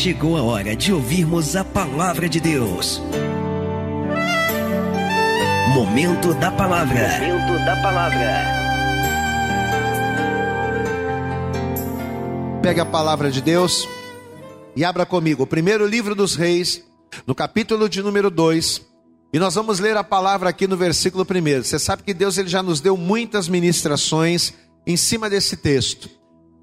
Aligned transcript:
chegou 0.00 0.34
a 0.34 0.42
hora 0.42 0.74
de 0.74 0.94
ouvirmos 0.94 1.54
a 1.54 1.62
palavra 1.62 2.26
de 2.26 2.40
Deus. 2.40 3.02
Momento 5.74 6.32
da 6.32 6.50
palavra. 6.50 7.06
Momento 7.20 7.64
da 7.66 7.76
palavra. 7.82 8.44
Pegue 12.62 12.80
a 12.80 12.86
palavra 12.86 13.30
de 13.30 13.42
Deus 13.42 13.86
e 14.74 14.86
abra 14.86 15.04
comigo 15.04 15.42
o 15.42 15.46
primeiro 15.46 15.86
livro 15.86 16.14
dos 16.14 16.34
reis, 16.34 16.82
no 17.26 17.34
capítulo 17.34 17.86
de 17.86 18.00
número 18.00 18.30
2. 18.30 18.80
E 19.34 19.38
nós 19.38 19.54
vamos 19.54 19.80
ler 19.80 19.98
a 19.98 20.02
palavra 20.02 20.48
aqui 20.48 20.66
no 20.66 20.78
versículo 20.78 21.26
1. 21.30 21.62
Você 21.62 21.78
sabe 21.78 22.04
que 22.04 22.14
Deus 22.14 22.38
ele 22.38 22.48
já 22.48 22.62
nos 22.62 22.80
deu 22.80 22.96
muitas 22.96 23.48
ministrações 23.48 24.54
em 24.86 24.96
cima 24.96 25.28
desse 25.28 25.58
texto. 25.58 26.19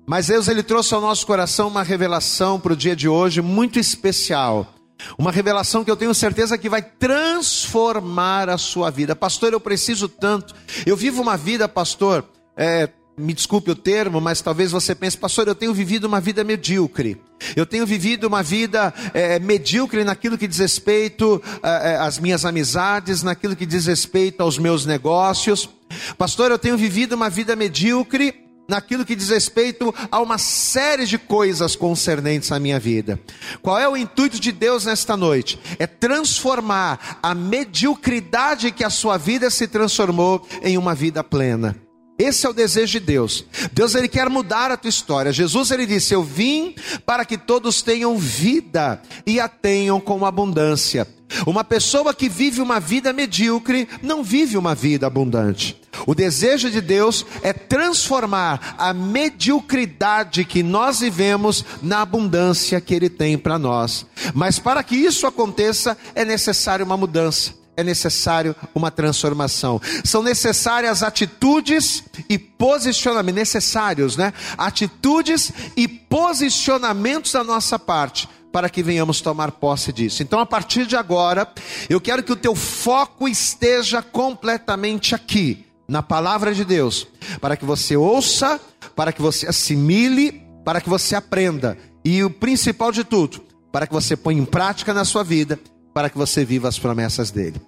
Mas 0.09 0.27
Deus 0.27 0.47
ele 0.47 0.63
trouxe 0.63 0.93
ao 0.93 1.01
nosso 1.01 1.27
coração 1.27 1.67
uma 1.67 1.83
revelação 1.83 2.57
para 2.57 2.71
o 2.71 2.77
dia 2.77 2.95
de 2.95 3.09
hoje 3.09 3.41
muito 3.41 3.77
especial. 3.77 4.73
Uma 5.17 5.33
revelação 5.33 5.83
que 5.83 5.91
eu 5.91 5.97
tenho 5.97 6.13
certeza 6.13 6.57
que 6.57 6.69
vai 6.69 6.81
transformar 6.81 8.49
a 8.49 8.57
sua 8.57 8.89
vida. 8.89 9.17
Pastor, 9.17 9.51
eu 9.51 9.59
preciso 9.59 10.07
tanto. 10.07 10.55
Eu 10.85 10.95
vivo 10.95 11.21
uma 11.21 11.35
vida, 11.35 11.67
pastor, 11.67 12.23
é, 12.55 12.87
me 13.17 13.33
desculpe 13.33 13.69
o 13.69 13.75
termo, 13.75 14.21
mas 14.21 14.39
talvez 14.39 14.71
você 14.71 14.95
pense, 14.95 15.17
pastor, 15.17 15.45
eu 15.45 15.53
tenho 15.53 15.73
vivido 15.73 16.05
uma 16.05 16.21
vida 16.21 16.41
medíocre. 16.41 17.21
Eu 17.53 17.65
tenho 17.65 17.85
vivido 17.85 18.27
uma 18.27 18.41
vida 18.41 18.93
é, 19.13 19.37
medíocre 19.39 20.05
naquilo 20.05 20.37
que 20.37 20.47
diz 20.47 20.59
respeito 20.59 21.43
é, 21.61 21.95
é, 21.95 21.97
às 21.97 22.17
minhas 22.17 22.45
amizades, 22.45 23.23
naquilo 23.23 23.57
que 23.57 23.65
diz 23.65 23.87
respeito 23.87 24.39
aos 24.39 24.57
meus 24.57 24.85
negócios. 24.85 25.69
Pastor, 26.17 26.49
eu 26.49 26.57
tenho 26.57 26.77
vivido 26.77 27.11
uma 27.11 27.29
vida 27.29 27.57
medíocre 27.57 28.46
naquilo 28.67 29.05
que 29.05 29.15
diz 29.15 29.29
respeito 29.29 29.93
a 30.11 30.19
uma 30.19 30.37
série 30.37 31.05
de 31.05 31.17
coisas 31.17 31.75
concernentes 31.75 32.51
à 32.51 32.59
minha 32.59 32.79
vida. 32.79 33.19
Qual 33.61 33.79
é 33.79 33.87
o 33.87 33.97
intuito 33.97 34.39
de 34.39 34.51
Deus 34.51 34.85
nesta 34.85 35.15
noite? 35.15 35.59
É 35.79 35.87
transformar 35.87 37.19
a 37.23 37.33
mediocridade 37.33 38.71
que 38.71 38.83
a 38.83 38.89
sua 38.89 39.17
vida 39.17 39.49
se 39.49 39.67
transformou 39.67 40.45
em 40.61 40.77
uma 40.77 40.93
vida 40.93 41.23
plena. 41.23 41.86
Esse 42.17 42.45
é 42.45 42.49
o 42.49 42.53
desejo 42.53 42.93
de 42.93 42.99
Deus. 42.99 43.45
Deus 43.71 43.93
ele 43.93 44.07
quer 44.07 44.29
mudar 44.29 44.71
a 44.71 44.77
tua 44.77 44.89
história. 44.89 45.31
Jesus 45.31 45.71
ele 45.71 45.85
disse: 45.85 46.13
"Eu 46.13 46.23
vim 46.23 46.73
para 47.05 47.23
que 47.23 47.37
todos 47.37 47.81
tenham 47.81 48.17
vida 48.17 49.01
e 49.25 49.39
a 49.39 49.47
tenham 49.47 49.99
com 49.99 50.25
abundância". 50.25 51.07
Uma 51.45 51.63
pessoa 51.63 52.13
que 52.13 52.29
vive 52.29 52.61
uma 52.61 52.79
vida 52.79 53.11
medíocre 53.11 53.87
não 54.01 54.23
vive 54.23 54.57
uma 54.57 54.73
vida 54.73 55.05
abundante. 55.05 55.79
O 56.05 56.15
desejo 56.15 56.71
de 56.71 56.79
Deus 56.79 57.25
é 57.41 57.51
transformar 57.51 58.75
a 58.77 58.93
mediocridade 58.93 60.45
que 60.45 60.63
nós 60.63 61.01
vivemos 61.01 61.65
na 61.81 62.01
abundância 62.01 62.79
que 62.79 62.93
Ele 62.95 63.09
tem 63.09 63.37
para 63.37 63.59
nós. 63.59 64.05
Mas 64.33 64.57
para 64.57 64.81
que 64.83 64.95
isso 64.95 65.27
aconteça, 65.27 65.97
é 66.15 66.23
necessário 66.23 66.85
uma 66.85 66.97
mudança 66.97 67.57
é 67.77 67.83
necessário 67.83 68.55
uma 68.73 68.89
transformação. 68.89 69.79
São 70.03 70.23
necessárias 70.23 71.03
atitudes 71.03 72.03
e 72.27 72.39
posicionamentos, 72.39 73.37
necessários, 73.37 74.17
né? 74.17 74.33
Atitudes 74.57 75.53
e 75.77 75.87
posicionamentos 75.87 77.31
da 77.33 77.43
nossa 77.43 77.77
parte 77.77 78.27
para 78.51 78.69
que 78.69 78.81
venhamos 78.81 79.21
tomar 79.21 79.51
posse 79.51 79.93
disso. 79.93 80.23
Então, 80.23 80.39
a 80.39 80.45
partir 80.45 80.87
de 80.87 80.95
agora, 80.95 81.47
eu 81.87 82.01
quero 82.01 82.23
que 82.23 82.31
o 82.31 82.35
teu 82.35 82.55
foco 82.55 83.27
esteja 83.27 84.01
completamente 84.01 85.13
aqui, 85.13 85.63
na 85.87 86.01
palavra 86.01 86.53
de 86.53 86.65
Deus, 86.65 87.07
para 87.39 87.55
que 87.55 87.63
você 87.63 87.95
ouça, 87.95 88.59
para 88.95 89.13
que 89.13 89.21
você 89.21 89.47
assimile, 89.47 90.43
para 90.65 90.81
que 90.81 90.89
você 90.89 91.15
aprenda. 91.15 91.77
E 92.03 92.23
o 92.23 92.29
principal 92.29 92.91
de 92.91 93.03
tudo, 93.03 93.41
para 93.71 93.85
que 93.85 93.93
você 93.93 94.17
ponha 94.17 94.41
em 94.41 94.45
prática 94.45 94.93
na 94.93 95.05
sua 95.05 95.23
vida 95.23 95.59
para 95.97 96.11
que 96.11 96.17
você 96.17 96.45
viva 96.45 96.67
as 96.67 96.77
promessas 96.77 97.31
dele. 97.31 97.59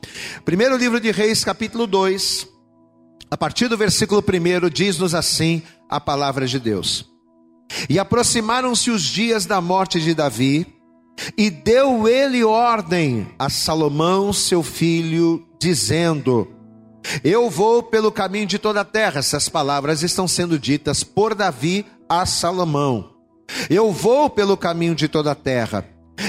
Primeiro 0.46 0.78
livro 0.78 1.00
de 1.00 1.10
Reis, 1.10 1.44
capítulo 1.44 1.88
2, 1.88 2.48
a 3.32 3.36
partir 3.36 3.68
do 3.68 3.76
versículo 3.76 4.22
1, 4.24 4.70
diz-nos 4.70 5.16
assim 5.16 5.64
a 5.90 6.00
palavra 6.00 6.46
de 6.46 6.60
Deus. 6.60 7.10
E 7.90 7.98
aproximaram-se 7.98 8.92
os 8.92 9.02
dias 9.02 9.48
da 9.48 9.60
morte 9.60 10.00
de 10.00 10.14
Davi, 10.14 10.68
e 11.36 11.50
deu 11.50 12.08
ele 12.08 12.44
ordem 12.44 13.34
a 13.40 13.50
Salomão, 13.50 14.32
seu 14.32 14.62
filho, 14.62 15.44
dizendo: 15.60 16.48
Eu 17.24 17.50
vou 17.50 17.82
pelo 17.82 18.12
caminho 18.12 18.46
de 18.46 18.60
toda 18.60 18.82
a 18.82 18.86
terra. 18.86 19.18
Essas 19.18 19.50
palavras 19.50 20.04
estão 20.04 20.28
sendo 20.28 20.60
ditas 20.60 21.04
por 21.04 21.34
Davi 21.34 21.84
a 22.08 22.28
Salomão. 22.28 23.10
Eu 23.72 23.92
vou 23.92 24.30
pelo 24.30 24.56
caminho 24.56 24.94
de 24.94 25.08
toda 25.08 25.32
a 25.32 25.36
terra 25.36 25.84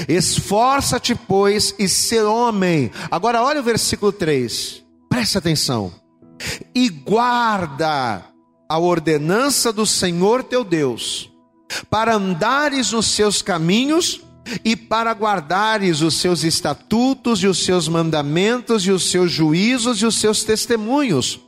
Esforça-te, 0.07 1.15
pois, 1.15 1.75
e 1.77 1.87
ser 1.87 2.23
homem. 2.23 2.91
Agora 3.09 3.41
olha 3.41 3.59
o 3.59 3.63
versículo 3.63 4.11
3. 4.11 4.83
Presta 5.09 5.39
atenção. 5.39 5.93
E 6.73 6.89
guarda 6.89 8.23
a 8.67 8.79
ordenança 8.79 9.73
do 9.73 9.85
Senhor 9.85 10.43
teu 10.43 10.63
Deus, 10.63 11.29
para 11.89 12.15
andares 12.15 12.91
nos 12.91 13.07
seus 13.07 13.41
caminhos 13.41 14.21
e 14.63 14.75
para 14.75 15.11
guardares 15.11 16.01
os 16.01 16.15
seus 16.19 16.43
estatutos 16.43 17.43
e 17.43 17.47
os 17.47 17.63
seus 17.63 17.87
mandamentos 17.87 18.85
e 18.85 18.91
os 18.91 19.11
seus 19.11 19.31
juízos 19.31 20.01
e 20.01 20.05
os 20.05 20.17
seus 20.19 20.43
testemunhos, 20.43 21.39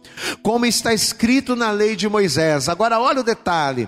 como 0.41 0.65
está 0.65 0.93
escrito 0.93 1.55
na 1.55 1.71
lei 1.71 1.95
de 1.95 2.09
Moisés. 2.09 2.67
Agora 2.69 2.99
olha 2.99 3.21
o 3.21 3.23
detalhe: 3.23 3.87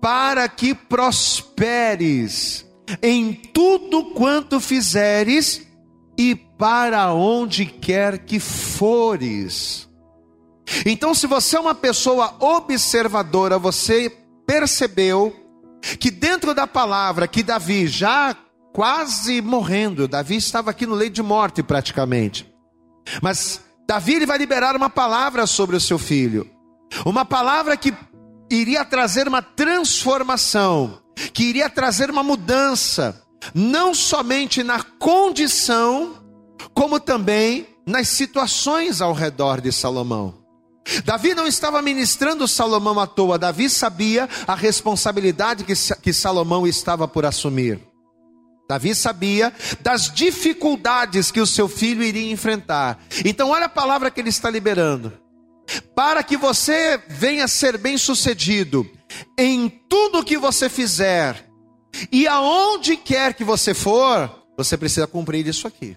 para 0.00 0.48
que 0.48 0.74
prosperes 0.74 2.64
em 3.02 3.32
tudo 3.32 4.12
quanto 4.12 4.60
fizeres 4.60 5.66
e 6.18 6.34
para 6.34 7.12
onde 7.12 7.66
quer 7.66 8.18
que 8.18 8.38
fores. 8.38 9.88
Então, 10.86 11.14
se 11.14 11.26
você 11.26 11.56
é 11.56 11.60
uma 11.60 11.74
pessoa 11.74 12.36
observadora, 12.40 13.58
você 13.58 14.10
percebeu 14.46 15.34
que 15.98 16.10
dentro 16.10 16.54
da 16.54 16.66
palavra 16.66 17.26
que 17.26 17.42
Davi 17.42 17.86
já 17.86 18.36
quase 18.72 19.42
morrendo, 19.42 20.08
Davi 20.08 20.36
estava 20.36 20.70
aqui 20.70 20.86
no 20.86 20.94
leito 20.94 21.14
de 21.14 21.22
morte 21.22 21.62
praticamente. 21.62 22.50
Mas 23.20 23.60
Davi 23.86 24.14
ele 24.14 24.26
vai 24.26 24.38
liberar 24.38 24.76
uma 24.76 24.88
palavra 24.88 25.46
sobre 25.46 25.76
o 25.76 25.80
seu 25.80 25.98
filho. 25.98 26.48
Uma 27.04 27.24
palavra 27.24 27.76
que 27.76 27.92
iria 28.50 28.84
trazer 28.84 29.26
uma 29.26 29.42
transformação 29.42 31.01
que 31.32 31.44
iria 31.44 31.68
trazer 31.68 32.10
uma 32.10 32.22
mudança, 32.22 33.22
não 33.54 33.94
somente 33.94 34.62
na 34.62 34.82
condição, 34.82 36.16
como 36.74 37.00
também 37.00 37.66
nas 37.86 38.08
situações 38.08 39.00
ao 39.00 39.12
redor 39.12 39.60
de 39.60 39.72
Salomão. 39.72 40.42
Davi 41.04 41.34
não 41.34 41.46
estava 41.46 41.80
ministrando 41.80 42.48
Salomão 42.48 42.98
à 42.98 43.06
toa, 43.06 43.38
Davi 43.38 43.70
sabia 43.70 44.28
a 44.46 44.54
responsabilidade 44.54 45.64
que, 45.64 45.74
que 46.00 46.12
Salomão 46.12 46.66
estava 46.66 47.06
por 47.06 47.24
assumir. 47.24 47.80
Davi 48.68 48.94
sabia 48.94 49.52
das 49.80 50.10
dificuldades 50.10 51.30
que 51.30 51.40
o 51.40 51.46
seu 51.46 51.68
filho 51.68 52.02
iria 52.02 52.32
enfrentar. 52.32 52.98
Então, 53.24 53.50
olha 53.50 53.66
a 53.66 53.68
palavra 53.68 54.10
que 54.10 54.20
ele 54.20 54.30
está 54.30 54.48
liberando. 54.48 55.12
Para 55.94 56.22
que 56.22 56.36
você 56.36 57.00
venha 57.08 57.46
ser 57.46 57.76
bem 57.76 57.96
sucedido, 57.96 58.88
em 59.38 59.68
tudo 59.68 60.24
que 60.24 60.36
você 60.36 60.68
fizer 60.68 61.48
e 62.10 62.26
aonde 62.26 62.96
quer 62.96 63.34
que 63.34 63.44
você 63.44 63.74
for, 63.74 64.30
você 64.56 64.76
precisa 64.76 65.06
cumprir 65.06 65.46
isso 65.46 65.66
aqui. 65.66 65.96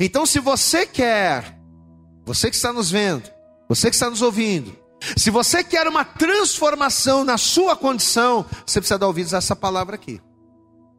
Então, 0.00 0.24
se 0.24 0.38
você 0.38 0.86
quer, 0.86 1.58
você 2.24 2.50
que 2.50 2.56
está 2.56 2.72
nos 2.72 2.90
vendo, 2.90 3.28
você 3.68 3.90
que 3.90 3.96
está 3.96 4.08
nos 4.08 4.22
ouvindo, 4.22 4.76
se 5.16 5.30
você 5.30 5.64
quer 5.64 5.88
uma 5.88 6.04
transformação 6.04 7.24
na 7.24 7.36
sua 7.36 7.74
condição, 7.76 8.46
você 8.64 8.80
precisa 8.80 8.98
dar 8.98 9.08
ouvidos 9.08 9.34
a 9.34 9.38
essa 9.38 9.56
palavra 9.56 9.96
aqui. 9.96 10.20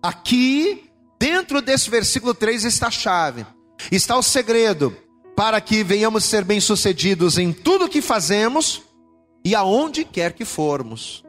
Aqui, 0.02 0.90
dentro 1.20 1.62
desse 1.62 1.90
versículo 1.90 2.34
3, 2.34 2.66
está 2.66 2.88
a 2.88 2.92
chave, 2.92 3.46
está 3.92 4.18
o 4.18 4.24
segredo 4.24 4.96
para 5.36 5.60
que 5.62 5.84
venhamos 5.84 6.25
ser 6.25 6.44
bem-sucedidos 6.44 7.38
em 7.38 7.52
tudo 7.54 7.90
que 7.90 8.02
fazemos 8.02 8.84
e 9.44 9.54
aonde 9.56 10.04
quer 10.06 10.34
que 10.34 10.45
formos. 10.45 11.24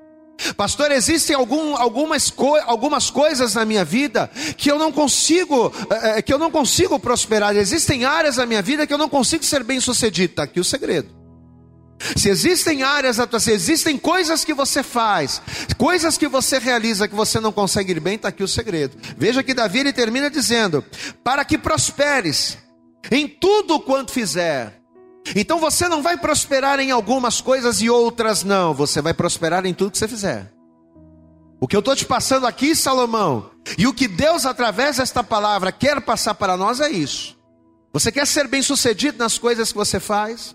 Pastor, 0.56 0.90
existem 0.93 1.34
algum, 1.34 1.76
algumas, 1.76 2.31
co 2.31 2.56
algumas 2.66 3.08
coisas 3.08 3.55
na 3.55 3.64
minha 3.64 3.84
vida 3.84 4.31
que 4.56 4.70
eu 4.70 4.78
não 4.78 4.93
consigo, 4.93 5.72
é, 5.90 6.20
que 6.20 6.32
eu 6.32 6.38
não 6.38 6.50
consigo 6.50 6.99
prosperar. 6.99 7.56
Existem 7.56 8.05
áreas 8.05 8.37
da 8.37 8.44
minha 8.44 8.61
vida 8.61 8.87
que 8.87 8.93
eu 8.93 8.99
não 8.99 9.08
consigo 9.08 9.44
ser 9.44 9.62
bem 9.62 9.81
sucedido. 9.81 10.32
Está 10.32 10.43
aqui 10.43 10.61
o 10.61 10.64
segredo. 10.64 11.25
Se 12.16 12.28
existem 12.28 12.82
áreas 12.82 13.16
da 13.16 13.26
tua, 13.26 13.40
se 13.40 13.52
existem 13.52 13.96
coisas 13.96 14.44
que 14.44 14.52
você 14.52 14.82
faz, 14.82 15.40
coisas 15.78 16.19
que 16.19 16.28
você 16.28 16.58
realiza 16.58 17.08
que 17.08 17.14
você 17.14 17.40
não 17.40 17.52
consegue 17.52 17.93
ir 17.93 18.00
bem, 18.00 18.17
está 18.17 18.28
aqui 18.28 18.43
o 18.43 18.49
segredo. 18.49 18.99
Veja 19.17 19.43
que 19.43 19.55
Davi 19.55 19.78
ele 19.78 19.93
termina 19.93 20.28
dizendo: 20.28 20.84
para 21.22 21.44
que 21.44 21.56
prosperes 21.56 22.58
em 23.10 23.26
tudo 23.28 23.81
quanto 23.81 24.12
fizer. 24.12 24.83
Então 25.35 25.59
você 25.59 25.88
não 25.88 26.03
vai 26.03 26.17
prosperar 26.17 26.81
em 26.81 26.91
algumas 26.91 27.41
coisas 27.41 27.81
e 27.81 27.88
outras 27.88 28.43
não, 28.44 28.75
você 28.75 29.00
vai 29.00 29.15
prosperar 29.15 29.65
em 29.65 29.73
tudo 29.73 29.93
que 29.93 29.99
você 29.99 30.09
fizer. 30.09 30.53
O 31.61 31.67
que 31.67 31.75
eu 31.75 31.81
estou 31.81 31.97
te 31.97 32.05
passando 32.05 32.47
aqui, 32.47 32.75
Salomão, 32.75 33.50
E 33.79 33.87
o 33.87 33.94
que 33.94 34.06
Deus, 34.06 34.44
através 34.44 34.99
desta 34.99 35.25
palavra, 35.25 35.73
quer 35.73 36.00
passar 36.03 36.35
para 36.35 36.56
nós 36.56 36.81
é 36.81 36.91
isso. 36.91 37.37
Você 37.93 38.12
quer 38.12 38.26
ser 38.26 38.47
bem 38.47 38.61
sucedido 38.61 39.19
nas 39.19 39.38
coisas 39.38 39.71
que 39.73 39.79
você 39.79 39.99
faz, 39.99 40.55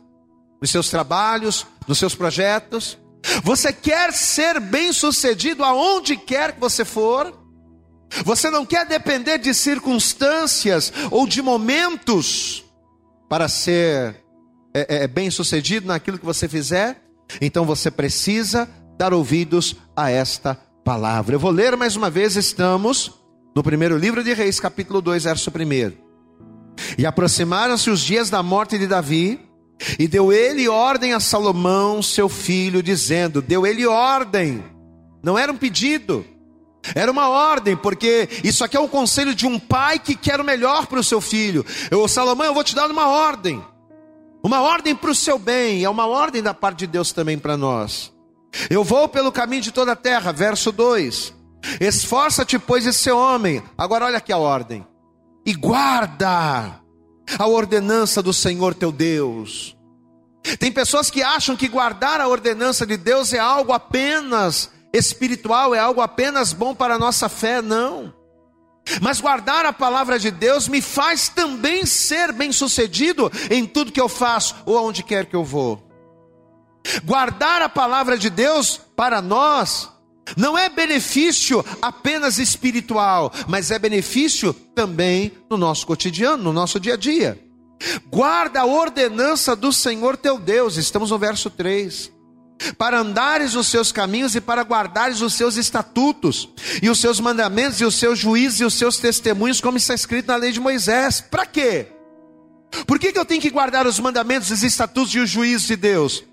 nos 0.62 0.70
seus 0.70 0.90
trabalhos, 0.90 1.66
nos 1.88 1.98
seus 1.98 2.14
projetos? 2.14 2.98
Você 3.44 3.74
quer 3.74 4.14
ser 4.14 4.60
bem 4.60 4.94
sucedido 4.94 5.64
aonde 5.64 6.16
quer 6.16 6.54
que 6.54 6.60
você 6.60 6.86
for? 6.86 7.34
Você 8.24 8.50
não 8.50 8.66
quer 8.66 8.86
depender 8.86 9.38
de 9.38 9.54
circunstâncias 9.54 10.92
ou 11.12 11.28
de 11.28 11.42
momentos 11.42 12.64
para 13.28 13.48
ser 13.48 14.24
é, 14.74 15.04
é, 15.04 15.08
bem 15.08 15.30
sucedido 15.30 15.88
naquilo 15.88 16.18
que 16.20 16.26
você 16.26 16.48
fizer? 16.48 17.02
Então 17.42 17.66
você 17.66 17.92
precisa 17.92 18.68
dar 18.98 19.14
ouvidos 19.14 19.76
a 19.96 20.10
esta 20.10 20.56
palavra. 20.84 21.36
Eu 21.36 21.40
vou 21.40 21.52
ler 21.52 21.76
mais 21.78 21.96
uma 21.96 22.10
vez, 22.10 22.36
estamos 22.36 23.14
no 23.56 23.64
primeiro 23.64 23.98
livro 23.98 24.24
de 24.24 24.34
Reis, 24.34 24.60
capítulo 24.60 25.02
2, 25.02 25.24
verso 25.24 25.52
1. 25.52 25.94
E 26.98 27.06
aproximaram-se 27.06 27.90
os 27.90 28.00
dias 28.02 28.30
da 28.30 28.42
morte 28.42 28.78
de 28.78 28.88
Davi, 28.88 29.40
e 29.98 30.08
deu 30.08 30.34
ele 30.34 30.68
ordem 30.68 31.14
a 31.14 31.20
Salomão, 31.20 32.02
seu 32.02 32.28
filho, 32.28 32.84
dizendo: 32.84 33.42
Deu 33.42 33.66
ele 33.66 33.86
ordem, 33.86 34.64
não 35.24 35.38
era 35.38 35.52
um 35.52 35.58
pedido, 35.58 36.26
era 36.96 37.12
uma 37.12 37.30
ordem, 37.30 37.76
porque 37.76 38.28
isso 38.44 38.64
aqui 38.64 38.76
é 38.76 38.80
o 38.80 38.84
um 38.84 38.90
conselho 38.90 39.34
de 39.34 39.46
um 39.46 39.60
pai 39.60 40.00
que 40.00 40.16
quer 40.16 40.40
o 40.40 40.44
melhor 40.44 40.88
para 40.88 41.00
o 41.00 41.04
seu 41.04 41.22
filho. 41.22 41.66
Eu, 41.90 42.08
Salomão, 42.08 42.48
eu 42.48 42.54
vou 42.54 42.64
te 42.64 42.76
dar 42.76 42.90
uma 42.90 43.08
ordem, 43.08 43.64
uma 44.44 44.62
ordem 44.62 44.96
para 44.96 45.12
o 45.12 45.16
seu 45.16 45.38
bem, 45.38 45.84
é 45.84 45.90
uma 45.90 46.08
ordem 46.08 46.42
da 46.42 46.54
parte 46.54 46.80
de 46.80 46.88
Deus 46.88 47.12
também 47.12 47.38
para 47.38 47.58
nós. 47.58 48.14
Eu 48.70 48.84
vou 48.84 49.08
pelo 49.08 49.32
caminho 49.32 49.62
de 49.62 49.72
toda 49.72 49.92
a 49.92 49.96
terra, 49.96 50.32
verso 50.32 50.72
2. 50.72 51.34
Esforça-te, 51.80 52.58
pois, 52.58 52.86
esse 52.86 53.12
homem. 53.12 53.62
Agora 53.78 54.06
olha 54.06 54.18
aqui 54.18 54.32
a 54.32 54.38
ordem. 54.38 54.86
E 55.46 55.54
guarda 55.54 56.80
a 57.38 57.48
ordenança 57.48 58.24
do 58.24 58.34
Senhor 58.34 58.74
teu 58.74 58.92
Deus. 58.92 59.76
Tem 60.58 60.72
pessoas 60.72 61.12
que 61.12 61.22
acham 61.22 61.56
que 61.56 61.68
guardar 61.68 62.22
a 62.22 62.28
ordenança 62.28 62.86
de 62.86 62.98
Deus 62.98 63.34
é 63.34 63.40
algo 63.40 63.72
apenas 63.72 64.72
espiritual, 64.94 65.76
é 65.76 65.80
algo 65.80 66.02
apenas 66.02 66.54
bom 66.54 66.74
para 66.74 66.96
a 66.96 67.00
nossa 67.00 67.30
fé, 67.30 67.62
não. 67.62 68.14
Mas 69.02 69.22
guardar 69.22 69.66
a 69.66 69.74
palavra 69.74 70.18
de 70.18 70.32
Deus 70.32 70.68
me 70.68 70.82
faz 70.82 71.30
também 71.30 71.86
ser 71.86 72.32
bem-sucedido 72.32 73.32
em 73.50 73.66
tudo 73.66 73.92
que 73.92 74.02
eu 74.02 74.10
faço 74.10 74.56
ou 74.66 74.78
aonde 74.78 75.04
quer 75.04 75.26
que 75.26 75.36
eu 75.36 75.44
vou. 75.44 75.84
Guardar 77.04 77.62
a 77.62 77.70
palavra 77.70 78.18
de 78.18 78.30
Deus 78.30 78.80
para 78.96 79.22
nós 79.22 79.90
não 80.38 80.58
é 80.58 80.70
benefício 80.70 81.66
apenas 81.82 82.38
espiritual, 82.38 83.32
mas 83.48 83.72
é 83.72 83.80
benefício 83.80 84.54
também 84.54 85.32
no 85.50 85.58
nosso 85.58 85.86
cotidiano, 85.86 86.44
no 86.44 86.54
nosso 86.54 86.80
dia 86.80 86.94
a 86.94 86.98
dia. 86.98 87.40
Guarda 88.08 88.62
a 88.62 88.66
ordenança 88.66 89.56
do 89.56 89.72
Senhor 89.72 90.18
teu 90.18 90.38
Deus, 90.38 90.78
estamos 90.78 91.12
no 91.12 91.18
verso 91.18 91.50
3. 91.50 92.12
Para 92.78 93.00
andares 93.00 93.56
os 93.56 93.68
seus 93.68 93.92
caminhos 93.92 94.36
e 94.36 94.42
para 94.42 94.64
guardares 94.64 95.22
os 95.22 95.34
seus 95.34 95.56
estatutos, 95.56 96.50
e 96.82 96.90
os 96.90 97.00
seus 97.00 97.20
mandamentos, 97.20 97.80
e 97.80 97.86
os 97.86 97.96
seus 97.96 98.20
juízes, 98.20 98.60
e 98.60 98.66
os 98.66 98.74
seus 98.74 98.98
testemunhos, 98.98 99.62
como 99.62 99.78
está 99.78 99.94
escrito 99.94 100.28
na 100.28 100.36
lei 100.36 100.52
de 100.52 100.60
Moisés. 100.60 101.22
Para 101.22 101.46
quê? 101.46 101.88
Por 102.86 103.00
que, 103.00 103.12
que 103.12 103.20
eu 103.20 103.26
tenho 103.26 103.42
que 103.42 103.50
guardar 103.50 103.88
os 103.88 104.00
mandamentos, 104.00 104.52
os 104.52 104.64
estatutos 104.64 105.14
e 105.16 105.20
os 105.20 105.30
juízes 105.30 105.68
de 105.68 105.76
Deus? 105.76 106.24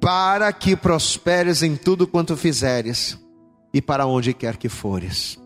para 0.00 0.52
que 0.52 0.76
prosperes 0.76 1.62
em 1.62 1.76
tudo 1.76 2.06
quanto 2.06 2.36
fizeres 2.36 3.18
e 3.72 3.82
para 3.82 4.06
onde 4.06 4.32
quer 4.32 4.56
que 4.56 4.68
fores. 4.68 5.36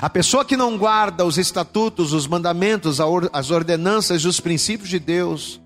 A 0.00 0.08
pessoa 0.08 0.44
que 0.44 0.56
não 0.56 0.78
guarda 0.78 1.24
os 1.24 1.38
estatutos, 1.38 2.12
os 2.12 2.26
mandamentos, 2.26 3.00
as 3.32 3.50
ordenanças 3.50 4.22
e 4.22 4.28
os 4.28 4.38
princípios 4.38 4.88
de 4.88 4.98
Deus, 4.98 5.60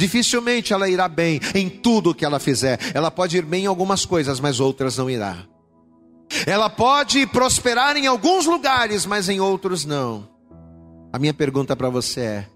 dificilmente 0.00 0.72
ela 0.72 0.88
irá 0.88 1.06
bem 1.06 1.38
em 1.54 1.68
tudo 1.68 2.14
que 2.14 2.24
ela 2.24 2.40
fizer. 2.40 2.78
Ela 2.94 3.10
pode 3.10 3.36
ir 3.36 3.44
bem 3.44 3.64
em 3.64 3.66
algumas 3.66 4.06
coisas, 4.06 4.40
mas 4.40 4.58
outras 4.58 4.96
não 4.96 5.10
irá. 5.10 5.44
Ela 6.46 6.70
pode 6.70 7.26
prosperar 7.26 7.96
em 7.96 8.06
alguns 8.06 8.46
lugares, 8.46 9.04
mas 9.04 9.28
em 9.28 9.40
outros 9.40 9.84
não. 9.84 10.26
A 11.12 11.18
minha 11.18 11.34
pergunta 11.34 11.76
para 11.76 11.90
você 11.90 12.20
é: 12.20 12.46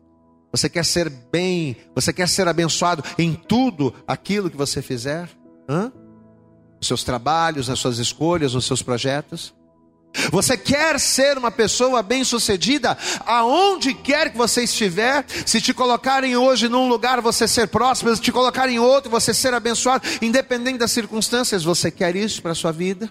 você 0.50 0.70
quer 0.70 0.85
ser 0.87 1.11
bem, 1.11 1.76
você 1.94 2.12
quer 2.12 2.29
ser 2.29 2.49
abençoado 2.49 3.05
em 3.19 3.35
tudo 3.35 3.93
aquilo 4.06 4.49
que 4.49 4.56
você 4.56 4.81
fizer? 4.81 5.29
Hã? 5.69 5.93
Seus 6.81 7.05
trabalhos, 7.05 7.69
nas 7.69 7.79
suas 7.79 7.99
escolhas, 7.99 8.55
nos 8.55 8.64
seus 8.64 8.82
projetos? 8.82 9.55
Você 10.31 10.56
quer 10.56 10.99
ser 11.00 11.37
uma 11.37 11.50
pessoa 11.50 12.02
bem-sucedida 12.02 12.96
aonde 13.26 13.94
quer 13.94 14.31
que 14.31 14.38
você 14.38 14.62
estiver? 14.62 15.25
Se 15.44 15.61
te 15.61 15.75
colocarem 15.75 16.37
hoje 16.37 16.69
num 16.69 16.88
lugar, 16.88 17.20
você 17.20 17.49
ser 17.49 17.69
próspero, 17.69 18.14
se 18.14 18.22
te 18.22 18.32
colocarem 18.32 18.76
em 18.76 18.78
outro, 18.78 19.11
você 19.11 19.34
ser 19.34 19.55
abençoado, 19.55 20.06
independente 20.22 20.78
das 20.78 20.93
circunstâncias, 20.93 21.64
você 21.64 21.90
quer 21.90 22.14
isso 22.16 22.40
para 22.40 22.52
a 22.52 22.55
sua 22.55 22.72
vida? 22.72 23.11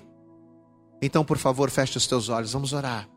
Então, 1.01 1.25
por 1.25 1.37
favor, 1.37 1.69
feche 1.69 1.97
os 1.97 2.07
teus 2.07 2.29
olhos, 2.29 2.53
vamos 2.53 2.71
orar. 2.71 3.07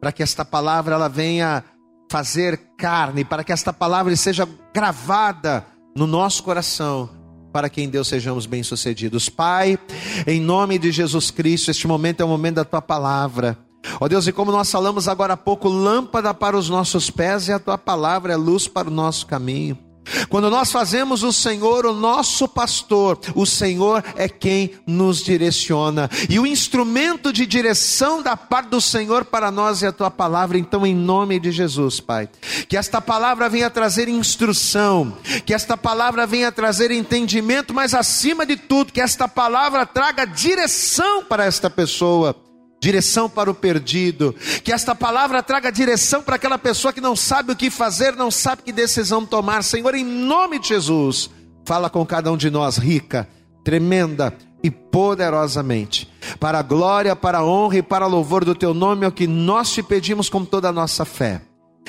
Para 0.00 0.12
que 0.12 0.22
esta 0.22 0.44
palavra 0.44 0.94
ela 0.94 1.08
venha 1.08 1.64
fazer 2.10 2.58
carne, 2.78 3.24
para 3.24 3.44
que 3.44 3.52
esta 3.52 3.72
palavra 3.72 4.14
seja 4.16 4.48
gravada 4.72 5.66
no 5.94 6.06
nosso 6.06 6.42
coração, 6.42 7.10
para 7.52 7.68
que 7.68 7.80
em 7.80 7.88
Deus 7.88 8.08
sejamos 8.08 8.46
bem-sucedidos. 8.46 9.28
Pai, 9.28 9.78
em 10.26 10.40
nome 10.40 10.78
de 10.78 10.90
Jesus 10.92 11.30
Cristo, 11.30 11.70
este 11.70 11.86
momento 11.86 12.20
é 12.20 12.24
o 12.24 12.28
momento 12.28 12.56
da 12.56 12.64
tua 12.64 12.82
palavra. 12.82 13.58
Ó 14.00 14.04
oh 14.04 14.08
Deus, 14.08 14.26
e 14.26 14.32
como 14.32 14.52
nós 14.52 14.70
falamos 14.70 15.08
agora 15.08 15.34
há 15.34 15.36
pouco, 15.36 15.68
lâmpada 15.68 16.34
para 16.34 16.56
os 16.56 16.68
nossos 16.68 17.10
pés 17.10 17.48
e 17.48 17.52
a 17.52 17.58
tua 17.58 17.78
palavra 17.78 18.32
é 18.32 18.36
luz 18.36 18.68
para 18.68 18.88
o 18.88 18.92
nosso 18.92 19.26
caminho. 19.26 19.87
Quando 20.28 20.50
nós 20.50 20.70
fazemos 20.70 21.22
o 21.22 21.32
Senhor 21.32 21.86
o 21.86 21.92
nosso 21.92 22.48
pastor, 22.48 23.18
o 23.34 23.46
Senhor 23.46 24.04
é 24.16 24.28
quem 24.28 24.72
nos 24.86 25.22
direciona. 25.22 26.10
E 26.28 26.38
o 26.38 26.46
instrumento 26.46 27.32
de 27.32 27.46
direção 27.46 28.22
da 28.22 28.36
parte 28.36 28.68
do 28.68 28.80
Senhor 28.80 29.24
para 29.24 29.50
nós 29.50 29.82
é 29.82 29.88
a 29.88 29.92
tua 29.92 30.10
palavra. 30.10 30.58
Então, 30.58 30.86
em 30.86 30.94
nome 30.94 31.38
de 31.38 31.50
Jesus, 31.50 32.00
Pai, 32.00 32.28
que 32.68 32.76
esta 32.76 33.00
palavra 33.00 33.48
venha 33.48 33.70
trazer 33.70 34.08
instrução, 34.08 35.16
que 35.44 35.54
esta 35.54 35.76
palavra 35.76 36.26
venha 36.26 36.50
trazer 36.50 36.90
entendimento, 36.90 37.74
mas 37.74 37.94
acima 37.94 38.44
de 38.44 38.56
tudo, 38.56 38.92
que 38.92 39.00
esta 39.00 39.28
palavra 39.28 39.86
traga 39.86 40.24
direção 40.24 41.24
para 41.24 41.44
esta 41.44 41.68
pessoa 41.70 42.34
direção 42.80 43.28
para 43.28 43.50
o 43.50 43.54
perdido, 43.54 44.34
que 44.62 44.72
esta 44.72 44.94
palavra 44.94 45.42
traga 45.42 45.72
direção 45.72 46.22
para 46.22 46.36
aquela 46.36 46.58
pessoa 46.58 46.92
que 46.92 47.00
não 47.00 47.16
sabe 47.16 47.52
o 47.52 47.56
que 47.56 47.70
fazer, 47.70 48.14
não 48.14 48.30
sabe 48.30 48.62
que 48.62 48.72
decisão 48.72 49.26
tomar. 49.26 49.64
Senhor, 49.64 49.94
em 49.94 50.04
nome 50.04 50.58
de 50.58 50.68
Jesus, 50.68 51.30
fala 51.64 51.90
com 51.90 52.04
cada 52.06 52.30
um 52.30 52.36
de 52.36 52.50
nós, 52.50 52.76
rica, 52.76 53.28
tremenda 53.64 54.34
e 54.62 54.70
poderosamente, 54.70 56.10
para 56.40 56.58
a 56.58 56.62
glória, 56.62 57.14
para 57.14 57.38
a 57.38 57.44
honra 57.44 57.78
e 57.78 57.82
para 57.82 58.06
o 58.06 58.10
louvor 58.10 58.44
do 58.44 58.54
teu 58.54 58.74
nome, 58.74 59.04
é 59.04 59.08
o 59.08 59.12
que 59.12 59.26
nós 59.26 59.72
te 59.72 59.82
pedimos 59.82 60.28
com 60.28 60.44
toda 60.44 60.68
a 60.68 60.72
nossa 60.72 61.04
fé. 61.04 61.42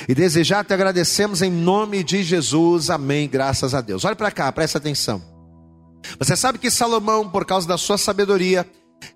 E 0.07 0.15
desejar 0.15 0.63
te 0.63 0.73
agradecemos 0.73 1.41
em 1.41 1.51
nome 1.51 2.03
de 2.03 2.23
Jesus. 2.23 2.89
Amém. 2.89 3.27
Graças 3.27 3.73
a 3.73 3.81
Deus. 3.81 4.05
Olha 4.05 4.15
para 4.15 4.31
cá, 4.31 4.49
presta 4.51 4.77
atenção. 4.77 5.21
Você 6.17 6.35
sabe 6.35 6.57
que 6.57 6.71
Salomão, 6.71 7.27
por 7.27 7.45
causa 7.45 7.67
da 7.67 7.77
sua 7.77 7.97
sabedoria, 7.97 8.65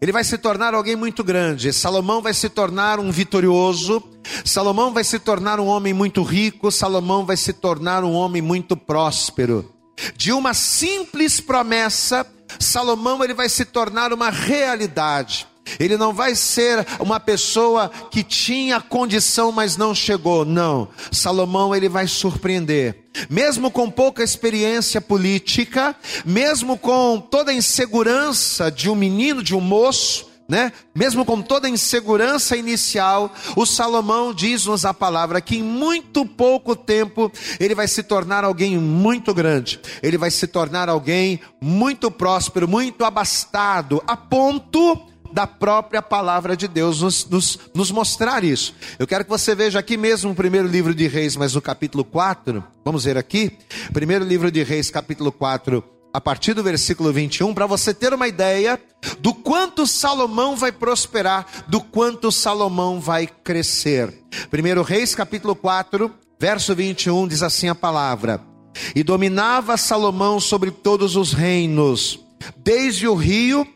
ele 0.01 0.11
vai 0.11 0.23
se 0.23 0.37
tornar 0.37 0.73
alguém 0.73 0.95
muito 0.95 1.23
grande. 1.23 1.71
Salomão 1.71 2.21
vai 2.21 2.33
se 2.33 2.49
tornar 2.49 2.99
um 2.99 3.11
vitorioso. 3.11 4.03
Salomão 4.43 4.93
vai 4.93 5.03
se 5.03 5.19
tornar 5.19 5.59
um 5.59 5.67
homem 5.67 5.93
muito 5.93 6.23
rico. 6.23 6.71
Salomão 6.71 7.25
vai 7.25 7.37
se 7.37 7.53
tornar 7.53 8.03
um 8.03 8.13
homem 8.13 8.41
muito 8.41 8.75
próspero. 8.75 9.71
De 10.15 10.31
uma 10.31 10.53
simples 10.53 11.39
promessa, 11.39 12.25
Salomão 12.59 13.23
ele 13.23 13.33
vai 13.33 13.49
se 13.49 13.65
tornar 13.65 14.11
uma 14.11 14.29
realidade. 14.29 15.47
Ele 15.79 15.97
não 15.97 16.13
vai 16.13 16.35
ser 16.35 16.85
uma 16.99 17.19
pessoa 17.19 17.89
que 18.11 18.23
tinha 18.23 18.81
condição, 18.81 19.51
mas 19.51 19.77
não 19.77 19.93
chegou. 19.93 20.45
Não. 20.45 20.87
Salomão 21.11 21.75
ele 21.75 21.89
vai 21.89 22.07
surpreender. 22.07 23.03
Mesmo 23.29 23.69
com 23.69 23.89
pouca 23.89 24.23
experiência 24.23 24.99
política, 24.99 25.95
mesmo 26.25 26.77
com 26.77 27.19
toda 27.19 27.51
a 27.51 27.53
insegurança 27.53 28.71
de 28.71 28.89
um 28.89 28.95
menino, 28.95 29.43
de 29.43 29.55
um 29.55 29.61
moço, 29.61 30.33
né? 30.47 30.73
Mesmo 30.93 31.23
com 31.23 31.41
toda 31.41 31.67
a 31.67 31.69
insegurança 31.69 32.57
inicial, 32.57 33.33
o 33.55 33.65
Salomão 33.65 34.33
diz-nos 34.33 34.83
a 34.83 34.93
palavra 34.93 35.39
que 35.39 35.57
em 35.57 35.63
muito 35.63 36.25
pouco 36.25 36.75
tempo 36.75 37.31
ele 37.59 37.73
vai 37.73 37.87
se 37.87 38.03
tornar 38.03 38.43
alguém 38.43 38.77
muito 38.77 39.33
grande. 39.33 39.79
Ele 40.01 40.17
vai 40.17 40.29
se 40.29 40.45
tornar 40.47 40.89
alguém 40.89 41.39
muito 41.61 42.11
próspero, 42.11 42.67
muito 42.67 43.05
abastado, 43.05 44.03
a 44.05 44.17
ponto 44.17 45.12
da 45.33 45.47
própria 45.47 46.01
palavra 46.01 46.55
de 46.55 46.67
Deus 46.67 47.01
nos, 47.01 47.25
nos, 47.27 47.59
nos 47.73 47.91
mostrar 47.91 48.43
isso. 48.43 48.75
Eu 48.99 49.07
quero 49.07 49.23
que 49.23 49.29
você 49.29 49.55
veja 49.55 49.79
aqui 49.79 49.97
mesmo 49.97 50.31
o 50.31 50.35
primeiro 50.35 50.67
livro 50.67 50.93
de 50.93 51.07
Reis, 51.07 51.35
mas 51.35 51.55
no 51.55 51.61
capítulo 51.61 52.05
4, 52.05 52.63
vamos 52.85 53.03
ver 53.03 53.17
aqui, 53.17 53.57
primeiro 53.91 54.23
livro 54.23 54.51
de 54.51 54.61
Reis, 54.63 54.91
capítulo 54.91 55.31
4 55.31 55.83
a 56.13 56.21
partir 56.21 56.53
do 56.53 56.61
versículo 56.61 57.11
21, 57.11 57.55
para 57.55 57.65
você 57.65 57.91
ter 57.91 58.13
uma 58.13 58.27
ideia 58.27 58.79
do 59.19 59.33
quanto 59.33 59.87
Salomão 59.87 60.55
vai 60.55 60.71
prosperar, 60.71 61.47
do 61.67 61.81
quanto 61.81 62.31
Salomão 62.31 62.99
vai 62.99 63.25
crescer. 63.25 64.13
1 64.53 64.81
Reis, 64.83 65.15
capítulo 65.15 65.55
4, 65.55 66.11
verso 66.39 66.75
21, 66.75 67.27
diz 67.27 67.41
assim 67.41 67.67
a 67.67 67.73
palavra: 67.73 68.39
E 68.95 69.01
dominava 69.01 69.75
Salomão 69.75 70.39
sobre 70.39 70.69
todos 70.69 71.15
os 71.15 71.33
reinos, 71.33 72.19
desde 72.57 73.07
o 73.07 73.15
rio 73.15 73.67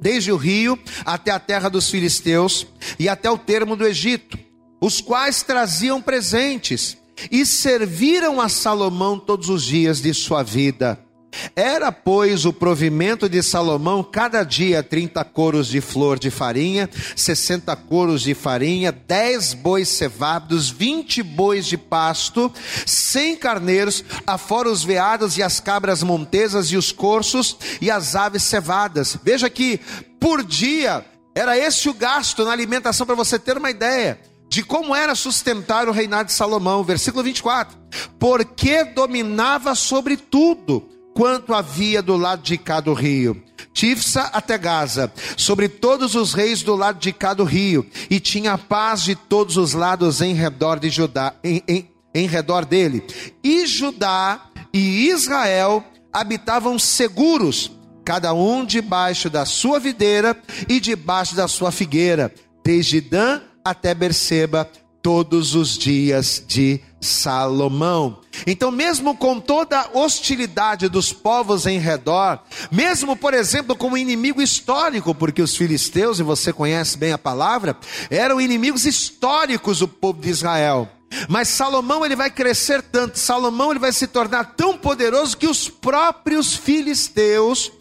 desde 0.00 0.32
o 0.32 0.36
rio 0.36 0.78
até 1.04 1.30
a 1.30 1.38
terra 1.38 1.68
dos 1.68 1.90
filisteus 1.90 2.66
e 2.98 3.08
até 3.08 3.30
o 3.30 3.38
termo 3.38 3.76
do 3.76 3.86
Egito, 3.86 4.38
os 4.80 5.00
quais 5.00 5.42
traziam 5.42 6.00
presentes 6.00 6.96
e 7.30 7.44
serviram 7.44 8.40
a 8.40 8.48
Salomão 8.48 9.18
todos 9.18 9.48
os 9.48 9.62
dias 9.62 10.00
de 10.00 10.14
sua 10.14 10.42
vida. 10.42 10.98
Era, 11.54 11.92
pois, 11.92 12.44
o 12.44 12.52
provimento 12.52 13.28
de 13.28 13.42
Salomão 13.42 14.02
cada 14.02 14.42
dia 14.42 14.82
trinta 14.82 15.24
coros 15.24 15.68
de 15.68 15.80
flor 15.80 16.18
de 16.18 16.30
farinha, 16.30 16.88
sessenta 17.14 17.76
coros 17.76 18.22
de 18.22 18.34
farinha, 18.34 18.92
dez 18.92 19.54
bois 19.54 19.88
cevados, 19.88 20.70
vinte 20.70 21.22
bois 21.22 21.66
de 21.66 21.76
pasto, 21.76 22.52
cem 22.86 23.36
carneiros, 23.36 24.04
afora 24.26 24.68
os 24.68 24.82
veados 24.82 25.36
e 25.36 25.42
as 25.42 25.60
cabras 25.60 26.02
montesas 26.02 26.66
e 26.66 26.76
os 26.76 26.92
corços 26.92 27.56
e 27.80 27.90
as 27.90 28.14
aves 28.14 28.42
cevadas. 28.42 29.16
Veja 29.22 29.48
que 29.48 29.80
por 30.18 30.42
dia 30.42 31.04
era 31.34 31.56
esse 31.56 31.88
o 31.88 31.94
gasto 31.94 32.44
na 32.44 32.52
alimentação 32.52 33.06
para 33.06 33.14
você 33.14 33.38
ter 33.38 33.56
uma 33.56 33.70
ideia 33.70 34.18
de 34.48 34.64
como 34.64 34.96
era 34.96 35.14
sustentar 35.14 35.88
o 35.88 35.92
reinado 35.92 36.26
de 36.26 36.32
Salomão. 36.32 36.82
Versículo 36.82 37.22
24: 37.22 37.78
Porque 38.18 38.84
dominava 38.84 39.74
sobre 39.76 40.16
tudo 40.16 40.89
quanto 41.14 41.54
havia 41.54 42.02
do 42.02 42.16
lado 42.16 42.42
de 42.42 42.56
cá 42.56 42.80
do 42.80 42.92
rio. 42.92 43.42
Tifsa 43.72 44.22
até 44.32 44.58
Gaza, 44.58 45.12
sobre 45.36 45.68
todos 45.68 46.14
os 46.14 46.34
reis 46.34 46.62
do 46.62 46.74
lado 46.74 46.98
de 46.98 47.12
cá 47.12 47.32
do 47.32 47.44
rio, 47.44 47.86
e 48.10 48.18
tinha 48.18 48.58
paz 48.58 49.02
de 49.02 49.14
todos 49.14 49.56
os 49.56 49.72
lados 49.72 50.20
em 50.20 50.34
redor 50.34 50.78
de 50.78 50.90
Judá, 50.90 51.34
em, 51.42 51.62
em, 51.68 51.90
em 52.14 52.26
redor 52.26 52.64
dele. 52.64 53.02
E 53.42 53.66
Judá 53.66 54.40
e 54.72 55.08
Israel 55.08 55.84
habitavam 56.12 56.78
seguros, 56.78 57.70
cada 58.04 58.32
um 58.32 58.64
debaixo 58.64 59.30
da 59.30 59.44
sua 59.44 59.78
videira 59.78 60.36
e 60.68 60.80
debaixo 60.80 61.36
da 61.36 61.46
sua 61.46 61.70
figueira, 61.70 62.32
desde 62.64 63.00
Dan 63.00 63.40
até 63.64 63.94
Berseba, 63.94 64.68
todos 65.02 65.54
os 65.54 65.76
dias 65.76 66.42
de 66.46 66.80
Salomão. 67.00 68.20
Então, 68.46 68.70
mesmo 68.70 69.16
com 69.16 69.40
toda 69.40 69.80
a 69.80 69.98
hostilidade 69.98 70.88
dos 70.88 71.12
povos 71.12 71.66
em 71.66 71.78
redor, 71.78 72.40
mesmo, 72.70 73.16
por 73.16 73.34
exemplo, 73.34 73.74
como 73.74 73.96
inimigo 73.96 74.42
histórico, 74.42 75.14
porque 75.14 75.42
os 75.42 75.56
filisteus, 75.56 76.18
e 76.18 76.22
você 76.22 76.52
conhece 76.52 76.96
bem 76.96 77.12
a 77.12 77.18
palavra, 77.18 77.76
eram 78.10 78.40
inimigos 78.40 78.84
históricos 78.84 79.78
do 79.78 79.88
povo 79.88 80.20
de 80.20 80.28
Israel. 80.28 80.88
Mas 81.28 81.48
Salomão 81.48 82.04
ele 82.04 82.14
vai 82.14 82.30
crescer 82.30 82.82
tanto, 82.82 83.18
Salomão 83.18 83.70
ele 83.70 83.80
vai 83.80 83.92
se 83.92 84.06
tornar 84.06 84.54
tão 84.54 84.78
poderoso 84.78 85.36
que 85.36 85.48
os 85.48 85.68
próprios 85.68 86.54
filisteus 86.54 87.72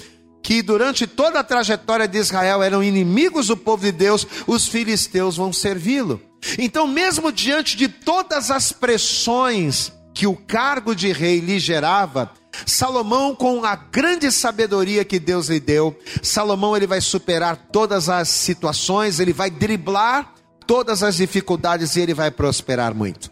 que 0.41 0.61
durante 0.61 1.05
toda 1.05 1.39
a 1.39 1.43
trajetória 1.43 2.07
de 2.07 2.17
Israel 2.17 2.63
eram 2.63 2.81
inimigos 2.81 3.47
do 3.47 3.57
povo 3.57 3.83
de 3.83 3.91
Deus, 3.91 4.25
os 4.47 4.67
filisteus 4.67 5.37
vão 5.37 5.53
servi-lo. 5.53 6.28
Então, 6.57 6.87
mesmo 6.87 7.31
diante 7.31 7.75
de 7.75 7.87
todas 7.87 8.49
as 8.51 8.71
pressões 8.71 9.91
que 10.13 10.25
o 10.27 10.35
cargo 10.35 10.95
de 10.95 11.11
rei 11.11 11.39
lhe 11.39 11.59
gerava, 11.59 12.31
Salomão, 12.65 13.35
com 13.35 13.63
a 13.63 13.75
grande 13.75 14.31
sabedoria 14.31 15.05
que 15.05 15.19
Deus 15.19 15.47
lhe 15.47 15.59
deu, 15.59 15.97
Salomão 16.21 16.75
ele 16.75 16.87
vai 16.87 17.01
superar 17.01 17.55
todas 17.71 18.09
as 18.09 18.27
situações, 18.29 19.19
ele 19.19 19.33
vai 19.33 19.49
driblar 19.49 20.33
todas 20.65 21.03
as 21.03 21.15
dificuldades 21.15 21.95
e 21.95 22.01
ele 22.01 22.13
vai 22.13 22.31
prosperar 22.31 22.93
muito. 22.93 23.31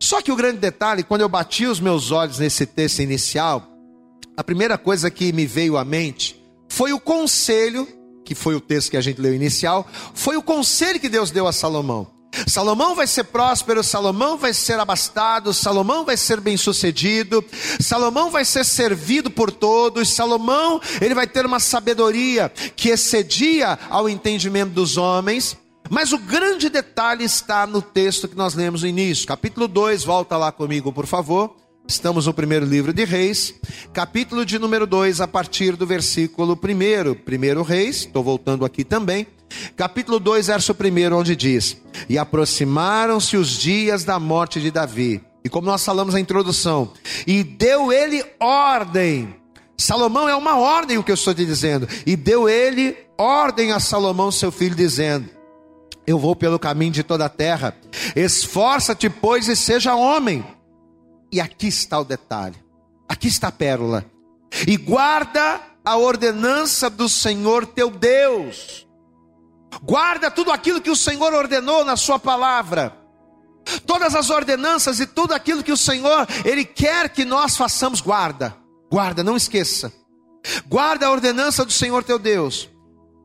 Só 0.00 0.20
que 0.20 0.32
o 0.32 0.36
grande 0.36 0.58
detalhe, 0.58 1.02
quando 1.02 1.22
eu 1.22 1.28
bati 1.28 1.66
os 1.66 1.80
meus 1.80 2.10
olhos 2.10 2.38
nesse 2.38 2.66
texto 2.66 3.00
inicial, 3.00 3.66
a 4.36 4.44
primeira 4.44 4.76
coisa 4.76 5.10
que 5.10 5.32
me 5.32 5.46
veio 5.46 5.76
à 5.76 5.84
mente 5.84 6.42
foi 6.68 6.92
o 6.92 7.00
conselho, 7.00 7.86
que 8.24 8.34
foi 8.34 8.54
o 8.54 8.60
texto 8.60 8.90
que 8.90 8.96
a 8.96 9.00
gente 9.00 9.20
leu 9.20 9.34
inicial, 9.34 9.88
foi 10.12 10.36
o 10.36 10.42
conselho 10.42 11.00
que 11.00 11.08
Deus 11.08 11.30
deu 11.30 11.46
a 11.46 11.52
Salomão. 11.52 12.06
Salomão 12.46 12.94
vai 12.94 13.06
ser 13.06 13.24
próspero, 13.24 13.82
Salomão 13.82 14.36
vai 14.36 14.52
ser 14.52 14.78
abastado, 14.78 15.52
Salomão 15.52 16.04
vai 16.04 16.16
ser 16.16 16.40
bem-sucedido, 16.40 17.44
Salomão 17.80 18.30
vai 18.30 18.44
ser 18.44 18.64
servido 18.64 19.30
por 19.30 19.50
todos, 19.50 20.10
Salomão, 20.10 20.80
ele 21.00 21.14
vai 21.14 21.26
ter 21.26 21.46
uma 21.46 21.60
sabedoria 21.60 22.50
que 22.76 22.88
excedia 22.88 23.78
ao 23.88 24.08
entendimento 24.08 24.72
dos 24.72 24.96
homens. 24.96 25.56
Mas 25.90 26.12
o 26.12 26.18
grande 26.18 26.70
detalhe 26.70 27.24
está 27.24 27.66
no 27.66 27.82
texto 27.82 28.26
que 28.26 28.36
nós 28.36 28.54
lemos 28.54 28.82
no 28.82 28.88
início, 28.88 29.26
capítulo 29.26 29.68
2, 29.68 30.04
volta 30.04 30.36
lá 30.36 30.50
comigo, 30.50 30.92
por 30.92 31.06
favor. 31.06 31.54
Estamos 31.86 32.24
no 32.24 32.32
primeiro 32.32 32.64
livro 32.64 32.94
de 32.94 33.04
Reis, 33.04 33.54
capítulo 33.92 34.46
de 34.46 34.58
número 34.58 34.86
2, 34.86 35.20
a 35.20 35.28
partir 35.28 35.76
do 35.76 35.86
versículo 35.86 36.54
1. 36.54 37.14
Primeiro 37.14 37.62
Reis, 37.62 37.96
estou 37.96 38.24
voltando 38.24 38.64
aqui 38.64 38.82
também. 38.82 39.26
Capítulo 39.76 40.18
2, 40.18 40.46
verso 40.46 40.72
1, 40.72 41.14
onde 41.14 41.36
diz: 41.36 41.76
E 42.08 42.18
aproximaram-se 42.18 43.36
os 43.36 43.50
dias 43.50 44.04
da 44.04 44.18
morte 44.18 44.60
de 44.60 44.70
Davi. 44.70 45.22
E 45.44 45.48
como 45.48 45.66
nós 45.66 45.84
falamos 45.84 46.14
na 46.14 46.20
introdução, 46.20 46.92
e 47.26 47.42
deu 47.44 47.92
ele 47.92 48.24
ordem. 48.40 49.36
Salomão 49.76 50.28
é 50.28 50.34
uma 50.34 50.56
ordem, 50.56 50.96
o 50.96 51.02
que 51.02 51.10
eu 51.10 51.16
estou 51.16 51.34
te 51.34 51.44
dizendo. 51.44 51.86
E 52.06 52.16
deu 52.16 52.48
ele 52.48 52.96
ordem 53.18 53.72
a 53.72 53.80
Salomão, 53.80 54.30
seu 54.30 54.50
filho, 54.50 54.74
dizendo: 54.74 55.28
Eu 56.06 56.18
vou 56.18 56.34
pelo 56.34 56.58
caminho 56.58 56.92
de 56.92 57.02
toda 57.02 57.26
a 57.26 57.28
terra. 57.28 57.76
Esforça-te, 58.16 59.10
pois, 59.10 59.48
e 59.48 59.56
seja 59.56 59.94
homem 59.94 60.44
e 61.34 61.40
aqui 61.40 61.66
está 61.66 61.98
o 61.98 62.04
detalhe, 62.04 62.54
aqui 63.08 63.26
está 63.26 63.48
a 63.48 63.52
pérola. 63.52 64.04
E 64.68 64.76
guarda 64.76 65.60
a 65.84 65.96
ordenança 65.96 66.88
do 66.88 67.08
Senhor 67.08 67.66
teu 67.66 67.90
Deus. 67.90 68.86
Guarda 69.82 70.30
tudo 70.30 70.50
aquilo 70.50 70.80
que 70.80 70.90
o 70.90 70.96
Senhor 70.96 71.32
ordenou 71.32 71.84
na 71.84 71.96
sua 71.96 72.18
palavra. 72.18 72.96
Todas 73.86 74.14
as 74.14 74.30
ordenanças 74.30 75.00
e 75.00 75.06
tudo 75.06 75.32
aquilo 75.32 75.62
que 75.62 75.72
o 75.72 75.76
Senhor 75.76 76.26
ele 76.44 76.64
quer 76.64 77.08
que 77.08 77.24
nós 77.24 77.56
façamos, 77.56 78.00
guarda. 78.00 78.56
Guarda, 78.90 79.24
não 79.24 79.36
esqueça. 79.36 79.92
Guarda 80.66 81.06
a 81.06 81.10
ordenança 81.10 81.64
do 81.64 81.72
Senhor 81.72 82.04
teu 82.04 82.18
Deus, 82.18 82.68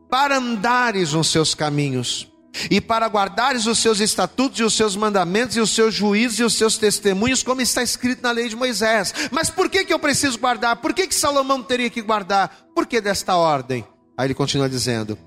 para 0.09 0.37
andares 0.37 1.13
nos 1.13 1.27
seus 1.27 1.53
caminhos 1.53 2.29
e 2.69 2.81
para 2.81 3.07
guardares 3.07 3.65
os 3.65 3.79
seus 3.79 3.99
estatutos 3.99 4.59
e 4.59 4.63
os 4.63 4.73
seus 4.73 4.95
mandamentos 4.95 5.55
e 5.55 5.59
os 5.59 5.69
seus 5.71 5.93
juízos 5.93 6.39
e 6.39 6.43
os 6.43 6.53
seus 6.55 6.77
testemunhos, 6.77 7.43
como 7.43 7.61
está 7.61 7.83
escrito 7.83 8.23
na 8.23 8.31
lei 8.31 8.49
de 8.49 8.55
Moisés. 8.55 9.13
Mas 9.31 9.49
por 9.49 9.69
que, 9.69 9.85
que 9.85 9.93
eu 9.93 9.99
preciso 9.99 10.39
guardar? 10.39 10.77
Por 10.77 10.93
que, 10.93 11.07
que 11.07 11.15
Salomão 11.15 11.61
teria 11.61 11.89
que 11.89 12.01
guardar? 12.01 12.49
Por 12.73 12.87
que 12.87 12.99
desta 12.99 13.35
ordem? 13.35 13.85
Aí 14.17 14.27
ele 14.27 14.33
continua 14.33 14.69
dizendo: 14.69 15.17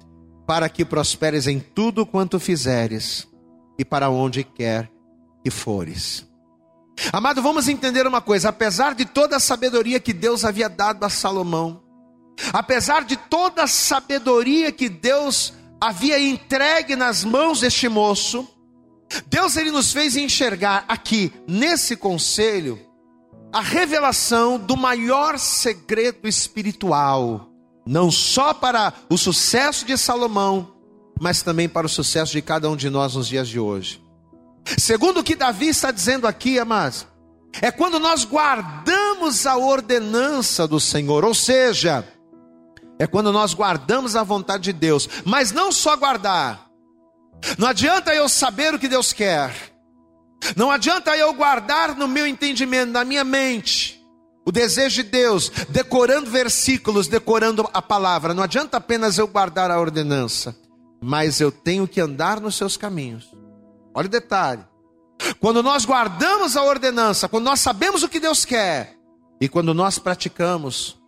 Para 0.47 0.69
que 0.69 0.85
prosperes 0.85 1.47
em 1.47 1.61
tudo 1.61 2.05
quanto 2.05 2.39
fizeres 2.41 3.29
e 3.79 3.85
para 3.85 4.11
onde 4.11 4.45
quer 4.45 4.91
que 5.43 5.51
fores. 5.51 6.27
Amado, 7.13 7.43
vamos 7.43 7.69
entender 7.69 8.07
uma 8.07 8.21
coisa: 8.21 8.49
apesar 8.51 8.95
de 8.95 9.05
toda 9.05 9.37
a 9.37 9.41
sabedoria 9.41 9.99
que 9.99 10.13
Deus 10.13 10.45
havia 10.45 10.69
dado 10.69 11.05
a 11.05 11.09
Salomão, 11.09 11.83
apesar 12.53 13.05
de 13.05 13.17
toda 13.17 13.65
a 13.65 13.67
sabedoria 13.67 14.71
que 14.71 14.89
Deus 14.89 15.55
havia 15.81 16.21
entregue 16.21 16.95
nas 16.95 17.25
mãos 17.25 17.61
deste 17.61 17.89
moço, 17.89 18.49
Deus 19.27 19.57
ele 19.57 19.71
nos 19.71 19.93
fez 19.93 20.17
enxergar 20.17 20.85
aqui 20.89 21.33
nesse 21.47 21.97
conselho 21.97 22.79
a 23.53 23.61
revelação 23.61 24.59
do 24.59 24.77
maior 24.77 25.39
segredo 25.39 26.27
espiritual, 26.27 27.52
não 27.87 28.11
só 28.11 28.55
para 28.55 28.93
o 29.09 29.19
sucesso 29.19 29.85
de 29.85 29.97
Salomão, 29.97 30.75
mas 31.21 31.43
também 31.43 31.69
para 31.69 31.87
o 31.87 31.91
sucesso 31.91 32.33
de 32.33 32.43
cada 32.43 32.69
um 32.69 32.77
de 32.77 32.91
nós 32.91 33.15
nos 33.15 33.29
dias 33.29 33.49
de 33.49 33.59
hoje. 33.59 34.03
Segundo 34.79 35.21
o 35.21 35.25
que 35.25 35.35
Davi 35.35 35.69
está 35.69 35.91
dizendo 35.91 36.27
aqui, 36.27 36.59
amados, 36.59 37.07
é 37.61 37.71
quando 37.71 37.99
nós 37.99 38.25
guardamos 38.25 39.47
a 39.47 39.57
ordenança 39.57 40.67
do 40.67 40.81
Senhor, 40.81 41.25
ou 41.25 41.35
seja, 41.35 42.07
é 42.99 43.07
quando 43.07 43.33
nós 43.33 43.53
guardamos 43.55 44.17
a 44.17 44.23
vontade 44.23 44.65
de 44.65 44.73
Deus, 44.73 45.09
mas 45.25 45.53
não 45.53 45.73
só 45.73 45.97
guardar. 45.97 46.67
Não 47.59 47.69
adianta 47.69 48.15
eu 48.15 48.29
saber 48.29 48.75
o 48.75 48.79
que 48.79 48.89
Deus 48.89 49.13
quer. 49.13 49.53
Não 50.57 50.71
adianta 50.71 51.17
eu 51.17 51.33
guardar 51.35 51.95
no 51.95 52.09
meu 52.09 52.27
entendimento, 52.27 52.93
na 52.93 53.05
minha 53.05 53.25
mente, 53.25 54.02
o 54.45 54.53
desejo 54.53 55.03
de 55.03 55.11
Deus, 55.11 55.51
decorando 55.69 56.31
versículos, 56.31 57.07
decorando 57.07 57.69
a 57.73 57.81
palavra. 57.81 58.35
Não 58.35 58.43
adianta 58.43 58.77
apenas 58.77 59.19
eu 59.19 59.29
guardar 59.29 59.71
a 59.71 59.81
ordenança, 59.81 60.57
mas 61.01 61.41
eu 61.41 61.53
tenho 61.53 61.87
que 61.87 62.01
andar 62.01 62.41
nos 62.41 62.57
seus 62.57 62.77
caminhos. 62.77 63.33
Olha 63.95 64.07
o 64.07 64.11
detalhe. 64.11 64.65
Quando 65.39 65.63
nós 65.63 65.85
guardamos 65.85 66.57
a 66.57 66.63
ordenança, 66.65 67.29
quando 67.29 67.45
nós 67.45 67.61
sabemos 67.61 68.03
o 68.03 68.09
que 68.09 68.19
Deus 68.19 68.45
quer, 68.45 68.97
e 69.41 69.49
quando 69.49 69.73
nós 69.73 69.99
praticamos, 69.99 71.01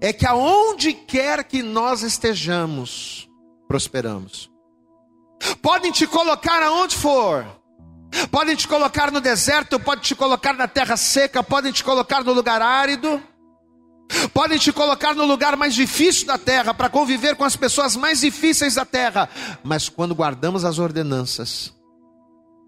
é 0.00 0.12
que 0.12 0.26
aonde 0.26 0.92
quer 0.92 1.44
que 1.44 1.62
nós 1.62 2.02
estejamos, 2.02 3.28
prosperamos. 3.66 4.50
Podem 5.60 5.92
te 5.92 6.06
colocar 6.06 6.62
aonde 6.62 6.96
for. 6.96 7.46
Podem 8.30 8.56
te 8.56 8.66
colocar 8.66 9.10
no 9.10 9.20
deserto, 9.20 9.78
podem 9.78 10.02
te 10.02 10.14
colocar 10.14 10.54
na 10.54 10.66
terra 10.66 10.96
seca, 10.96 11.42
podem 11.42 11.72
te 11.72 11.84
colocar 11.84 12.24
no 12.24 12.32
lugar 12.32 12.62
árido. 12.62 13.22
Podem 14.32 14.58
te 14.58 14.72
colocar 14.72 15.14
no 15.14 15.26
lugar 15.26 15.56
mais 15.56 15.74
difícil 15.74 16.26
da 16.26 16.38
terra, 16.38 16.72
para 16.72 16.88
conviver 16.88 17.36
com 17.36 17.44
as 17.44 17.56
pessoas 17.56 17.94
mais 17.94 18.20
difíceis 18.20 18.74
da 18.74 18.84
terra. 18.84 19.28
Mas 19.62 19.88
quando 19.88 20.14
guardamos 20.14 20.64
as 20.64 20.78
ordenanças 20.78 21.74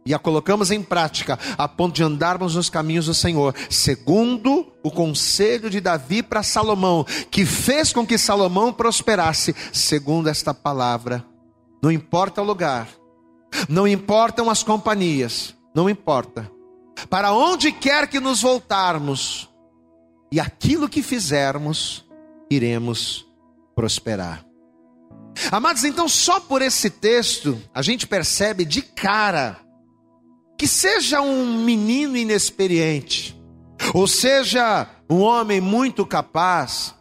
e 0.05 0.15
a 0.15 0.19
colocamos 0.19 0.71
em 0.71 0.83
prática, 0.83 1.39
a 1.57 1.69
ponto 1.69 1.95
de 1.95 2.03
andarmos 2.03 2.55
nos 2.55 2.69
caminhos 2.69 3.07
do 3.07 3.15
Senhor, 3.15 3.55
segundo 3.69 4.71
o 4.83 4.91
conselho 4.91 5.71
de 5.71 5.81
Davi 5.81 6.23
para 6.23 6.43
Salomão, 6.43 7.05
que 7.31 7.45
fez 7.45 7.93
com 7.93 8.07
que 8.07 8.19
Salomão 8.19 8.73
prosperasse, 8.73 9.55
segundo 9.73 10.29
esta 10.29 10.53
palavra, 10.53 11.25
não 11.83 11.91
importa 11.91 12.43
o 12.43 12.45
lugar, 12.45 12.89
não 13.69 13.87
importam 13.87 14.51
as 14.51 14.63
companhias, 14.63 15.55
não 15.75 15.89
importa. 15.89 16.51
Para 17.09 17.33
onde 17.33 17.73
quer 17.73 18.09
que 18.09 18.21
nos 18.21 18.43
voltarmos, 18.43 19.49
e 20.33 20.39
aquilo 20.39 20.89
que 20.89 21.03
fizermos, 21.03 22.05
iremos 22.51 23.27
prosperar. 23.75 24.45
Amados, 25.51 25.85
então 25.85 26.09
só 26.09 26.39
por 26.41 26.61
esse 26.61 26.91
texto 26.91 27.61
a 27.75 27.83
gente 27.83 28.07
percebe 28.07 28.65
de 28.65 28.83
cara 28.83 29.59
que 30.59 30.69
seja 30.69 31.21
um 31.23 31.65
menino 31.65 32.17
inexperiente, 32.17 33.41
ou 33.95 34.07
seja 34.07 34.87
um 35.09 35.21
homem 35.21 35.61
muito 35.61 36.05
capaz, 36.05 36.95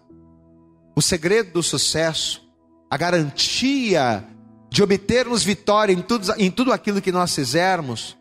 o 0.96 1.02
segredo 1.02 1.54
do 1.54 1.64
sucesso, 1.64 2.42
a 2.90 2.96
garantia 2.96 4.26
de 4.70 4.84
obtermos 4.84 5.44
vitória 5.44 5.94
em 5.94 6.02
tudo, 6.02 6.34
em 6.38 6.52
tudo 6.52 6.72
aquilo 6.72 7.02
que 7.02 7.12
nós 7.12 7.34
fizermos, 7.34 8.18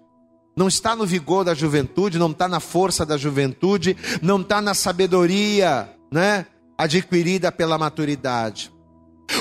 não 0.56 0.66
está 0.66 0.96
no 0.96 1.06
vigor 1.06 1.44
da 1.44 1.54
juventude, 1.54 2.18
não 2.18 2.30
está 2.30 2.48
na 2.48 2.58
força 2.58 3.06
da 3.06 3.16
juventude, 3.16 3.96
não 4.20 4.40
está 4.40 4.60
na 4.60 4.74
sabedoria, 4.74 5.88
né? 6.10 6.46
Adquirida 6.76 7.52
pela 7.52 7.78
maturidade. 7.78 8.72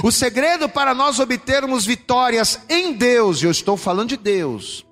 O 0.03 0.11
segredo 0.11 0.69
para 0.69 0.93
nós 0.93 1.19
obtermos 1.19 1.85
vitórias 1.85 2.59
em 2.69 2.93
Deus, 2.93 3.41
e 3.41 3.45
eu 3.45 3.51
estou 3.51 3.77
falando 3.77 4.09
de 4.09 4.17
Deus. 4.17 4.85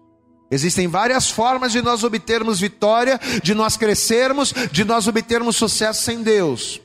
Existem 0.49 0.87
várias 0.87 1.29
formas 1.29 1.71
de 1.71 1.81
nós 1.81 2.03
obtermos 2.03 2.59
vitória, 2.59 3.19
de 3.43 3.53
nós 3.53 3.77
crescermos, 3.77 4.53
de 4.71 4.83
nós 4.83 5.07
obtermos 5.07 5.55
sucesso 5.55 6.01
sem 6.01 6.23
Deus. 6.23 6.81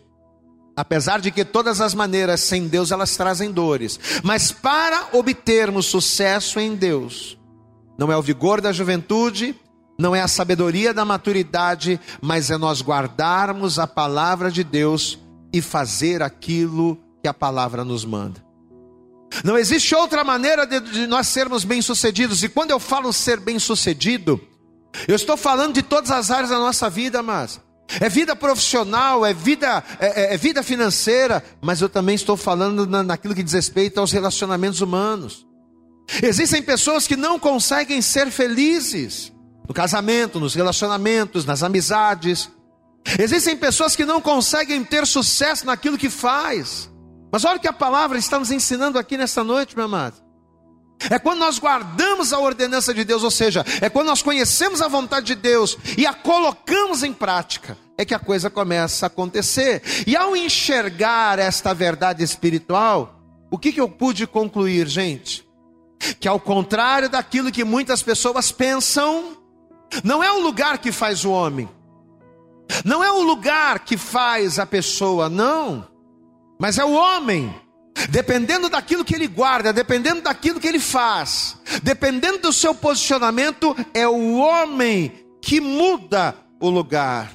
Apesar 0.80 1.20
de 1.20 1.30
que 1.30 1.44
todas 1.44 1.78
as 1.82 1.92
maneiras 1.92 2.40
sem 2.40 2.66
Deus 2.66 2.90
elas 2.90 3.14
trazem 3.14 3.52
dores, 3.52 4.00
mas 4.22 4.50
para 4.50 5.10
obtermos 5.12 5.84
sucesso 5.84 6.58
em 6.58 6.74
Deus, 6.74 7.38
não 7.98 8.10
é 8.10 8.16
o 8.16 8.22
vigor 8.22 8.62
da 8.62 8.72
juventude, 8.72 9.54
não 9.98 10.16
é 10.16 10.22
a 10.22 10.26
sabedoria 10.26 10.94
da 10.94 11.04
maturidade, 11.04 12.00
mas 12.22 12.50
é 12.50 12.56
nós 12.56 12.80
guardarmos 12.80 13.78
a 13.78 13.86
palavra 13.86 14.50
de 14.50 14.64
Deus 14.64 15.18
e 15.52 15.60
fazer 15.60 16.22
aquilo 16.22 16.98
que 17.22 17.28
a 17.28 17.34
palavra 17.34 17.84
nos 17.84 18.02
manda. 18.06 18.42
Não 19.44 19.58
existe 19.58 19.94
outra 19.94 20.24
maneira 20.24 20.66
de, 20.66 20.80
de 20.80 21.06
nós 21.06 21.28
sermos 21.28 21.62
bem-sucedidos, 21.62 22.42
e 22.42 22.48
quando 22.48 22.70
eu 22.70 22.80
falo 22.80 23.12
ser 23.12 23.38
bem-sucedido, 23.38 24.40
eu 25.06 25.14
estou 25.14 25.36
falando 25.36 25.74
de 25.74 25.82
todas 25.82 26.10
as 26.10 26.30
áreas 26.30 26.48
da 26.48 26.58
nossa 26.58 26.88
vida, 26.88 27.22
mas 27.22 27.60
é 27.98 28.08
vida 28.08 28.36
profissional, 28.36 29.24
é 29.24 29.32
vida, 29.32 29.82
é, 29.98 30.32
é, 30.32 30.34
é 30.34 30.36
vida 30.36 30.62
financeira, 30.62 31.42
mas 31.60 31.80
eu 31.80 31.88
também 31.88 32.14
estou 32.14 32.36
falando 32.36 32.86
na, 32.86 33.02
naquilo 33.02 33.34
que 33.34 33.42
diz 33.42 33.54
respeito 33.54 33.98
aos 33.98 34.12
relacionamentos 34.12 34.80
humanos. 34.80 35.46
Existem 36.22 36.62
pessoas 36.62 37.06
que 37.06 37.16
não 37.16 37.38
conseguem 37.38 38.02
ser 38.02 38.30
felizes 38.30 39.32
no 39.66 39.74
casamento, 39.74 40.40
nos 40.40 40.54
relacionamentos, 40.54 41.44
nas 41.44 41.62
amizades. 41.62 42.50
Existem 43.18 43.56
pessoas 43.56 43.94
que 43.94 44.04
não 44.04 44.20
conseguem 44.20 44.84
ter 44.84 45.06
sucesso 45.06 45.64
naquilo 45.64 45.96
que 45.96 46.10
faz. 46.10 46.90
Mas 47.32 47.44
olha 47.44 47.56
o 47.56 47.60
que 47.60 47.68
a 47.68 47.72
palavra 47.72 48.18
está 48.18 48.38
nos 48.38 48.50
ensinando 48.50 48.98
aqui 48.98 49.16
nesta 49.16 49.44
noite, 49.44 49.76
meu 49.76 49.84
amado. 49.84 50.29
É 51.08 51.18
quando 51.18 51.38
nós 51.38 51.58
guardamos 51.58 52.32
a 52.32 52.38
ordenança 52.38 52.92
de 52.92 53.04
Deus, 53.04 53.22
ou 53.22 53.30
seja, 53.30 53.64
é 53.80 53.88
quando 53.88 54.08
nós 54.08 54.22
conhecemos 54.22 54.82
a 54.82 54.88
vontade 54.88 55.26
de 55.26 55.34
Deus 55.34 55.78
e 55.96 56.06
a 56.06 56.12
colocamos 56.12 57.02
em 57.02 57.12
prática, 57.12 57.78
é 57.96 58.04
que 58.04 58.14
a 58.14 58.18
coisa 58.18 58.50
começa 58.50 59.06
a 59.06 59.08
acontecer. 59.08 59.82
E 60.06 60.16
ao 60.16 60.36
enxergar 60.36 61.38
esta 61.38 61.72
verdade 61.72 62.22
espiritual, 62.22 63.20
o 63.50 63.58
que, 63.58 63.72
que 63.72 63.80
eu 63.80 63.88
pude 63.88 64.26
concluir, 64.26 64.86
gente? 64.86 65.48
que 66.18 66.26
ao 66.26 66.40
contrário 66.40 67.08
daquilo 67.08 67.52
que 67.52 67.64
muitas 67.64 68.02
pessoas 68.02 68.50
pensam, 68.50 69.36
não 70.02 70.22
é 70.22 70.32
o 70.32 70.40
lugar 70.40 70.78
que 70.78 70.90
faz 70.90 71.24
o 71.24 71.30
homem, 71.30 71.68
não 72.84 73.04
é 73.04 73.12
o 73.12 73.22
lugar 73.22 73.80
que 73.80 73.96
faz 73.96 74.58
a 74.58 74.66
pessoa, 74.66 75.28
não, 75.28 75.86
mas 76.58 76.78
é 76.78 76.84
o 76.84 76.92
homem. 76.92 77.54
Dependendo 78.08 78.68
daquilo 78.68 79.04
que 79.04 79.14
ele 79.14 79.26
guarda, 79.26 79.72
dependendo 79.72 80.22
daquilo 80.22 80.60
que 80.60 80.66
ele 80.66 80.80
faz, 80.80 81.56
dependendo 81.82 82.38
do 82.38 82.52
seu 82.52 82.74
posicionamento, 82.74 83.76
é 83.92 84.08
o 84.08 84.36
homem 84.36 85.12
que 85.42 85.60
muda 85.60 86.34
o 86.60 86.70
lugar. 86.70 87.32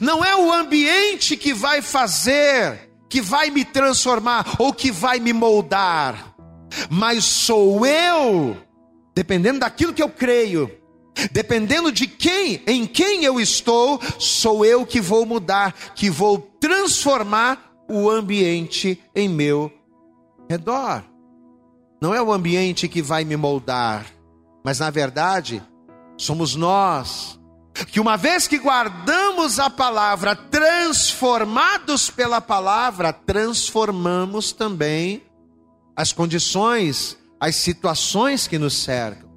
Não 0.00 0.24
é 0.24 0.36
o 0.36 0.52
ambiente 0.52 1.36
que 1.36 1.52
vai 1.52 1.82
fazer, 1.82 2.90
que 3.08 3.20
vai 3.20 3.50
me 3.50 3.64
transformar 3.64 4.56
ou 4.58 4.72
que 4.72 4.90
vai 4.90 5.18
me 5.18 5.32
moldar 5.32 6.28
mas 6.90 7.24
sou 7.24 7.84
eu, 7.86 8.56
dependendo 9.14 9.60
daquilo 9.60 9.92
que 9.92 10.02
eu 10.02 10.08
creio, 10.08 10.70
dependendo 11.32 11.90
de 11.90 12.06
quem, 12.06 12.62
em 12.66 12.86
quem 12.86 13.24
eu 13.24 13.40
estou, 13.40 14.00
sou 14.18 14.64
eu 14.64 14.86
que 14.86 15.00
vou 15.00 15.26
mudar, 15.26 15.72
que 15.94 16.10
vou 16.10 16.38
transformar 16.60 17.67
o 17.88 18.10
ambiente 18.10 19.02
em 19.14 19.28
meu 19.28 19.72
redor. 20.48 21.04
Não 22.00 22.14
é 22.14 22.22
o 22.22 22.32
ambiente 22.32 22.88
que 22.88 23.02
vai 23.02 23.24
me 23.24 23.36
moldar, 23.36 24.06
mas 24.64 24.78
na 24.78 24.90
verdade, 24.90 25.62
somos 26.16 26.54
nós 26.54 27.38
que 27.86 28.00
uma 28.00 28.16
vez 28.16 28.48
que 28.48 28.58
guardamos 28.58 29.58
a 29.58 29.70
palavra, 29.70 30.34
transformados 30.34 32.10
pela 32.10 32.40
palavra, 32.40 33.12
transformamos 33.12 34.52
também 34.52 35.22
as 35.94 36.12
condições, 36.12 37.16
as 37.40 37.56
situações 37.56 38.46
que 38.46 38.58
nos 38.58 38.74
cercam. 38.74 39.28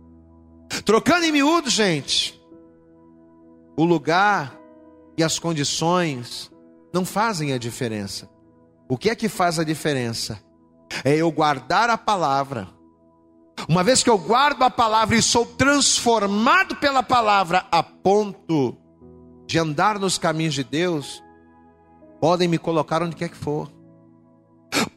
Trocando 0.85 1.25
em 1.25 1.31
miúdo, 1.31 1.69
gente, 1.69 2.39
o 3.77 3.83
lugar 3.83 4.57
e 5.17 5.23
as 5.23 5.37
condições 5.37 6.51
não 6.93 7.05
fazem 7.05 7.53
a 7.53 7.57
diferença. 7.57 8.29
O 8.91 8.97
que 8.97 9.09
é 9.09 9.15
que 9.15 9.29
faz 9.29 9.57
a 9.57 9.63
diferença? 9.63 10.37
É 11.05 11.15
eu 11.15 11.31
guardar 11.31 11.89
a 11.89 11.97
palavra. 11.97 12.67
Uma 13.65 13.85
vez 13.85 14.03
que 14.03 14.09
eu 14.09 14.17
guardo 14.17 14.63
a 14.63 14.69
palavra 14.69 15.15
e 15.15 15.21
sou 15.21 15.45
transformado 15.45 16.75
pela 16.75 17.01
palavra 17.01 17.65
a 17.71 17.81
ponto 17.81 18.75
de 19.47 19.57
andar 19.57 19.97
nos 19.97 20.17
caminhos 20.17 20.55
de 20.55 20.65
Deus, 20.65 21.23
podem 22.19 22.49
me 22.49 22.57
colocar 22.57 23.01
onde 23.01 23.15
quer 23.15 23.29
que 23.29 23.37
for 23.37 23.71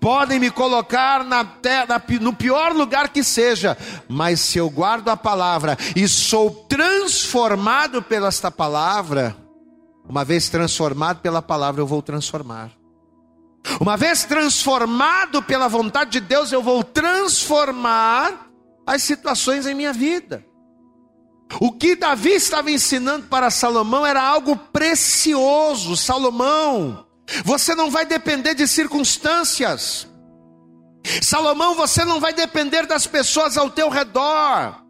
podem 0.00 0.40
me 0.40 0.50
colocar 0.50 1.24
na 1.24 1.44
terra, 1.44 2.02
no 2.20 2.32
pior 2.32 2.72
lugar 2.72 3.08
que 3.10 3.22
seja, 3.22 3.76
mas 4.08 4.40
se 4.40 4.58
eu 4.58 4.68
guardo 4.68 5.08
a 5.08 5.16
palavra 5.16 5.78
e 5.94 6.06
sou 6.08 6.50
transformado 6.50 8.02
pela 8.02 8.28
esta 8.28 8.50
palavra, 8.50 9.36
uma 10.08 10.24
vez 10.24 10.48
transformado 10.48 11.20
pela 11.20 11.40
palavra, 11.40 11.80
eu 11.80 11.86
vou 11.86 12.02
transformar. 12.02 12.70
Uma 13.80 13.96
vez 13.96 14.24
transformado 14.24 15.42
pela 15.42 15.68
vontade 15.68 16.12
de 16.12 16.20
Deus, 16.20 16.52
eu 16.52 16.62
vou 16.62 16.84
transformar 16.84 18.50
as 18.86 19.02
situações 19.02 19.66
em 19.66 19.74
minha 19.74 19.92
vida. 19.92 20.44
O 21.60 21.72
que 21.72 21.94
Davi 21.94 22.30
estava 22.30 22.70
ensinando 22.70 23.26
para 23.26 23.50
Salomão 23.50 24.04
era 24.04 24.22
algo 24.22 24.56
precioso. 24.56 25.96
Salomão, 25.96 27.06
você 27.44 27.74
não 27.74 27.90
vai 27.90 28.04
depender 28.04 28.54
de 28.54 28.66
circunstâncias. 28.66 30.08
Salomão, 31.22 31.74
você 31.74 32.04
não 32.04 32.18
vai 32.20 32.32
depender 32.32 32.86
das 32.86 33.06
pessoas 33.06 33.56
ao 33.56 33.70
teu 33.70 33.88
redor. 33.88 34.83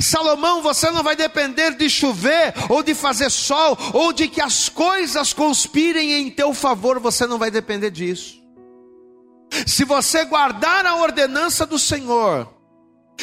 Salomão, 0.00 0.62
você 0.62 0.90
não 0.90 1.02
vai 1.02 1.14
depender 1.14 1.76
de 1.76 1.88
chover, 1.90 2.54
ou 2.68 2.82
de 2.82 2.94
fazer 2.94 3.30
sol, 3.30 3.76
ou 3.92 4.12
de 4.12 4.28
que 4.28 4.40
as 4.40 4.68
coisas 4.68 5.32
conspirem 5.32 6.12
em 6.12 6.30
teu 6.30 6.54
favor, 6.54 6.98
você 6.98 7.26
não 7.26 7.38
vai 7.38 7.50
depender 7.50 7.90
disso. 7.90 8.42
Se 9.66 9.84
você 9.84 10.24
guardar 10.24 10.84
a 10.86 10.96
ordenança 10.96 11.66
do 11.66 11.78
Senhor, 11.78 12.52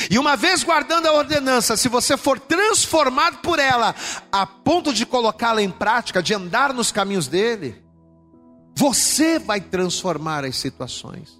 e 0.09 0.17
uma 0.17 0.35
vez 0.35 0.63
guardando 0.63 1.07
a 1.07 1.13
ordenança, 1.13 1.77
se 1.77 1.87
você 1.87 2.17
for 2.17 2.39
transformado 2.39 3.37
por 3.39 3.59
ela, 3.59 3.93
a 4.31 4.45
ponto 4.45 4.93
de 4.93 5.05
colocá-la 5.05 5.61
em 5.61 5.69
prática, 5.69 6.23
de 6.23 6.33
andar 6.33 6.73
nos 6.73 6.91
caminhos 6.91 7.27
dele, 7.27 7.83
Você 8.75 9.39
vai 9.39 9.61
transformar 9.61 10.43
as 10.43 10.57
situações. 10.57 11.39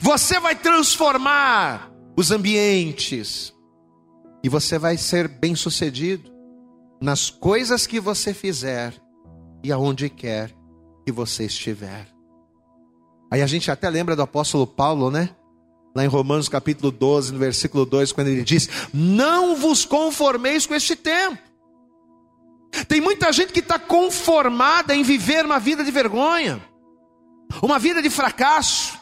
Você 0.00 0.40
vai 0.40 0.54
transformar 0.54 1.90
os 2.16 2.30
ambientes. 2.30 3.53
E 4.44 4.48
você 4.50 4.78
vai 4.78 4.98
ser 4.98 5.26
bem-sucedido 5.26 6.30
nas 7.00 7.30
coisas 7.30 7.86
que 7.86 7.98
você 7.98 8.34
fizer 8.34 8.92
e 9.62 9.72
aonde 9.72 10.10
quer 10.10 10.54
que 11.02 11.10
você 11.10 11.44
estiver. 11.44 12.06
Aí 13.32 13.40
a 13.40 13.46
gente 13.46 13.70
até 13.70 13.88
lembra 13.88 14.14
do 14.14 14.20
apóstolo 14.20 14.66
Paulo, 14.66 15.10
né? 15.10 15.30
Lá 15.96 16.04
em 16.04 16.08
Romanos 16.08 16.46
capítulo 16.50 16.92
12, 16.92 17.32
no 17.32 17.38
versículo 17.38 17.86
2, 17.86 18.12
quando 18.12 18.28
ele 18.28 18.44
diz: 18.44 18.68
Não 18.92 19.56
vos 19.56 19.86
conformeis 19.86 20.66
com 20.66 20.74
este 20.74 20.94
tempo. 20.94 21.38
Tem 22.86 23.00
muita 23.00 23.32
gente 23.32 23.50
que 23.50 23.60
está 23.60 23.78
conformada 23.78 24.94
em 24.94 25.02
viver 25.02 25.46
uma 25.46 25.58
vida 25.58 25.82
de 25.82 25.90
vergonha, 25.90 26.62
uma 27.62 27.78
vida 27.78 28.02
de 28.02 28.10
fracasso, 28.10 28.98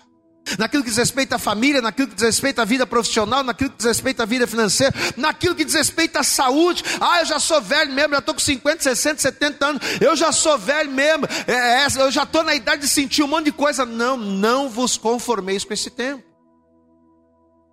naquilo 0.59 0.83
que 0.83 0.91
diz 0.91 0.99
respeito 0.99 1.33
à 1.35 1.39
família, 1.39 1.81
naquilo 1.81 2.09
que 2.09 2.15
diz 2.15 2.25
respeito 2.25 2.61
à 2.61 2.65
vida 2.65 2.87
profissional, 2.87 3.43
naquilo 3.43 3.71
que 3.71 3.77
diz 3.77 3.87
respeito 3.87 4.21
à 4.21 4.27
vida 4.27 4.47
financeira, 4.47 4.95
naquilo 5.17 5.55
que 5.55 5.65
diz 5.65 5.75
respeito 5.75 6.17
à 6.17 6.23
saúde. 6.23 6.83
Ah, 7.01 7.21
eu 7.21 7.27
já 7.27 7.39
sou 7.39 7.61
velho 7.61 7.93
mesmo, 7.93 8.13
já 8.13 8.19
estou 8.19 8.35
com 8.35 8.41
50, 8.41 8.83
60, 8.83 9.21
70 9.21 9.67
anos, 9.67 9.83
eu 10.01 10.17
já 10.17 10.33
sou 10.33 10.59
velho 10.59 10.91
mesmo, 10.91 11.27
é, 11.47 11.85
é, 11.85 11.87
eu 11.97 12.11
já 12.11 12.25
estou 12.25 12.43
na 12.43 12.55
idade 12.55 12.83
de 12.83 12.89
sentir 12.89 13.23
um 13.23 13.29
monte 13.29 13.47
de 13.47 13.53
coisa. 13.53 13.85
Não, 13.85 14.17
não 14.17 14.69
vos 14.69 14.97
conformeis 14.97 15.65
com 15.65 15.73
esse 15.73 15.91
tempo. 15.91 16.25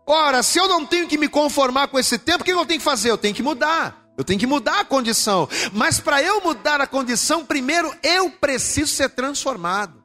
Ora, 0.05 0.41
se 0.41 0.57
eu 0.57 0.67
não 0.67 0.85
tenho 0.85 1.07
que 1.07 1.19
me 1.19 1.27
conformar 1.27 1.87
com 1.87 1.99
esse 1.99 2.17
tempo, 2.17 2.41
o 2.41 2.43
que 2.43 2.51
eu 2.51 2.65
tenho 2.65 2.79
que 2.79 2.83
fazer? 2.83 3.11
Eu 3.11 3.17
tenho 3.17 3.35
que 3.35 3.43
mudar. 3.43 4.09
Eu 4.17 4.23
tenho 4.23 4.39
que 4.39 4.47
mudar 4.47 4.79
a 4.79 4.83
condição. 4.83 5.47
Mas 5.71 5.99
para 5.99 6.21
eu 6.21 6.41
mudar 6.41 6.81
a 6.81 6.87
condição, 6.87 7.45
primeiro 7.45 7.95
eu 8.01 8.29
preciso 8.31 8.91
ser 8.91 9.09
transformado. 9.11 9.98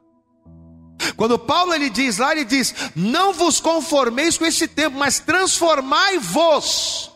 Quando 1.15 1.37
Paulo 1.39 1.73
ele 1.73 1.89
diz 1.89 2.17
lá, 2.17 2.31
ele 2.31 2.45
diz: 2.45 2.73
Não 2.95 3.33
vos 3.33 3.59
conformeis 3.59 4.37
com 4.37 4.45
este 4.45 4.67
tempo, 4.67 4.97
mas 4.97 5.19
transformai-vos. 5.19 7.11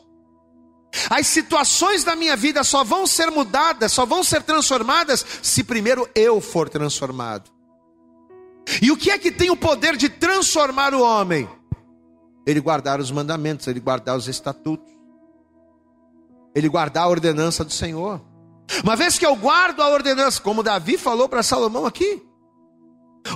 As 1.09 1.27
situações 1.27 2.03
da 2.03 2.15
minha 2.15 2.35
vida 2.35 2.63
só 2.63 2.83
vão 2.83 3.05
ser 3.05 3.29
mudadas, 3.29 3.91
só 3.91 4.05
vão 4.05 4.23
ser 4.23 4.41
transformadas, 4.43 5.25
se 5.41 5.63
primeiro 5.63 6.09
eu 6.15 6.41
for 6.41 6.67
transformado. 6.67 7.49
E 8.81 8.91
o 8.91 8.97
que 8.97 9.11
é 9.11 9.17
que 9.17 9.31
tem 9.31 9.49
o 9.49 9.57
poder 9.57 9.95
de 9.95 10.09
transformar 10.09 10.93
o 10.93 11.01
homem? 11.01 11.47
Ele 12.45 12.59
guardar 12.59 12.99
os 12.99 13.11
mandamentos, 13.11 13.67
ele 13.67 13.79
guardar 13.79 14.17
os 14.17 14.27
estatutos, 14.27 14.91
ele 16.55 16.67
guardar 16.67 17.03
a 17.03 17.07
ordenança 17.07 17.63
do 17.63 17.71
Senhor. 17.71 18.21
Uma 18.83 18.95
vez 18.95 19.17
que 19.17 19.25
eu 19.25 19.35
guardo 19.35 19.81
a 19.81 19.89
ordenança, 19.89 20.41
como 20.41 20.63
Davi 20.63 20.97
falou 20.97 21.27
para 21.27 21.43
Salomão 21.43 21.85
aqui, 21.85 22.21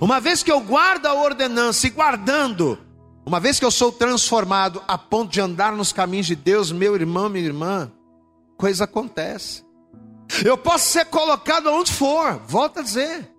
uma 0.02 0.20
vez 0.20 0.44
que 0.44 0.52
eu 0.52 0.60
guardo 0.60 1.06
a 1.06 1.14
ordenança 1.14 1.88
e 1.88 1.90
guardando, 1.90 2.78
uma 3.26 3.40
vez 3.40 3.60
que 3.60 3.66
eu 3.66 3.72
sou 3.72 3.92
transformado 3.92 4.82
a 4.88 4.98
ponto 4.98 5.32
de 5.32 5.40
andar 5.40 5.74
nos 5.74 5.92
caminhos 5.92 6.26
de 6.26 6.36
Deus, 6.36 6.72
meu 6.72 6.96
irmão, 6.96 7.30
minha 7.30 7.46
irmã, 7.46 7.92
coisa 8.58 8.84
acontece. 8.84 9.64
Eu 10.44 10.58
posso 10.58 10.90
ser 10.90 11.06
colocado 11.06 11.68
onde 11.68 11.92
for, 11.92 12.42
volta 12.48 12.80
a 12.80 12.84
dizer. 12.84 13.30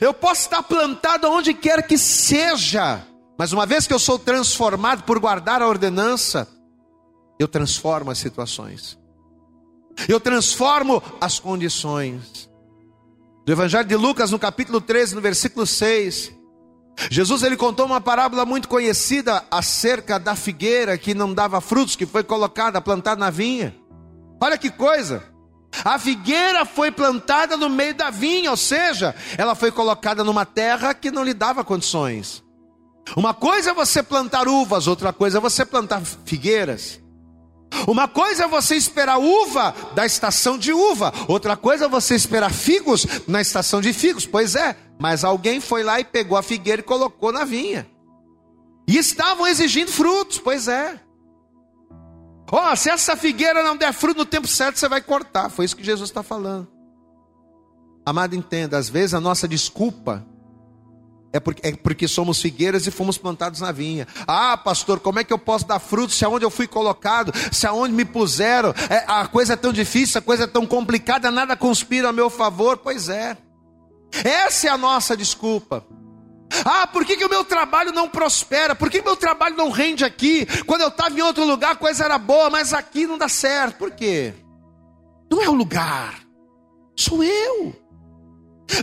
Eu 0.00 0.14
posso 0.14 0.42
estar 0.42 0.62
plantado 0.62 1.28
onde 1.28 1.52
quer 1.52 1.86
que 1.86 1.98
seja, 1.98 3.04
mas 3.38 3.52
uma 3.52 3.66
vez 3.66 3.86
que 3.86 3.94
eu 3.94 3.98
sou 3.98 4.18
transformado 4.18 5.02
por 5.02 5.18
guardar 5.18 5.62
a 5.62 5.66
ordenança, 5.66 6.46
eu 7.38 7.48
transformo 7.48 8.10
as 8.10 8.18
situações. 8.18 8.98
Eu 10.06 10.20
transformo 10.20 11.02
as 11.20 11.38
condições. 11.38 12.49
Do 13.50 13.54
Evangelho 13.54 13.84
de 13.84 13.96
Lucas, 13.96 14.30
no 14.30 14.38
capítulo 14.38 14.80
13, 14.80 15.16
no 15.16 15.20
versículo 15.20 15.66
6, 15.66 16.30
Jesus 17.10 17.42
ele 17.42 17.56
contou 17.56 17.84
uma 17.84 18.00
parábola 18.00 18.46
muito 18.46 18.68
conhecida 18.68 19.42
acerca 19.50 20.20
da 20.20 20.36
figueira 20.36 20.96
que 20.96 21.14
não 21.14 21.34
dava 21.34 21.60
frutos, 21.60 21.96
que 21.96 22.06
foi 22.06 22.22
colocada, 22.22 22.80
plantada 22.80 23.18
na 23.18 23.28
vinha. 23.28 23.74
Olha 24.40 24.56
que 24.56 24.70
coisa! 24.70 25.24
A 25.84 25.98
figueira 25.98 26.64
foi 26.64 26.92
plantada 26.92 27.56
no 27.56 27.68
meio 27.68 27.92
da 27.92 28.08
vinha, 28.08 28.52
ou 28.52 28.56
seja, 28.56 29.16
ela 29.36 29.56
foi 29.56 29.72
colocada 29.72 30.22
numa 30.22 30.46
terra 30.46 30.94
que 30.94 31.10
não 31.10 31.24
lhe 31.24 31.34
dava 31.34 31.64
condições. 31.64 32.44
Uma 33.16 33.34
coisa 33.34 33.70
é 33.70 33.74
você 33.74 34.00
plantar 34.00 34.46
uvas, 34.46 34.86
outra 34.86 35.12
coisa 35.12 35.38
é 35.38 35.40
você 35.40 35.64
plantar 35.64 36.02
figueiras. 36.24 37.00
Uma 37.86 38.08
coisa 38.08 38.44
é 38.44 38.48
você 38.48 38.74
esperar 38.74 39.18
uva 39.18 39.74
da 39.94 40.04
estação 40.04 40.58
de 40.58 40.72
uva, 40.72 41.12
outra 41.28 41.56
coisa 41.56 41.86
é 41.86 41.88
você 41.88 42.14
esperar 42.14 42.50
figos 42.52 43.06
na 43.26 43.40
estação 43.40 43.80
de 43.80 43.92
figos. 43.92 44.26
Pois 44.26 44.54
é, 44.54 44.76
mas 44.98 45.24
alguém 45.24 45.60
foi 45.60 45.82
lá 45.82 46.00
e 46.00 46.04
pegou 46.04 46.36
a 46.36 46.42
figueira 46.42 46.80
e 46.80 46.84
colocou 46.84 47.32
na 47.32 47.44
vinha. 47.44 47.88
E 48.86 48.98
estavam 48.98 49.46
exigindo 49.46 49.90
frutos, 49.90 50.38
pois 50.38 50.68
é. 50.68 51.00
Ó, 52.50 52.72
oh, 52.72 52.76
se 52.76 52.90
essa 52.90 53.16
figueira 53.16 53.62
não 53.62 53.76
der 53.76 53.92
fruto 53.92 54.18
no 54.18 54.26
tempo 54.26 54.48
certo, 54.48 54.78
você 54.78 54.88
vai 54.88 55.00
cortar. 55.00 55.48
Foi 55.48 55.64
isso 55.64 55.76
que 55.76 55.84
Jesus 55.84 56.10
está 56.10 56.22
falando. 56.22 56.66
Amado, 58.04 58.34
entenda, 58.34 58.76
às 58.76 58.88
vezes 58.88 59.14
a 59.14 59.20
nossa 59.20 59.46
desculpa 59.46 60.26
é 61.32 61.38
porque, 61.38 61.66
é 61.66 61.72
porque 61.72 62.08
somos 62.08 62.40
figueiras 62.40 62.86
e 62.86 62.90
fomos 62.90 63.16
plantados 63.16 63.60
na 63.60 63.70
vinha. 63.70 64.06
Ah, 64.26 64.56
pastor, 64.56 64.98
como 64.98 65.18
é 65.20 65.24
que 65.24 65.32
eu 65.32 65.38
posso 65.38 65.66
dar 65.66 65.78
frutos 65.78 66.16
se 66.16 66.24
aonde 66.24 66.44
eu 66.44 66.50
fui 66.50 66.66
colocado, 66.66 67.32
se 67.52 67.66
aonde 67.66 67.94
me 67.94 68.04
puseram, 68.04 68.74
é, 68.88 69.04
a 69.06 69.26
coisa 69.26 69.52
é 69.52 69.56
tão 69.56 69.72
difícil, 69.72 70.18
a 70.18 70.22
coisa 70.22 70.44
é 70.44 70.46
tão 70.46 70.66
complicada, 70.66 71.30
nada 71.30 71.56
conspira 71.56 72.08
a 72.08 72.12
meu 72.12 72.28
favor? 72.28 72.78
Pois 72.78 73.08
é. 73.08 73.36
Essa 74.24 74.66
é 74.66 74.70
a 74.70 74.78
nossa 74.78 75.16
desculpa. 75.16 75.86
Ah, 76.64 76.86
por 76.88 77.04
que, 77.04 77.16
que 77.16 77.24
o 77.24 77.30
meu 77.30 77.44
trabalho 77.44 77.92
não 77.92 78.08
prospera? 78.08 78.74
Por 78.74 78.90
que 78.90 78.98
o 78.98 79.04
meu 79.04 79.16
trabalho 79.16 79.56
não 79.56 79.70
rende 79.70 80.04
aqui? 80.04 80.46
Quando 80.66 80.80
eu 80.80 80.88
estava 80.88 81.16
em 81.16 81.22
outro 81.22 81.44
lugar, 81.44 81.72
a 81.72 81.76
coisa 81.76 82.04
era 82.04 82.18
boa, 82.18 82.50
mas 82.50 82.74
aqui 82.74 83.06
não 83.06 83.16
dá 83.16 83.28
certo. 83.28 83.76
Por 83.76 83.92
quê? 83.92 84.34
Não 85.30 85.40
é 85.40 85.48
o 85.48 85.54
lugar, 85.54 86.18
sou 86.96 87.22
eu. 87.22 87.72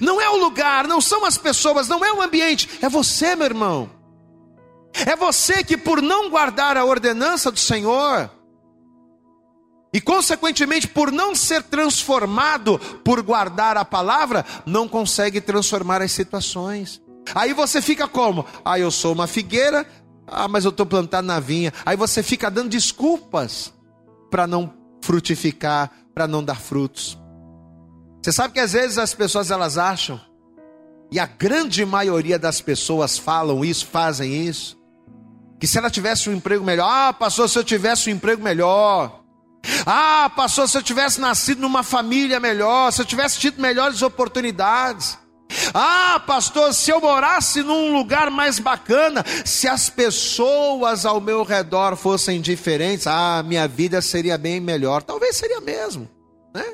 Não 0.02 0.22
é 0.22 0.30
o 0.30 0.38
lugar, 0.38 0.88
não 0.88 1.02
são 1.02 1.26
as 1.26 1.38
pessoas, 1.38 1.88
não 1.88 2.04
é 2.04 2.12
o 2.12 2.22
ambiente, 2.22 2.70
é 2.82 2.90
você, 2.90 3.36
meu 3.36 3.46
irmão. 3.46 3.90
É 5.06 5.16
você 5.16 5.64
que, 5.64 5.78
por 5.78 6.02
não 6.02 6.30
guardar 6.30 6.78
a 6.78 6.86
ordenança 6.86 7.52
do 7.52 7.60
Senhor, 7.60 8.32
e 9.94 10.02
consequentemente 10.02 10.88
por 10.88 11.12
não 11.12 11.34
ser 11.34 11.64
transformado 11.64 12.78
por 13.04 13.22
guardar 13.22 13.78
a 13.78 13.86
palavra, 13.86 14.46
não 14.66 14.88
consegue 14.88 15.40
transformar 15.42 16.02
as 16.02 16.12
situações. 16.12 17.02
Aí 17.34 17.54
você 17.54 17.82
fica 17.82 18.08
como? 18.08 18.46
Ah, 18.64 18.80
eu 18.80 18.92
sou 18.92 19.14
uma 19.14 19.28
figueira, 19.28 19.88
ah, 20.26 20.48
mas 20.48 20.66
eu 20.66 20.70
estou 20.70 20.86
plantado 20.86 21.26
na 21.26 21.40
vinha. 21.40 21.74
Aí 21.86 21.96
você 21.96 22.22
fica 22.22 22.52
dando 22.52 22.70
desculpas 22.70 23.74
para 24.30 24.46
não 24.46 24.74
frutificar, 25.02 25.92
para 26.14 26.28
não 26.28 26.44
dar 26.44 26.60
frutos. 26.60 27.18
Você 28.22 28.32
sabe 28.32 28.54
que 28.54 28.60
às 28.60 28.74
vezes 28.74 28.98
as 28.98 29.14
pessoas 29.14 29.52
elas 29.52 29.78
acham, 29.78 30.20
e 31.12 31.20
a 31.20 31.26
grande 31.26 31.86
maioria 31.86 32.38
das 32.38 32.60
pessoas 32.60 33.18
falam 33.18 33.64
isso, 33.64 33.88
fazem 33.88 34.46
isso, 34.48 34.78
que 35.60 35.68
se 35.68 35.78
ela 35.78 35.90
tivesse 35.90 36.30
um 36.30 36.34
emprego 36.34 36.64
melhor, 36.64 36.88
ah, 36.90 37.14
pastor, 37.14 37.50
se 37.50 37.58
eu 37.58 37.64
tivesse 37.64 38.10
um 38.10 38.14
emprego 38.14 38.44
melhor, 38.44 39.24
ah, 39.86 40.32
pastor, 40.36 40.68
se 40.68 40.78
eu 40.78 40.84
tivesse 40.84 41.20
nascido 41.20 41.62
numa 41.62 41.84
família 41.84 42.40
melhor, 42.40 42.92
se 42.92 43.02
eu 43.02 43.06
tivesse 43.06 43.40
tido 43.40 43.62
melhores 43.62 44.02
oportunidades. 44.02 45.18
Ah, 45.74 46.22
pastor, 46.26 46.74
se 46.74 46.92
eu 46.92 47.00
morasse 47.00 47.64
num 47.64 47.94
lugar 47.94 48.30
mais 48.30 48.60
bacana, 48.60 49.24
se 49.46 49.68
as 49.68 49.90
pessoas 49.90 51.06
ao 51.06 51.22
meu 51.22 51.44
redor 51.44 51.96
fossem 51.96 52.42
diferentes, 52.42 53.08
ah, 53.08 53.42
minha 53.44 53.68
vida 53.68 54.02
seria 54.02 54.38
bem 54.38 54.60
melhor. 54.60 55.02
Talvez 55.04 55.38
seria 55.38 55.62
mesmo, 55.62 56.10
né? 56.54 56.66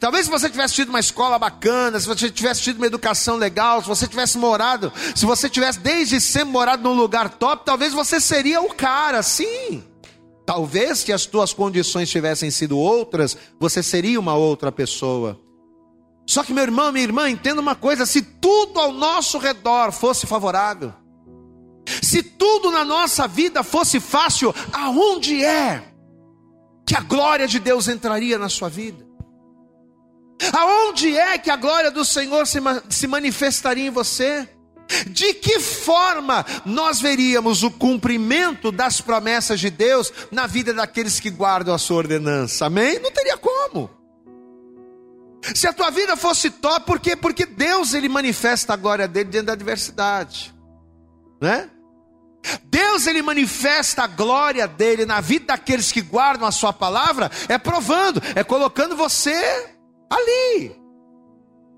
Talvez 0.00 0.26
se 0.26 0.30
você 0.30 0.50
tivesse 0.50 0.74
tido 0.74 0.88
uma 0.88 1.00
escola 1.00 1.38
bacana, 1.38 1.98
se 1.98 2.06
você 2.06 2.30
tivesse 2.30 2.60
tido 2.60 2.76
uma 2.76 2.86
educação 2.86 3.36
legal, 3.36 3.80
se 3.80 3.88
você 3.88 4.06
tivesse 4.06 4.36
morado, 4.36 4.92
se 5.14 5.24
você 5.24 5.48
tivesse 5.48 5.78
desde 5.78 6.20
sempre 6.20 6.52
morado 6.52 6.82
num 6.82 6.94
lugar 6.94 7.30
top, 7.30 7.64
talvez 7.64 7.92
você 7.92 8.20
seria 8.20 8.60
o 8.60 8.74
cara, 8.74 9.22
sim. 9.22 9.84
Talvez 10.44 10.98
se 10.98 11.12
as 11.12 11.24
tuas 11.24 11.52
condições 11.52 12.10
tivessem 12.10 12.50
sido 12.50 12.78
outras, 12.78 13.36
você 13.58 13.82
seria 13.82 14.20
uma 14.20 14.34
outra 14.34 14.70
pessoa. 14.70 15.40
Só 16.26 16.42
que 16.42 16.52
meu 16.52 16.64
irmão, 16.64 16.92
minha 16.92 17.04
irmã, 17.04 17.30
entenda 17.30 17.60
uma 17.60 17.74
coisa: 17.74 18.04
se 18.04 18.20
tudo 18.22 18.78
ao 18.80 18.92
nosso 18.92 19.38
redor 19.38 19.92
fosse 19.92 20.26
favorável, 20.26 20.92
se 22.02 22.22
tudo 22.22 22.70
na 22.70 22.84
nossa 22.84 23.26
vida 23.26 23.62
fosse 23.62 24.00
fácil, 24.00 24.54
aonde 24.72 25.44
é 25.44 25.82
que 26.84 26.96
a 26.96 27.00
glória 27.00 27.46
de 27.48 27.58
Deus 27.58 27.88
entraria 27.88 28.38
na 28.38 28.48
sua 28.48 28.68
vida? 28.68 29.06
Aonde 30.56 31.14
é 31.14 31.36
que 31.36 31.50
a 31.50 31.56
glória 31.56 31.90
do 31.90 32.02
Senhor 32.02 32.46
se, 32.46 32.58
se 32.88 33.06
manifestaria 33.06 33.86
em 33.86 33.90
você? 33.90 34.48
De 35.06 35.34
que 35.34 35.60
forma 35.60 36.46
nós 36.64 36.98
veríamos 36.98 37.62
o 37.62 37.70
cumprimento 37.70 38.72
das 38.72 38.98
promessas 38.98 39.60
de 39.60 39.68
Deus 39.68 40.10
na 40.30 40.46
vida 40.46 40.72
daqueles 40.72 41.20
que 41.20 41.28
guardam 41.28 41.74
a 41.74 41.78
sua 41.78 41.98
ordenança? 41.98 42.64
Amém? 42.64 42.98
Não 43.00 43.10
teria 43.10 43.36
como. 43.36 43.90
Se 45.54 45.66
a 45.68 45.74
tua 45.74 45.90
vida 45.90 46.16
fosse 46.16 46.48
top, 46.48 46.86
por 46.86 47.00
quê? 47.00 47.14
Porque 47.14 47.44
Deus 47.44 47.92
ele 47.92 48.08
manifesta 48.08 48.72
a 48.72 48.76
glória 48.76 49.06
dele 49.06 49.28
dentro 49.28 49.48
da 49.48 49.52
adversidade, 49.52 50.54
né? 51.38 51.68
Deus 52.64 53.06
ele 53.06 53.20
manifesta 53.20 54.04
a 54.04 54.06
glória 54.06 54.66
dele 54.66 55.04
na 55.04 55.20
vida 55.20 55.46
daqueles 55.48 55.92
que 55.92 56.00
guardam 56.00 56.48
a 56.48 56.52
sua 56.52 56.72
palavra, 56.72 57.30
é 57.46 57.58
provando, 57.58 58.22
é 58.34 58.42
colocando 58.42 58.96
você 58.96 59.75
ali. 60.10 60.86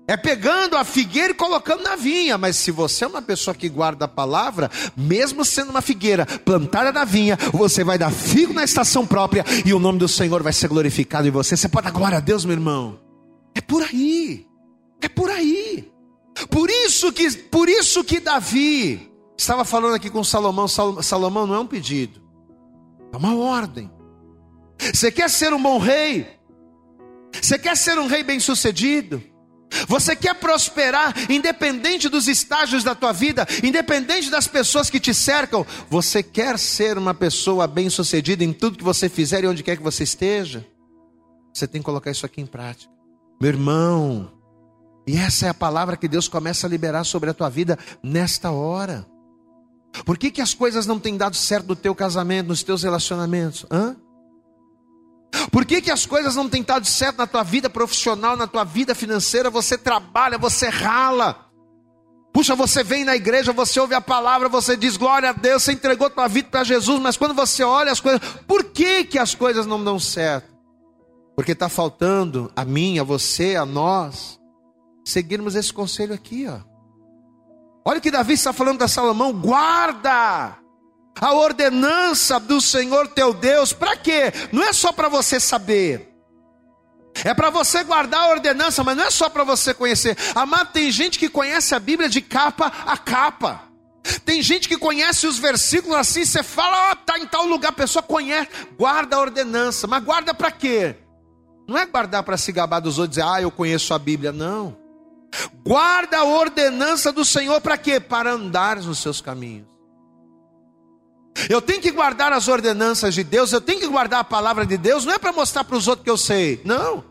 É 0.07 0.17
pegando 0.17 0.75
a 0.75 0.83
figueira 0.83 1.31
e 1.31 1.35
colocando 1.35 1.83
na 1.83 1.95
vinha, 1.95 2.35
mas 2.35 2.55
se 2.55 2.71
você 2.71 3.05
é 3.05 3.07
uma 3.07 3.21
pessoa 3.21 3.53
que 3.53 3.69
guarda 3.69 4.05
a 4.05 4.07
palavra, 4.07 4.71
mesmo 4.97 5.45
sendo 5.45 5.69
uma 5.69 5.81
figueira 5.81 6.25
plantada 6.25 6.91
na 6.91 7.05
vinha, 7.05 7.37
você 7.53 7.83
vai 7.83 7.95
dar 7.97 8.11
figo 8.11 8.51
na 8.51 8.63
estação 8.63 9.05
própria 9.05 9.45
e 9.63 9.71
o 9.71 9.77
nome 9.77 9.99
do 9.99 10.07
Senhor 10.07 10.41
vai 10.41 10.51
ser 10.51 10.67
glorificado 10.67 11.27
em 11.27 11.31
você. 11.31 11.55
Você 11.55 11.69
pode 11.69 11.85
dar 11.85 11.91
glória 11.91 12.17
a 12.17 12.21
Deus, 12.21 12.43
meu 12.43 12.55
irmão. 12.55 12.99
É 13.53 13.61
por 13.61 13.83
aí. 13.83 14.47
É 14.99 15.07
por 15.07 15.29
aí. 15.29 15.91
Por 16.49 16.69
isso 16.69 17.11
que, 17.11 17.29
por 17.31 17.69
isso 17.69 18.03
que 18.03 18.19
Davi 18.19 19.11
estava 19.37 19.63
falando 19.65 19.93
aqui 19.93 20.09
com 20.09 20.23
Salomão, 20.23 20.67
Salomão 20.67 21.45
não 21.45 21.55
é 21.55 21.59
um 21.59 21.67
pedido, 21.67 22.21
é 23.13 23.17
uma 23.17 23.35
ordem. 23.35 23.91
Você 24.79 25.11
quer 25.11 25.29
ser 25.29 25.53
um 25.53 25.61
bom 25.61 25.77
rei? 25.77 26.38
Você 27.41 27.57
quer 27.57 27.75
ser 27.77 27.97
um 27.99 28.07
rei 28.07 28.23
bem-sucedido? 28.23 29.23
Você 29.87 30.15
quer 30.15 30.35
prosperar, 30.35 31.13
independente 31.29 32.09
dos 32.09 32.27
estágios 32.27 32.83
da 32.83 32.95
tua 32.95 33.11
vida, 33.11 33.47
independente 33.63 34.29
das 34.29 34.47
pessoas 34.47 34.89
que 34.89 34.99
te 34.99 35.13
cercam. 35.13 35.65
Você 35.89 36.23
quer 36.23 36.57
ser 36.57 36.97
uma 36.97 37.13
pessoa 37.13 37.67
bem-sucedida 37.67 38.43
em 38.43 38.51
tudo 38.51 38.77
que 38.77 38.83
você 38.83 39.07
fizer 39.07 39.43
e 39.43 39.47
onde 39.47 39.63
quer 39.63 39.77
que 39.77 39.83
você 39.83 40.03
esteja. 40.03 40.65
Você 41.53 41.67
tem 41.67 41.81
que 41.81 41.85
colocar 41.85 42.11
isso 42.11 42.25
aqui 42.25 42.41
em 42.41 42.45
prática, 42.45 42.91
meu 43.39 43.49
irmão. 43.49 44.31
E 45.07 45.17
essa 45.17 45.47
é 45.47 45.49
a 45.49 45.53
palavra 45.53 45.97
que 45.97 46.07
Deus 46.07 46.27
começa 46.27 46.67
a 46.67 46.69
liberar 46.69 47.03
sobre 47.03 47.29
a 47.29 47.33
tua 47.33 47.49
vida 47.49 47.77
nesta 48.03 48.51
hora. 48.51 49.05
Por 50.05 50.17
que, 50.17 50.29
que 50.29 50.41
as 50.41 50.53
coisas 50.53 50.85
não 50.85 50.99
têm 50.99 51.17
dado 51.17 51.35
certo 51.35 51.69
no 51.69 51.75
teu 51.75 51.95
casamento, 51.95 52.47
nos 52.47 52.63
teus 52.63 52.83
relacionamentos? 52.83 53.65
Hã? 53.71 53.95
Por 55.51 55.65
que, 55.65 55.81
que 55.81 55.91
as 55.91 56.05
coisas 56.05 56.35
não 56.35 56.49
têm 56.49 56.63
dado 56.63 56.85
certo 56.85 57.17
na 57.17 57.27
tua 57.27 57.43
vida 57.43 57.69
profissional, 57.69 58.35
na 58.35 58.47
tua 58.47 58.63
vida 58.63 58.95
financeira? 58.95 59.49
Você 59.49 59.77
trabalha, 59.77 60.37
você 60.37 60.69
rala. 60.69 61.49
Puxa, 62.33 62.55
você 62.55 62.83
vem 62.83 63.03
na 63.03 63.15
igreja, 63.15 63.51
você 63.51 63.79
ouve 63.79 63.95
a 63.95 64.01
palavra, 64.01 64.47
você 64.47 64.77
diz 64.77 64.97
glória 64.97 65.29
a 65.29 65.33
Deus, 65.33 65.63
você 65.63 65.71
entregou 65.71 66.09
tua 66.09 66.27
vida 66.27 66.47
para 66.49 66.63
Jesus, 66.63 66.99
mas 66.99 67.17
quando 67.17 67.33
você 67.33 67.63
olha 67.63 67.91
as 67.91 67.99
coisas, 67.99 68.21
por 68.47 68.65
que, 68.65 69.03
que 69.03 69.17
as 69.17 69.33
coisas 69.33 69.65
não 69.65 69.83
dão 69.83 69.99
certo? 69.99 70.47
Porque 71.35 71.53
está 71.53 71.67
faltando 71.69 72.51
a 72.55 72.63
mim, 72.63 72.99
a 72.99 73.03
você, 73.03 73.55
a 73.55 73.65
nós, 73.65 74.39
seguirmos 75.03 75.55
esse 75.55 75.73
conselho 75.73 76.13
aqui, 76.13 76.47
ó. 76.47 76.59
Olha 77.83 77.97
o 77.97 78.01
que 78.01 78.11
Davi 78.11 78.33
está 78.33 78.53
falando 78.53 78.77
para 78.77 78.87
Salomão: 78.87 79.33
guarda 79.33 80.57
a 81.19 81.33
ordenança 81.33 82.39
do 82.39 82.61
Senhor 82.61 83.07
teu 83.09 83.33
Deus, 83.33 83.73
para 83.73 83.95
quê? 83.95 84.31
Não 84.51 84.63
é 84.63 84.73
só 84.73 84.91
para 84.91 85.09
você 85.09 85.39
saber. 85.39 86.09
É 87.23 87.33
para 87.33 87.49
você 87.49 87.83
guardar 87.83 88.21
a 88.21 88.29
ordenança, 88.29 88.83
mas 88.83 88.95
não 88.95 89.03
é 89.03 89.11
só 89.11 89.29
para 89.29 89.43
você 89.43 89.73
conhecer. 89.73 90.17
Amado, 90.35 90.71
tem 90.71 90.91
gente 90.91 91.19
que 91.19 91.29
conhece 91.29 91.75
a 91.75 91.79
Bíblia 91.79 92.07
de 92.07 92.21
capa 92.21 92.71
a 92.85 92.97
capa. 92.97 93.63
Tem 94.25 94.41
gente 94.41 94.67
que 94.67 94.77
conhece 94.77 95.27
os 95.27 95.37
versículos 95.37 95.97
assim, 95.97 96.23
você 96.23 96.41
fala, 96.41 96.89
ó, 96.89 96.91
oh, 96.91 96.95
tá 96.95 97.19
em 97.19 97.25
tal 97.25 97.45
lugar, 97.45 97.69
a 97.69 97.73
pessoa 97.73 98.01
conhece, 98.01 98.49
guarda 98.77 99.17
a 99.17 99.19
ordenança, 99.19 99.87
mas 99.87 100.03
guarda 100.03 100.33
para 100.33 100.49
quê? 100.49 100.95
Não 101.67 101.77
é 101.77 101.85
guardar 101.85 102.23
para 102.23 102.37
se 102.37 102.51
gabar 102.51 102.79
dos 102.79 102.97
outros, 102.97 103.17
dizer, 103.17 103.27
ah, 103.29 103.41
eu 103.41 103.51
conheço 103.51 103.93
a 103.93 103.99
Bíblia, 103.99 104.31
não. 104.31 104.75
Guarda 105.63 106.19
a 106.19 106.23
ordenança 106.23 107.11
do 107.11 107.23
Senhor 107.23 107.61
para 107.61 107.77
quê? 107.77 107.99
Para 107.99 108.31
andar 108.31 108.77
nos 108.77 108.99
seus 108.99 109.21
caminhos. 109.21 109.78
Eu 111.47 111.61
tenho 111.61 111.81
que 111.81 111.91
guardar 111.91 112.33
as 112.33 112.47
ordenanças 112.47 113.13
de 113.13 113.23
Deus, 113.23 113.51
eu 113.51 113.61
tenho 113.61 113.79
que 113.79 113.87
guardar 113.87 114.19
a 114.19 114.23
palavra 114.23 114.65
de 114.65 114.77
Deus, 114.77 115.05
não 115.05 115.13
é 115.13 115.19
para 115.19 115.31
mostrar 115.31 115.63
para 115.63 115.77
os 115.77 115.87
outros 115.87 116.03
que 116.03 116.09
eu 116.09 116.17
sei, 116.17 116.61
não. 116.65 117.03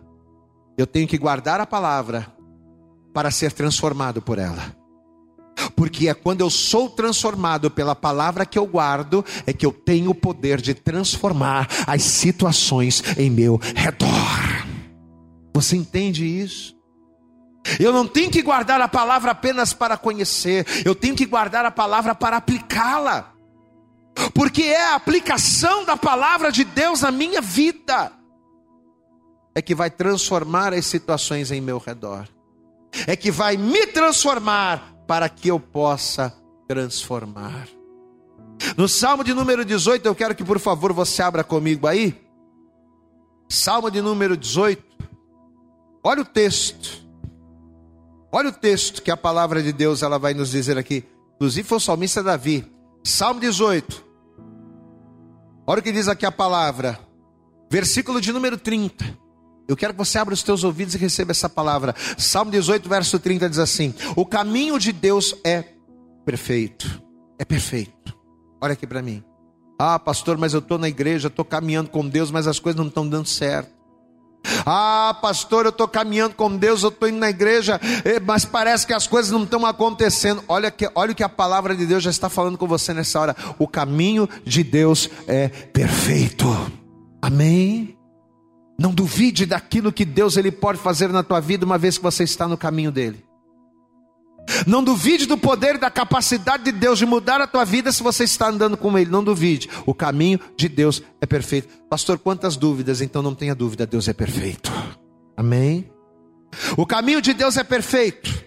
Eu 0.76 0.86
tenho 0.86 1.08
que 1.08 1.18
guardar 1.18 1.60
a 1.60 1.66
palavra 1.66 2.32
para 3.12 3.30
ser 3.30 3.52
transformado 3.52 4.20
por 4.20 4.38
ela. 4.38 4.76
Porque 5.74 6.08
é 6.08 6.14
quando 6.14 6.40
eu 6.40 6.50
sou 6.50 6.88
transformado 6.88 7.70
pela 7.70 7.94
palavra 7.94 8.46
que 8.46 8.58
eu 8.58 8.66
guardo, 8.66 9.24
é 9.46 9.52
que 9.52 9.66
eu 9.66 9.72
tenho 9.72 10.10
o 10.10 10.14
poder 10.14 10.60
de 10.60 10.74
transformar 10.74 11.68
as 11.86 12.02
situações 12.02 13.02
em 13.16 13.28
meu 13.28 13.60
redor. 13.74 14.66
Você 15.54 15.76
entende 15.76 16.24
isso? 16.24 16.76
Eu 17.78 17.92
não 17.92 18.06
tenho 18.06 18.30
que 18.30 18.40
guardar 18.40 18.80
a 18.80 18.88
palavra 18.88 19.32
apenas 19.32 19.72
para 19.72 19.96
conhecer, 19.96 20.64
eu 20.84 20.94
tenho 20.94 21.16
que 21.16 21.26
guardar 21.26 21.64
a 21.64 21.70
palavra 21.70 22.14
para 22.14 22.36
aplicá-la 22.36 23.37
porque 24.34 24.62
é 24.62 24.84
a 24.86 24.94
aplicação 24.94 25.84
da 25.84 25.96
palavra 25.96 26.50
de 26.50 26.64
Deus 26.64 27.02
na 27.02 27.10
minha 27.10 27.40
vida, 27.40 28.12
é 29.54 29.62
que 29.62 29.74
vai 29.74 29.90
transformar 29.90 30.72
as 30.72 30.86
situações 30.86 31.50
em 31.50 31.60
meu 31.60 31.78
redor, 31.78 32.28
é 33.06 33.16
que 33.16 33.30
vai 33.30 33.56
me 33.56 33.86
transformar 33.86 34.94
para 35.06 35.28
que 35.28 35.48
eu 35.48 35.58
possa 35.58 36.34
transformar. 36.66 37.68
No 38.76 38.88
Salmo 38.88 39.24
de 39.24 39.32
número 39.32 39.64
18, 39.64 40.04
eu 40.04 40.14
quero 40.14 40.34
que 40.34 40.44
por 40.44 40.58
favor 40.58 40.92
você 40.92 41.22
abra 41.22 41.44
comigo 41.44 41.86
aí. 41.86 42.20
Salmo 43.48 43.90
de 43.90 44.02
número 44.02 44.36
18. 44.36 44.82
Olha 46.02 46.22
o 46.22 46.24
texto. 46.24 47.06
Olha 48.30 48.50
o 48.50 48.52
texto 48.52 49.00
que 49.00 49.10
a 49.10 49.16
palavra 49.16 49.62
de 49.62 49.72
Deus 49.72 50.02
ela 50.02 50.18
vai 50.18 50.34
nos 50.34 50.50
dizer 50.50 50.76
aqui. 50.76 51.04
Inclusive 51.36 51.66
foi 51.66 51.78
o 51.78 51.80
salmista 51.80 52.22
Davi. 52.22 52.70
Salmo 53.02 53.40
18. 53.40 54.07
Olha 55.68 55.80
o 55.80 55.82
que 55.82 55.92
diz 55.92 56.08
aqui 56.08 56.24
a 56.24 56.32
palavra, 56.32 56.98
versículo 57.70 58.22
de 58.22 58.32
número 58.32 58.56
30. 58.56 59.04
Eu 59.68 59.76
quero 59.76 59.92
que 59.92 59.98
você 59.98 60.18
abra 60.18 60.32
os 60.32 60.42
teus 60.42 60.64
ouvidos 60.64 60.94
e 60.94 60.98
receba 60.98 61.32
essa 61.32 61.46
palavra. 61.46 61.94
Salmo 62.16 62.50
18, 62.50 62.88
verso 62.88 63.18
30 63.18 63.50
diz 63.50 63.58
assim: 63.58 63.94
O 64.16 64.24
caminho 64.24 64.78
de 64.78 64.92
Deus 64.92 65.36
é 65.44 65.62
perfeito. 66.24 67.02
É 67.38 67.44
perfeito. 67.44 68.16
Olha 68.62 68.72
aqui 68.72 68.86
para 68.86 69.02
mim. 69.02 69.22
Ah, 69.78 69.98
pastor, 69.98 70.38
mas 70.38 70.54
eu 70.54 70.60
estou 70.60 70.78
na 70.78 70.88
igreja, 70.88 71.28
estou 71.28 71.44
caminhando 71.44 71.90
com 71.90 72.08
Deus, 72.08 72.30
mas 72.30 72.46
as 72.46 72.58
coisas 72.58 72.78
não 72.80 72.88
estão 72.88 73.06
dando 73.06 73.28
certo. 73.28 73.70
Ah, 74.64 75.16
pastor, 75.20 75.64
eu 75.64 75.70
estou 75.70 75.88
caminhando 75.88 76.34
com 76.34 76.56
Deus, 76.56 76.82
eu 76.82 76.88
estou 76.88 77.08
indo 77.08 77.18
na 77.18 77.30
igreja, 77.30 77.80
eh, 78.04 78.20
mas 78.20 78.44
parece 78.44 78.86
que 78.86 78.92
as 78.92 79.06
coisas 79.06 79.30
não 79.30 79.44
estão 79.44 79.64
acontecendo. 79.66 80.42
Olha, 80.48 80.70
que, 80.70 80.88
olha 80.94 81.12
o 81.12 81.14
que 81.14 81.22
a 81.22 81.28
palavra 81.28 81.74
de 81.74 81.86
Deus 81.86 82.02
já 82.02 82.10
está 82.10 82.28
falando 82.28 82.58
com 82.58 82.66
você 82.66 82.92
nessa 82.94 83.20
hora. 83.20 83.36
O 83.58 83.66
caminho 83.66 84.28
de 84.44 84.62
Deus 84.62 85.08
é 85.26 85.48
perfeito. 85.48 86.46
Amém? 87.20 87.96
Não 88.78 88.92
duvide 88.92 89.44
daquilo 89.44 89.92
que 89.92 90.04
Deus 90.04 90.36
ele 90.36 90.52
pode 90.52 90.78
fazer 90.78 91.08
na 91.08 91.22
tua 91.22 91.40
vida 91.40 91.66
uma 91.66 91.76
vez 91.76 91.98
que 91.98 92.04
você 92.04 92.22
está 92.22 92.46
no 92.46 92.56
caminho 92.56 92.92
dele. 92.92 93.27
Não 94.66 94.82
duvide 94.82 95.26
do 95.26 95.36
poder 95.36 95.76
e 95.76 95.78
da 95.78 95.90
capacidade 95.90 96.64
de 96.64 96.72
Deus 96.72 96.98
de 96.98 97.06
mudar 97.06 97.40
a 97.40 97.46
tua 97.46 97.64
vida 97.64 97.92
se 97.92 98.02
você 98.02 98.24
está 98.24 98.48
andando 98.48 98.76
com 98.76 98.96
Ele. 98.98 99.10
Não 99.10 99.22
duvide. 99.22 99.68
O 99.86 99.94
caminho 99.94 100.40
de 100.56 100.68
Deus 100.68 101.02
é 101.20 101.26
perfeito. 101.26 101.68
Pastor, 101.88 102.18
quantas 102.18 102.56
dúvidas? 102.56 103.00
Então 103.00 103.22
não 103.22 103.34
tenha 103.34 103.54
dúvida, 103.54 103.86
Deus 103.86 104.08
é 104.08 104.12
perfeito. 104.12 104.72
Amém? 105.36 105.90
O 106.76 106.86
caminho 106.86 107.20
de 107.20 107.32
Deus 107.32 107.56
é 107.56 107.64
perfeito. 107.64 108.44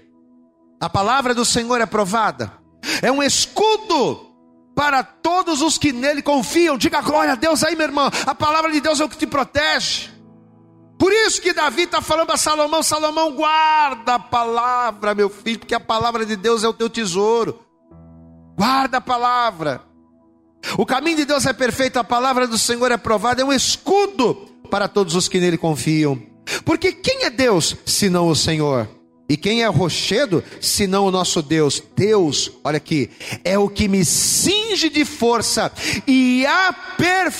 A 0.79 0.89
palavra 0.89 1.33
do 1.33 1.45
Senhor 1.45 1.79
é 1.79 1.85
provada. 1.85 2.51
É 3.01 3.11
um 3.11 3.21
escudo 3.21 4.31
para 4.75 5.03
todos 5.03 5.61
os 5.61 5.77
que 5.77 5.91
nele 5.91 6.21
confiam. 6.21 6.77
Diga 6.77 7.01
glória 7.01 7.33
a 7.33 7.35
Deus 7.35 7.63
aí, 7.63 7.75
meu 7.75 7.87
irmão. 7.87 8.09
A 8.25 8.35
palavra 8.35 8.71
de 8.71 8.81
Deus 8.81 8.99
é 8.99 9.05
o 9.05 9.09
que 9.09 9.17
te 9.17 9.27
protege. 9.27 10.10
Por 11.01 11.11
isso 11.11 11.41
que 11.41 11.51
Davi 11.51 11.81
está 11.81 11.99
falando 11.99 12.29
a 12.29 12.37
Salomão: 12.37 12.83
Salomão, 12.83 13.31
guarda 13.31 14.13
a 14.13 14.19
palavra, 14.19 15.15
meu 15.15 15.31
filho, 15.31 15.57
porque 15.57 15.73
a 15.73 15.79
palavra 15.79 16.23
de 16.27 16.35
Deus 16.35 16.63
é 16.63 16.67
o 16.67 16.73
teu 16.73 16.87
tesouro. 16.87 17.59
Guarda 18.55 18.97
a 18.97 19.01
palavra. 19.01 19.81
O 20.77 20.85
caminho 20.85 21.17
de 21.17 21.25
Deus 21.25 21.43
é 21.47 21.53
perfeito, 21.53 21.97
a 21.97 22.03
palavra 22.03 22.45
do 22.45 22.55
Senhor 22.55 22.91
é 22.91 22.97
provada, 22.97 23.41
é 23.41 23.45
um 23.45 23.51
escudo 23.51 24.47
para 24.69 24.87
todos 24.87 25.15
os 25.15 25.27
que 25.27 25.39
nele 25.39 25.57
confiam. 25.57 26.21
Porque 26.63 26.91
quem 26.91 27.23
é 27.23 27.31
Deus 27.31 27.75
senão 27.83 28.27
o 28.27 28.35
Senhor? 28.35 28.87
E 29.29 29.37
quem 29.37 29.63
é 29.63 29.67
rochedo, 29.67 30.43
senão 30.59 31.05
o 31.05 31.11
nosso 31.11 31.41
Deus? 31.41 31.81
Deus, 31.95 32.51
olha 32.65 32.75
aqui, 32.77 33.09
é 33.45 33.57
o 33.57 33.69
que 33.69 33.87
me 33.87 34.03
cinge 34.03 34.89
de 34.89 35.05
força 35.05 35.71
e 36.05 36.45
aperfeiçoa 36.45 37.39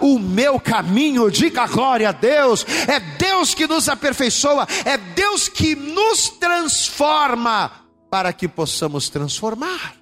o 0.00 0.18
meu 0.18 0.58
caminho. 0.58 1.30
Diga 1.30 1.66
glória 1.66 2.08
a 2.08 2.12
Deus. 2.12 2.64
É 2.86 2.98
Deus 2.98 3.52
que 3.52 3.66
nos 3.66 3.86
aperfeiçoa, 3.86 4.66
é 4.86 4.96
Deus 4.96 5.46
que 5.46 5.74
nos 5.74 6.30
transforma 6.30 7.70
para 8.10 8.32
que 8.32 8.48
possamos 8.48 9.10
transformar. 9.10 9.94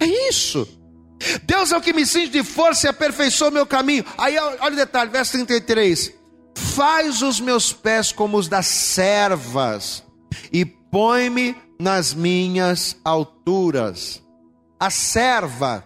É 0.00 0.06
isso. 0.28 0.66
Deus 1.42 1.72
é 1.72 1.76
o 1.76 1.80
que 1.80 1.92
me 1.92 2.06
cinge 2.06 2.28
de 2.28 2.42
força 2.42 2.86
e 2.86 2.90
aperfeiçoa 2.90 3.48
o 3.48 3.52
meu 3.52 3.66
caminho. 3.66 4.04
Aí 4.16 4.38
olha 4.38 4.72
o 4.72 4.76
detalhe, 4.76 5.10
verso 5.10 5.32
33. 5.32 6.17
Faz 6.58 7.22
os 7.22 7.40
meus 7.40 7.72
pés 7.72 8.12
como 8.12 8.36
os 8.36 8.48
das 8.48 8.66
servas 8.66 10.02
e 10.52 10.64
põe-me 10.64 11.56
nas 11.80 12.12
minhas 12.12 12.96
alturas. 13.04 14.22
A 14.78 14.90
serva, 14.90 15.84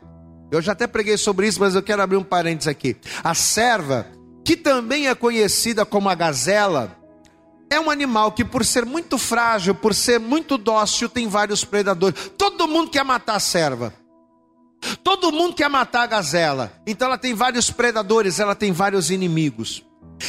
eu 0.50 0.60
já 0.60 0.72
até 0.72 0.86
preguei 0.86 1.16
sobre 1.16 1.46
isso, 1.46 1.60
mas 1.60 1.74
eu 1.74 1.82
quero 1.82 2.02
abrir 2.02 2.16
um 2.16 2.24
parênteses 2.24 2.68
aqui. 2.68 2.96
A 3.22 3.34
serva, 3.34 4.06
que 4.44 4.56
também 4.56 5.08
é 5.08 5.14
conhecida 5.14 5.84
como 5.84 6.08
a 6.08 6.14
gazela, 6.14 6.96
é 7.70 7.78
um 7.78 7.90
animal 7.90 8.32
que, 8.32 8.44
por 8.44 8.64
ser 8.64 8.84
muito 8.84 9.16
frágil, 9.16 9.74
por 9.74 9.94
ser 9.94 10.18
muito 10.18 10.58
dócil, 10.58 11.08
tem 11.08 11.28
vários 11.28 11.64
predadores. 11.64 12.30
Todo 12.36 12.68
mundo 12.68 12.90
quer 12.90 13.04
matar 13.04 13.36
a 13.36 13.40
serva. 13.40 13.94
Todo 15.02 15.32
mundo 15.32 15.54
quer 15.54 15.70
matar 15.70 16.02
a 16.02 16.06
gazela. 16.06 16.72
Então 16.86 17.06
ela 17.06 17.18
tem 17.18 17.34
vários 17.34 17.70
predadores, 17.70 18.40
ela 18.40 18.54
tem 18.54 18.72
vários 18.72 19.10
inimigos. 19.10 19.84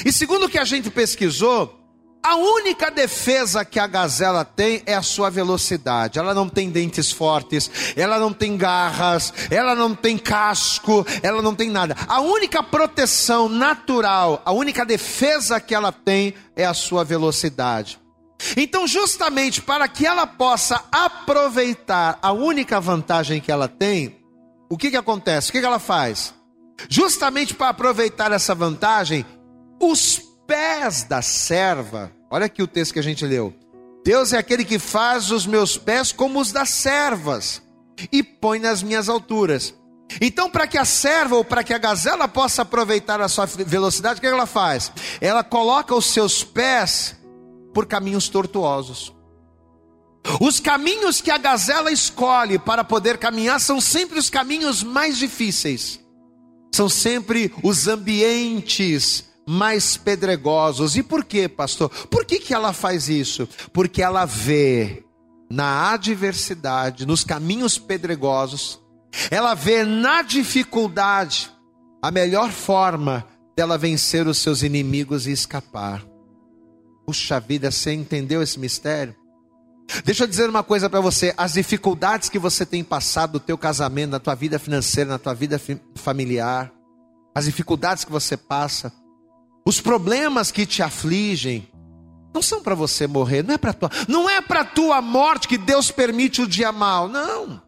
E 0.06 0.12
segundo 0.12 0.46
o 0.46 0.50
que 0.50 0.60
a 0.60 0.66
gente 0.66 0.90
pesquisou, 0.90 1.80
a 2.24 2.38
única 2.38 2.90
defesa 2.90 3.66
que 3.66 3.78
a 3.78 3.86
gazela 3.86 4.46
tem 4.46 4.82
é 4.86 4.96
a 4.96 5.02
sua 5.02 5.30
velocidade. 5.30 6.18
Ela 6.18 6.34
não 6.34 6.48
tem 6.48 6.70
dentes 6.70 7.12
fortes, 7.12 7.70
ela 7.98 8.18
não 8.18 8.32
tem 8.32 8.56
garras, 8.56 9.34
ela 9.52 9.76
não 9.76 9.94
tem 9.94 10.18
casco, 10.18 11.06
ela 11.22 11.42
não 11.42 11.54
tem 11.54 11.70
nada. 11.70 11.98
A 12.08 12.22
única 12.22 12.64
proteção 12.64 13.50
natural, 13.50 14.42
a 14.46 14.54
única 14.54 14.86
defesa 14.86 15.60
que 15.60 15.76
ela 15.76 15.92
tem 15.92 16.34
é 16.56 16.66
a 16.66 16.74
sua 16.74 17.04
velocidade. 17.04 18.00
Então, 18.56 18.88
justamente 18.88 19.62
para 19.62 19.88
que 19.90 20.06
ela 20.06 20.26
possa 20.26 20.82
aproveitar 20.92 22.20
a 22.22 22.32
única 22.32 22.80
vantagem 22.80 23.42
que 23.42 23.52
ela 23.52 23.68
tem, 23.68 24.18
o 24.70 24.78
que, 24.78 24.92
que 24.92 24.98
acontece? 24.98 25.50
O 25.50 25.52
que, 25.52 25.60
que 25.60 25.66
ela 25.66 25.80
faz? 25.80 26.34
Justamente 26.90 27.54
para 27.54 27.70
aproveitar 27.70 28.32
essa 28.32 28.56
vantagem, 28.56 29.26
os 29.92 30.20
pés 30.48 31.04
da 31.04 31.22
serva, 31.22 32.12
olha 32.30 32.46
aqui 32.46 32.62
o 32.62 32.68
texto 32.68 32.94
que 32.94 33.00
a 33.00 33.04
gente 33.04 33.26
leu. 33.26 33.54
Deus 34.04 34.34
é 34.34 34.38
aquele 34.38 34.66
que 34.66 34.78
faz 34.78 35.32
os 35.32 35.46
meus 35.46 35.78
pés 35.78 36.12
como 36.12 36.40
os 36.40 36.52
das 36.52 36.70
servas 36.70 37.62
e 38.12 38.22
põe 38.22 38.60
nas 38.60 38.84
minhas 38.84 39.08
alturas. 39.08 39.74
Então, 40.22 40.50
para 40.50 40.68
que 40.68 40.78
a 40.78 40.86
serva 40.86 41.36
ou 41.36 41.46
para 41.46 41.64
que 41.64 41.74
a 41.74 41.78
gazela 41.78 42.28
possa 42.28 42.62
aproveitar 42.62 43.22
a 43.22 43.28
sua 43.28 43.46
velocidade, 43.46 44.20
o 44.20 44.22
que 44.22 44.28
ela 44.28 44.46
faz? 44.46 44.92
Ela 45.22 45.44
coloca 45.44 45.96
os 45.96 46.06
seus 46.06 46.44
pés 46.44 47.16
por 47.74 47.86
caminhos 47.86 48.28
tortuosos. 48.28 49.14
Os 50.40 50.60
caminhos 50.60 51.20
que 51.20 51.32
a 51.32 51.38
gazela 51.38 51.92
escolhe 51.92 52.60
para 52.60 52.84
poder 52.84 53.18
caminhar 53.18 53.60
são 53.60 53.82
sempre 53.82 54.20
os 54.20 54.30
caminhos 54.30 54.84
mais 54.84 55.18
difíceis, 55.18 56.00
são 56.74 56.88
sempre 56.88 57.54
os 57.62 57.88
ambientes 57.88 59.33
mais 59.48 59.98
pedregosos. 59.98 60.96
E 60.96 61.04
por 61.04 61.24
quê, 61.24 61.48
pastor? 61.48 61.90
Por 62.08 62.26
que, 62.26 62.40
que 62.40 62.54
ela 62.54 62.74
faz 62.74 63.10
isso? 63.10 63.48
Porque 63.72 64.02
ela 64.02 64.26
vê 64.26 65.04
na 65.50 65.92
adversidade, 65.92 67.06
nos 67.06 67.24
caminhos 67.24 67.78
pedregosos, 67.78 68.80
ela 69.30 69.54
vê 69.54 69.84
na 69.84 70.22
dificuldade 70.22 71.52
a 72.02 72.10
melhor 72.10 72.52
forma 72.52 73.26
dela 73.56 73.78
vencer 73.78 74.28
os 74.28 74.40
seus 74.40 74.64
inimigos 74.64 75.28
e 75.28 75.32
escapar. 75.32 76.04
Puxa 77.06 77.40
vida, 77.40 77.70
você 77.70 77.94
entendeu 77.94 78.42
esse 78.42 78.60
mistério? 78.60 79.16
Deixa 80.04 80.24
eu 80.24 80.28
dizer 80.28 80.50
uma 80.50 80.64
coisa 80.64 80.90
para 80.90 81.02
você: 81.02 81.34
as 81.38 81.54
dificuldades 81.54 82.30
que 82.30 82.40
você 82.40 82.66
tem 82.66 82.84
passado 82.84 83.34
no 83.34 83.40
teu 83.40 83.58
casamento, 83.58 84.12
na 84.12 84.20
tua 84.20 84.34
vida 84.34 84.58
financeira, 84.58 85.12
na 85.12 85.20
tua 85.20 85.34
vida 85.34 85.62
familiar, 85.96 86.72
as 87.36 87.46
dificuldades 87.46 88.04
que 88.04 88.12
você 88.12 88.38
passa, 88.38 88.92
os 89.66 89.80
problemas 89.80 90.52
que 90.52 90.66
te 90.66 90.82
afligem 90.82 91.68
não 92.34 92.42
são 92.42 92.64
para 92.64 92.74
você 92.74 93.06
morrer, 93.06 93.44
não 93.44 93.54
é 93.54 93.58
para 93.58 93.74
tua, 93.74 93.92
não 94.08 94.30
é 94.30 94.42
para 94.42 94.66
tua 94.66 95.02
morte 95.02 95.48
que 95.48 95.58
Deus 95.58 95.92
permite 95.92 96.42
o 96.42 96.48
dia 96.48 96.72
mal, 96.72 97.08
não. 97.08 97.62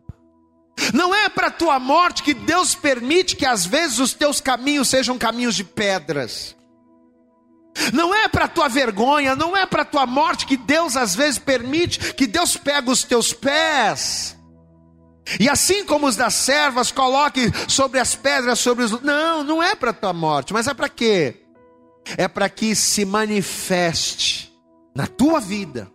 Não 0.93 1.13
é 1.13 1.29
para 1.29 1.51
tua 1.51 1.79
morte 1.79 2.23
que 2.23 2.33
Deus 2.33 2.75
permite 2.75 3.35
que 3.35 3.45
às 3.45 3.65
vezes 3.65 3.99
os 3.99 4.13
teus 4.13 4.41
caminhos 4.41 4.89
sejam 4.89 5.17
caminhos 5.17 5.55
de 5.55 5.63
pedras. 5.63 6.55
Não 7.93 8.13
é 8.13 8.27
para 8.27 8.47
tua 8.47 8.67
vergonha, 8.67 9.35
não 9.35 9.55
é 9.55 9.65
para 9.65 9.85
tua 9.85 10.05
morte 10.05 10.45
que 10.45 10.57
Deus 10.57 10.97
às 10.97 11.15
vezes 11.15 11.37
permite 11.37 12.13
que 12.13 12.25
Deus 12.25 12.57
pega 12.57 12.89
os 12.89 13.03
teus 13.03 13.33
pés. 13.33 14.35
E 15.39 15.49
assim 15.49 15.85
como 15.85 16.07
os 16.07 16.15
das 16.15 16.33
servas, 16.33 16.91
coloque 16.91 17.51
sobre 17.67 17.99
as 17.99 18.15
pedras, 18.15 18.59
sobre 18.59 18.83
os. 18.83 19.01
Não, 19.01 19.43
não 19.43 19.61
é 19.61 19.75
para 19.75 19.93
tua 19.93 20.13
morte, 20.13 20.53
mas 20.53 20.67
é 20.67 20.73
para 20.73 20.89
quê? 20.89 21.44
É 22.17 22.27
para 22.27 22.49
que 22.49 22.75
se 22.75 23.05
manifeste 23.05 24.53
na 24.95 25.07
tua 25.07 25.39
vida, 25.39 25.91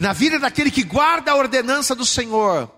na 0.00 0.12
vida 0.12 0.38
daquele 0.38 0.70
que 0.70 0.82
guarda 0.82 1.32
a 1.32 1.36
ordenança 1.36 1.94
do 1.94 2.04
Senhor, 2.04 2.70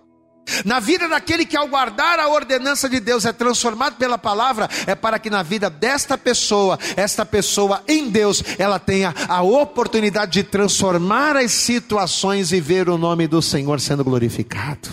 na 0.63 0.79
vida 0.79 1.07
daquele 1.09 1.45
que, 1.45 1.57
ao 1.57 1.67
guardar 1.67 2.19
a 2.19 2.29
ordenança 2.29 2.87
de 2.87 2.99
Deus, 2.99 3.25
é 3.25 3.33
transformado 3.33 3.97
pela 3.97 4.17
palavra, 4.17 4.69
é 4.85 4.95
para 4.95 5.19
que 5.19 5.29
na 5.29 5.43
vida 5.43 5.69
desta 5.69 6.17
pessoa, 6.17 6.79
esta 6.95 7.25
pessoa 7.25 7.83
em 7.87 8.09
Deus, 8.09 8.41
ela 8.57 8.79
tenha 8.79 9.13
a 9.27 9.41
oportunidade 9.41 10.31
de 10.31 10.43
transformar 10.43 11.35
as 11.35 11.51
situações 11.51 12.51
e 12.51 12.61
ver 12.61 12.89
o 12.89 12.97
nome 12.97 13.27
do 13.27 13.41
Senhor 13.41 13.79
sendo 13.81 14.03
glorificado. 14.03 14.89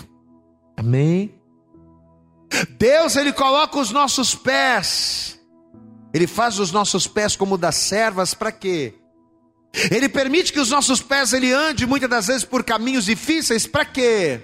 Amém? 0.77 1.33
Deus, 2.77 3.17
Ele 3.17 3.33
coloca 3.33 3.79
os 3.79 3.91
nossos 3.91 4.35
pés 4.35 5.39
ele 6.15 6.29
faz 6.29 6.61
os 6.61 6.71
nossos 6.71 7.09
pés 7.09 7.35
como 7.35 7.59
das 7.59 7.75
servas, 7.75 8.33
para 8.35 8.53
quê? 8.53 8.95
Ele 9.91 10.09
permite 10.09 10.53
que 10.53 10.61
os 10.61 10.71
nossos 10.71 11.03
pés 11.03 11.33
ele 11.33 11.53
ande 11.53 11.85
muitas 11.85 12.09
das 12.09 12.29
vezes 12.29 12.45
por 12.45 12.63
caminhos 12.63 13.07
difíceis, 13.07 13.67
para 13.67 13.85
quê? 13.85 14.41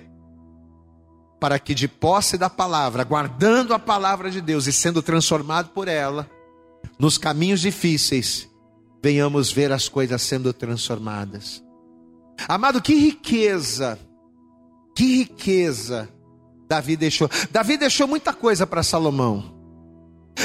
Para 1.39 1.61
que 1.61 1.73
de 1.73 1.87
posse 1.87 2.37
da 2.37 2.51
palavra, 2.51 3.05
guardando 3.05 3.73
a 3.73 3.79
palavra 3.79 4.29
de 4.33 4.41
Deus 4.41 4.67
e 4.67 4.73
sendo 4.73 5.01
transformado 5.01 5.71
por 5.71 5.87
ela, 5.87 6.29
nos 6.99 7.17
caminhos 7.17 7.61
difíceis, 7.61 8.51
venhamos 9.01 9.53
ver 9.53 9.71
as 9.71 9.89
coisas 9.89 10.21
sendo 10.21 10.53
transformadas. 10.53 11.63
Amado, 12.49 12.83
que 12.83 12.95
riqueza, 12.97 13.97
que 14.97 15.19
riqueza 15.19 16.09
Davi 16.69 16.97
deixou. 16.97 17.31
Davi 17.53 17.77
deixou 17.77 18.09
muita 18.09 18.33
coisa 18.33 18.67
para 18.67 18.83
Salomão. 18.83 19.60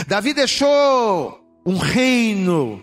Davi 0.08 0.34
deixou 0.34 1.40
um 1.66 1.78
reino, 1.78 2.82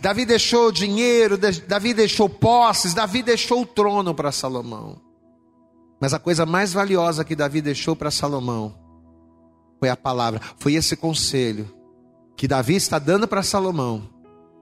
Davi 0.00 0.24
deixou 0.24 0.72
dinheiro, 0.72 1.38
Davi 1.38 1.94
deixou 1.94 2.28
posses, 2.28 2.94
Davi 2.94 3.22
deixou 3.22 3.62
o 3.62 3.66
trono 3.66 4.14
para 4.14 4.32
Salomão. 4.32 5.00
Mas 6.00 6.12
a 6.12 6.18
coisa 6.18 6.44
mais 6.44 6.72
valiosa 6.72 7.24
que 7.24 7.36
Davi 7.36 7.60
deixou 7.60 7.94
para 7.94 8.10
Salomão 8.10 8.74
foi 9.78 9.88
a 9.88 9.96
palavra, 9.96 10.40
foi 10.58 10.74
esse 10.74 10.96
conselho 10.96 11.72
que 12.36 12.48
Davi 12.48 12.74
está 12.74 12.98
dando 12.98 13.28
para 13.28 13.42
Salomão 13.42 14.08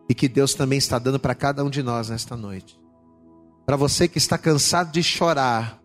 e 0.08 0.14
que 0.14 0.28
Deus 0.28 0.54
também 0.54 0.78
está 0.78 0.98
dando 0.98 1.18
para 1.18 1.34
cada 1.34 1.64
um 1.64 1.70
de 1.70 1.82
nós 1.82 2.10
nesta 2.10 2.36
noite. 2.36 2.78
Para 3.64 3.76
você 3.76 4.08
que 4.08 4.18
está 4.18 4.36
cansado 4.36 4.92
de 4.92 5.02
chorar 5.02 5.80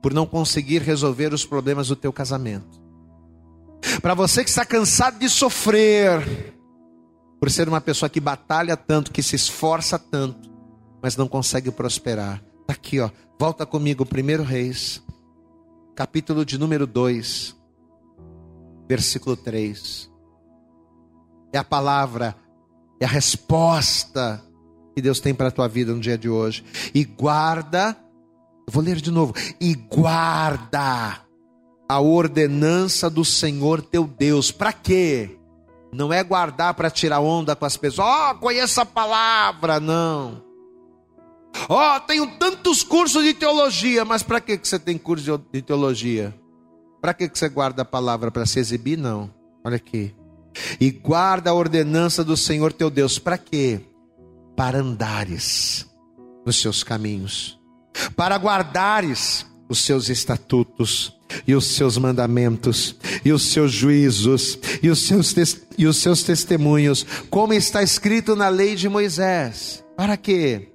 por 0.00 0.14
não 0.14 0.26
conseguir 0.26 0.82
resolver 0.82 1.34
os 1.34 1.44
problemas 1.44 1.88
do 1.88 1.96
teu 1.96 2.12
casamento. 2.12 2.77
Para 4.02 4.14
você 4.14 4.42
que 4.44 4.50
está 4.50 4.64
cansado 4.64 5.18
de 5.18 5.28
sofrer, 5.28 6.54
por 7.40 7.50
ser 7.50 7.68
uma 7.68 7.80
pessoa 7.80 8.08
que 8.08 8.20
batalha 8.20 8.76
tanto, 8.76 9.12
que 9.12 9.22
se 9.22 9.36
esforça 9.36 9.98
tanto, 9.98 10.50
mas 11.02 11.16
não 11.16 11.28
consegue 11.28 11.70
prosperar. 11.70 12.42
Está 12.60 12.72
aqui, 12.72 13.00
ó. 13.00 13.10
Volta 13.38 13.64
comigo, 13.64 14.04
1 14.04 14.42
Reis, 14.42 15.02
capítulo 15.94 16.44
de 16.44 16.58
número 16.58 16.86
2, 16.86 17.56
versículo 18.88 19.36
3. 19.36 20.10
É 21.52 21.58
a 21.58 21.64
palavra, 21.64 22.36
é 23.00 23.04
a 23.04 23.08
resposta 23.08 24.42
que 24.94 25.00
Deus 25.00 25.20
tem 25.20 25.32
para 25.32 25.48
a 25.48 25.52
tua 25.52 25.68
vida 25.68 25.94
no 25.94 26.00
dia 26.00 26.18
de 26.18 26.28
hoje. 26.28 26.64
E 26.92 27.04
guarda, 27.04 27.96
vou 28.68 28.82
ler 28.82 28.96
de 28.96 29.12
novo. 29.12 29.32
E 29.60 29.74
guarda 29.74 31.20
a 31.88 32.00
ordenança 32.00 33.08
do 33.08 33.24
Senhor 33.24 33.80
teu 33.80 34.06
Deus. 34.06 34.50
Para 34.50 34.72
quê? 34.72 35.38
Não 35.92 36.12
é 36.12 36.22
guardar 36.22 36.74
para 36.74 36.90
tirar 36.90 37.20
onda 37.20 37.56
com 37.56 37.64
as 37.64 37.76
pessoas. 37.76 38.06
Ó, 38.06 38.30
oh, 38.30 38.34
conheço 38.36 38.80
a 38.80 38.84
palavra, 38.84 39.80
não. 39.80 40.44
Ó, 41.68 41.96
oh, 41.96 42.00
tenho 42.00 42.26
tantos 42.38 42.82
cursos 42.82 43.24
de 43.24 43.32
teologia, 43.32 44.04
mas 44.04 44.22
para 44.22 44.40
que 44.40 44.58
você 44.62 44.78
tem 44.78 44.98
curso 44.98 45.42
de 45.50 45.62
teologia? 45.62 46.34
Para 47.00 47.14
que 47.14 47.28
você 47.32 47.48
guarda 47.48 47.82
a 47.82 47.86
palavra 47.86 48.30
para 48.30 48.44
se 48.44 48.58
exibir? 48.58 48.98
Não. 48.98 49.32
Olha 49.64 49.76
aqui. 49.76 50.14
E 50.78 50.90
guarda 50.90 51.50
a 51.50 51.54
ordenança 51.54 52.22
do 52.22 52.36
Senhor 52.36 52.72
teu 52.72 52.90
Deus. 52.90 53.18
Para 53.18 53.38
quê? 53.38 53.80
Para 54.54 54.78
andares 54.78 55.88
nos 56.44 56.60
seus 56.60 56.82
caminhos, 56.82 57.58
para 58.16 58.36
guardares 58.36 59.46
os 59.68 59.80
seus 59.80 60.08
estatutos 60.08 61.17
e 61.46 61.54
os 61.54 61.66
seus 61.66 61.98
mandamentos, 61.98 62.96
e 63.24 63.32
os 63.32 63.50
seus 63.52 63.72
juízos, 63.72 64.58
e 64.82 64.88
os 64.88 65.06
seus, 65.06 65.34
e 65.76 65.86
os 65.86 65.96
seus 65.96 66.22
testemunhos, 66.22 67.04
como 67.30 67.52
está 67.52 67.82
escrito 67.82 68.34
na 68.34 68.48
lei 68.48 68.74
de 68.74 68.88
Moisés. 68.88 69.84
Para 69.96 70.16
quê? 70.16 70.72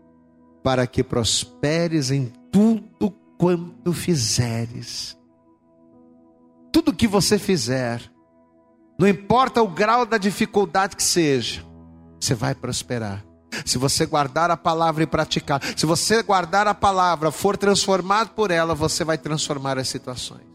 Para 0.63 0.87
que 0.87 1.03
prosperes 1.03 2.11
em 2.11 2.31
tudo 2.51 3.11
quanto 3.37 3.93
fizeres. 3.93 5.17
Tudo 6.71 6.93
que 6.93 7.07
você 7.07 7.37
fizer, 7.37 8.01
não 8.99 9.07
importa 9.07 9.61
o 9.61 9.67
grau 9.67 10.05
da 10.05 10.17
dificuldade 10.17 10.95
que 10.95 11.03
seja, 11.03 11.63
você 12.19 12.33
vai 12.33 12.55
prosperar. 12.55 13.23
Se 13.65 13.77
você 13.77 14.05
guardar 14.05 14.51
a 14.51 14.57
palavra 14.57 15.03
e 15.03 15.07
praticar, 15.07 15.61
se 15.75 15.85
você 15.85 16.21
guardar 16.23 16.67
a 16.67 16.73
palavra, 16.73 17.31
for 17.31 17.57
transformado 17.57 18.29
por 18.29 18.51
ela, 18.51 18.73
você 18.73 19.03
vai 19.03 19.17
transformar 19.17 19.77
as 19.77 19.89
situações. 19.89 20.45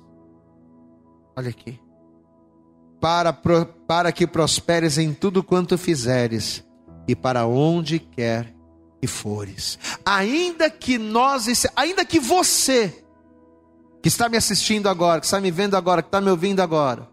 Olha 1.37 1.51
aqui. 1.51 1.81
Para, 3.01 3.33
para 3.33 4.11
que 4.11 4.27
prosperes 4.27 4.99
em 4.99 5.15
tudo 5.15 5.43
quanto 5.43 5.79
fizeres 5.79 6.65
e 7.07 7.15
para 7.15 7.47
onde 7.47 7.99
quer 7.99 8.53
que 9.01 9.07
fores. 9.07 9.79
Ainda 10.05 10.69
que 10.69 10.99
nós, 10.99 11.67
ainda 11.77 12.05
que 12.05 12.19
você, 12.19 13.05
que 14.03 14.09
está 14.09 14.29
me 14.29 14.37
assistindo 14.37 14.89
agora, 14.89 15.21
que 15.21 15.27
está 15.27 15.41
me 15.41 15.51
vendo 15.51 15.77
agora, 15.77 16.03
que 16.03 16.09
está 16.09 16.21
me 16.21 16.31
ouvindo 16.31 16.61
agora, 16.61 17.09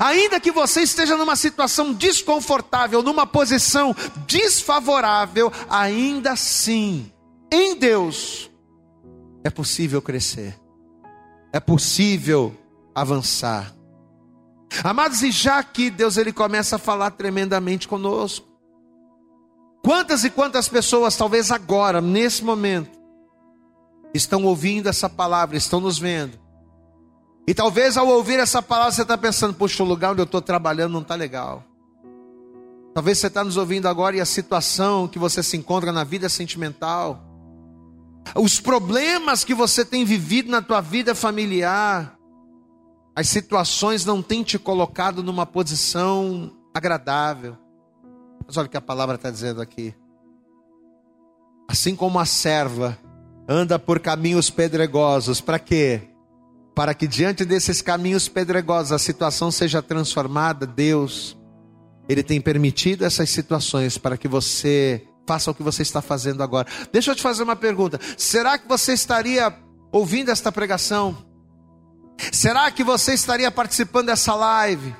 Ainda 0.00 0.40
que 0.40 0.50
você 0.50 0.82
esteja 0.82 1.16
numa 1.16 1.36
situação 1.36 1.92
desconfortável, 1.92 3.02
numa 3.02 3.26
posição 3.26 3.94
desfavorável, 4.26 5.52
ainda 5.68 6.32
assim, 6.32 7.12
em 7.52 7.76
Deus, 7.76 8.50
é 9.44 9.50
possível 9.50 10.00
crescer, 10.00 10.58
é 11.52 11.60
possível 11.60 12.56
avançar. 12.94 13.74
Amados, 14.82 15.22
e 15.22 15.30
já 15.30 15.62
que 15.62 15.90
Deus 15.90 16.16
ele 16.16 16.32
começa 16.32 16.76
a 16.76 16.78
falar 16.78 17.10
tremendamente 17.12 17.86
conosco, 17.86 18.46
quantas 19.84 20.24
e 20.24 20.30
quantas 20.30 20.68
pessoas, 20.68 21.14
talvez 21.14 21.50
agora, 21.50 22.00
nesse 22.00 22.42
momento, 22.42 22.98
estão 24.14 24.44
ouvindo 24.44 24.88
essa 24.88 25.08
palavra, 25.10 25.56
estão 25.56 25.78
nos 25.78 25.98
vendo, 25.98 26.38
e 27.46 27.52
talvez 27.52 27.96
ao 27.96 28.08
ouvir 28.08 28.38
essa 28.38 28.62
palavra 28.62 28.92
você 28.92 29.02
está 29.02 29.18
pensando, 29.18 29.54
poxa, 29.54 29.82
o 29.82 29.86
lugar 29.86 30.12
onde 30.12 30.20
eu 30.20 30.24
estou 30.24 30.40
trabalhando 30.40 30.92
não 30.92 31.02
está 31.02 31.14
legal. 31.14 31.62
Talvez 32.94 33.18
você 33.18 33.26
está 33.26 33.44
nos 33.44 33.56
ouvindo 33.56 33.86
agora 33.86 34.16
e 34.16 34.20
a 34.20 34.24
situação 34.24 35.08
que 35.08 35.18
você 35.18 35.42
se 35.42 35.56
encontra 35.56 35.92
na 35.92 36.04
vida 36.04 36.28
sentimental, 36.28 37.22
os 38.34 38.60
problemas 38.60 39.44
que 39.44 39.52
você 39.52 39.84
tem 39.84 40.04
vivido 40.04 40.50
na 40.50 40.62
tua 40.62 40.80
vida 40.80 41.14
familiar, 41.14 42.16
as 43.14 43.28
situações 43.28 44.04
não 44.04 44.22
têm 44.22 44.42
te 44.42 44.58
colocado 44.58 45.22
numa 45.22 45.44
posição 45.44 46.52
agradável. 46.72 47.56
Mas 48.46 48.56
olha 48.56 48.66
o 48.66 48.70
que 48.70 48.76
a 48.76 48.80
palavra 48.80 49.16
está 49.16 49.30
dizendo 49.30 49.60
aqui. 49.60 49.94
Assim 51.68 51.94
como 51.94 52.18
a 52.18 52.24
serva 52.24 52.98
anda 53.48 53.78
por 53.78 54.00
caminhos 54.00 54.50
pedregosos, 54.50 55.40
para 55.40 55.58
quê? 55.58 56.13
Para 56.74 56.94
que 56.94 57.06
diante 57.06 57.44
desses 57.44 57.80
caminhos 57.80 58.28
pedregosos 58.28 58.92
a 58.92 58.98
situação 58.98 59.50
seja 59.50 59.80
transformada, 59.80 60.66
Deus, 60.66 61.36
Ele 62.08 62.22
tem 62.22 62.40
permitido 62.40 63.04
essas 63.04 63.30
situações 63.30 63.96
para 63.96 64.16
que 64.16 64.26
você 64.26 65.06
faça 65.26 65.50
o 65.50 65.54
que 65.54 65.62
você 65.62 65.82
está 65.82 66.02
fazendo 66.02 66.42
agora. 66.42 66.66
Deixa 66.92 67.12
eu 67.12 67.14
te 67.14 67.22
fazer 67.22 67.42
uma 67.42 67.56
pergunta: 67.56 68.00
será 68.16 68.58
que 68.58 68.68
você 68.68 68.92
estaria 68.92 69.56
ouvindo 69.92 70.30
esta 70.30 70.50
pregação? 70.50 71.16
Será 72.32 72.70
que 72.70 72.82
você 72.82 73.14
estaria 73.14 73.50
participando 73.50 74.06
dessa 74.06 74.34
live? 74.34 74.94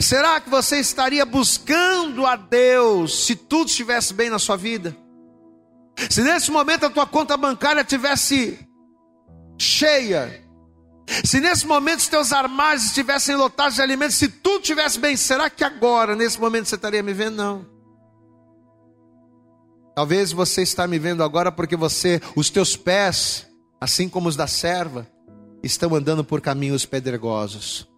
Será 0.00 0.40
que 0.40 0.50
você 0.50 0.78
estaria 0.78 1.24
buscando 1.24 2.26
a 2.26 2.36
Deus 2.36 3.24
se 3.24 3.34
tudo 3.34 3.68
estivesse 3.68 4.12
bem 4.12 4.28
na 4.28 4.38
sua 4.38 4.56
vida? 4.56 4.96
Se 6.10 6.22
nesse 6.22 6.50
momento 6.50 6.86
a 6.86 6.90
tua 6.90 7.06
conta 7.06 7.36
bancária 7.36 7.82
tivesse 7.82 8.58
cheia, 9.58 10.47
se 11.24 11.40
nesse 11.40 11.66
momento 11.66 12.00
os 12.00 12.08
teus 12.08 12.32
armários 12.32 12.84
estivessem 12.84 13.34
lotados 13.36 13.76
de 13.76 13.82
alimentos, 13.82 14.16
se 14.16 14.28
tudo 14.28 14.60
estivesse 14.60 14.98
bem, 14.98 15.16
será 15.16 15.48
que 15.48 15.64
agora, 15.64 16.14
nesse 16.14 16.38
momento, 16.40 16.68
você 16.68 16.74
estaria 16.74 17.02
me 17.02 17.12
vendo? 17.12 17.36
Não. 17.36 17.66
Talvez 19.94 20.30
você 20.30 20.62
está 20.62 20.86
me 20.86 20.98
vendo 20.98 21.24
agora 21.24 21.50
porque 21.50 21.76
você, 21.76 22.20
os 22.36 22.50
teus 22.50 22.76
pés, 22.76 23.48
assim 23.80 24.08
como 24.08 24.28
os 24.28 24.36
da 24.36 24.46
serva, 24.46 25.08
estão 25.62 25.94
andando 25.94 26.22
por 26.22 26.40
caminhos 26.40 26.86
pedregosos. 26.86 27.88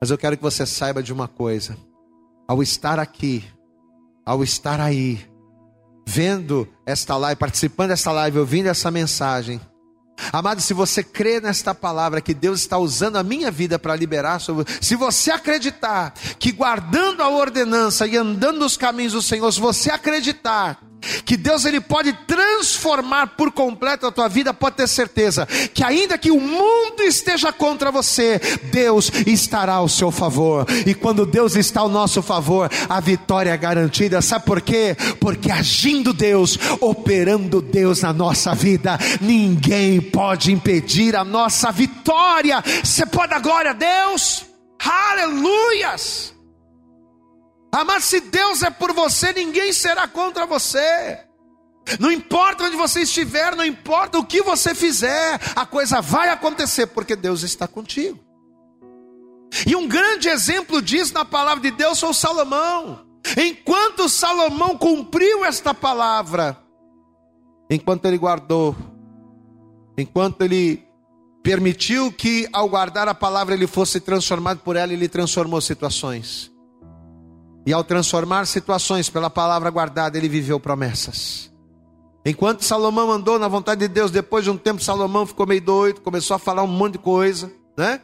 Mas 0.00 0.10
eu 0.10 0.16
quero 0.16 0.36
que 0.36 0.42
você 0.42 0.64
saiba 0.64 1.02
de 1.02 1.12
uma 1.12 1.28
coisa: 1.28 1.76
ao 2.48 2.62
estar 2.62 2.98
aqui, 2.98 3.44
ao 4.24 4.42
estar 4.42 4.80
aí, 4.80 5.20
vendo 6.06 6.66
esta 6.86 7.16
live, 7.16 7.38
participando 7.38 7.90
desta 7.90 8.12
live, 8.12 8.38
ouvindo 8.38 8.68
essa 8.68 8.90
mensagem, 8.90 9.60
Amado, 10.32 10.60
se 10.60 10.74
você 10.74 11.02
crê 11.02 11.40
nesta 11.40 11.74
palavra 11.74 12.20
que 12.20 12.34
Deus 12.34 12.60
está 12.60 12.76
usando 12.76 13.16
a 13.16 13.22
minha 13.22 13.50
vida 13.50 13.78
para 13.78 13.96
liberar 13.96 14.38
sobre, 14.38 14.66
se 14.80 14.94
você 14.94 15.30
acreditar 15.30 16.12
que 16.38 16.52
guardando 16.52 17.22
a 17.22 17.28
ordenança 17.28 18.06
e 18.06 18.16
andando 18.16 18.58
nos 18.58 18.76
caminhos 18.76 19.14
do 19.14 19.22
Senhor, 19.22 19.50
se 19.50 19.60
você 19.60 19.90
acreditar 19.90 20.91
que 21.24 21.36
Deus 21.36 21.64
ele 21.64 21.80
pode 21.80 22.12
transformar 22.26 23.28
por 23.28 23.52
completo 23.52 24.06
a 24.06 24.12
tua 24.12 24.28
vida, 24.28 24.54
pode 24.54 24.76
ter 24.76 24.88
certeza 24.88 25.46
que 25.46 25.84
ainda 25.84 26.18
que 26.18 26.30
o 26.30 26.40
mundo 26.40 27.02
esteja 27.02 27.52
contra 27.52 27.90
você, 27.90 28.40
Deus 28.70 29.10
estará 29.26 29.74
ao 29.74 29.88
seu 29.88 30.10
favor. 30.10 30.66
E 30.86 30.94
quando 30.94 31.26
Deus 31.26 31.56
está 31.56 31.80
ao 31.80 31.88
nosso 31.88 32.22
favor, 32.22 32.70
a 32.88 33.00
vitória 33.00 33.50
é 33.50 33.56
garantida. 33.56 34.22
Sabe 34.22 34.44
por 34.44 34.60
quê? 34.60 34.96
Porque 35.20 35.50
agindo 35.50 36.12
Deus, 36.12 36.58
operando 36.80 37.60
Deus 37.60 38.02
na 38.02 38.12
nossa 38.12 38.54
vida, 38.54 38.98
ninguém 39.20 40.00
pode 40.00 40.52
impedir 40.52 41.16
a 41.16 41.24
nossa 41.24 41.70
vitória. 41.70 42.62
Você 42.82 43.06
pode 43.06 43.30
dar 43.30 43.40
glória 43.40 43.70
a 43.70 43.74
Deus? 43.74 44.44
Aleluias! 44.78 46.34
Ah, 47.74 47.84
mas 47.84 48.04
se 48.04 48.20
Deus 48.20 48.62
é 48.62 48.68
por 48.68 48.92
você, 48.92 49.32
ninguém 49.32 49.72
será 49.72 50.06
contra 50.06 50.44
você. 50.44 51.18
Não 51.98 52.12
importa 52.12 52.64
onde 52.64 52.76
você 52.76 53.00
estiver, 53.00 53.56
não 53.56 53.64
importa 53.64 54.18
o 54.18 54.24
que 54.26 54.42
você 54.42 54.74
fizer, 54.74 55.40
a 55.56 55.64
coisa 55.64 56.02
vai 56.02 56.28
acontecer, 56.28 56.86
porque 56.88 57.16
Deus 57.16 57.42
está 57.42 57.66
contigo. 57.66 58.20
E 59.66 59.74
um 59.74 59.88
grande 59.88 60.28
exemplo 60.28 60.82
disso 60.82 61.14
na 61.14 61.24
palavra 61.24 61.62
de 61.62 61.70
Deus 61.70 61.98
foi 61.98 62.10
o 62.10 62.14
Salomão. 62.14 63.06
Enquanto 63.36 64.08
Salomão 64.08 64.76
cumpriu 64.76 65.44
esta 65.44 65.72
palavra, 65.72 66.58
enquanto 67.70 68.04
ele 68.04 68.18
guardou, 68.18 68.76
enquanto 69.96 70.42
ele 70.42 70.84
permitiu 71.42 72.12
que 72.12 72.48
ao 72.52 72.68
guardar 72.68 73.08
a 73.08 73.14
palavra 73.14 73.54
ele 73.54 73.66
fosse 73.66 73.98
transformado 73.98 74.60
por 74.60 74.76
ela, 74.76 74.92
ele 74.92 75.08
transformou 75.08 75.60
situações. 75.60 76.51
E 77.64 77.72
ao 77.72 77.84
transformar 77.84 78.46
situações 78.46 79.08
pela 79.08 79.30
palavra 79.30 79.70
guardada, 79.70 80.18
ele 80.18 80.28
viveu 80.28 80.58
promessas. 80.58 81.52
Enquanto 82.24 82.64
Salomão 82.64 83.10
andou 83.10 83.38
na 83.38 83.48
vontade 83.48 83.80
de 83.80 83.88
Deus, 83.88 84.10
depois 84.10 84.44
de 84.44 84.50
um 84.50 84.56
tempo 84.56 84.82
Salomão 84.82 85.26
ficou 85.26 85.46
meio 85.46 85.60
doido, 85.60 86.00
começou 86.00 86.34
a 86.34 86.38
falar 86.38 86.62
um 86.62 86.68
monte 86.68 86.92
de 86.92 86.98
coisa, 86.98 87.52
né? 87.76 88.00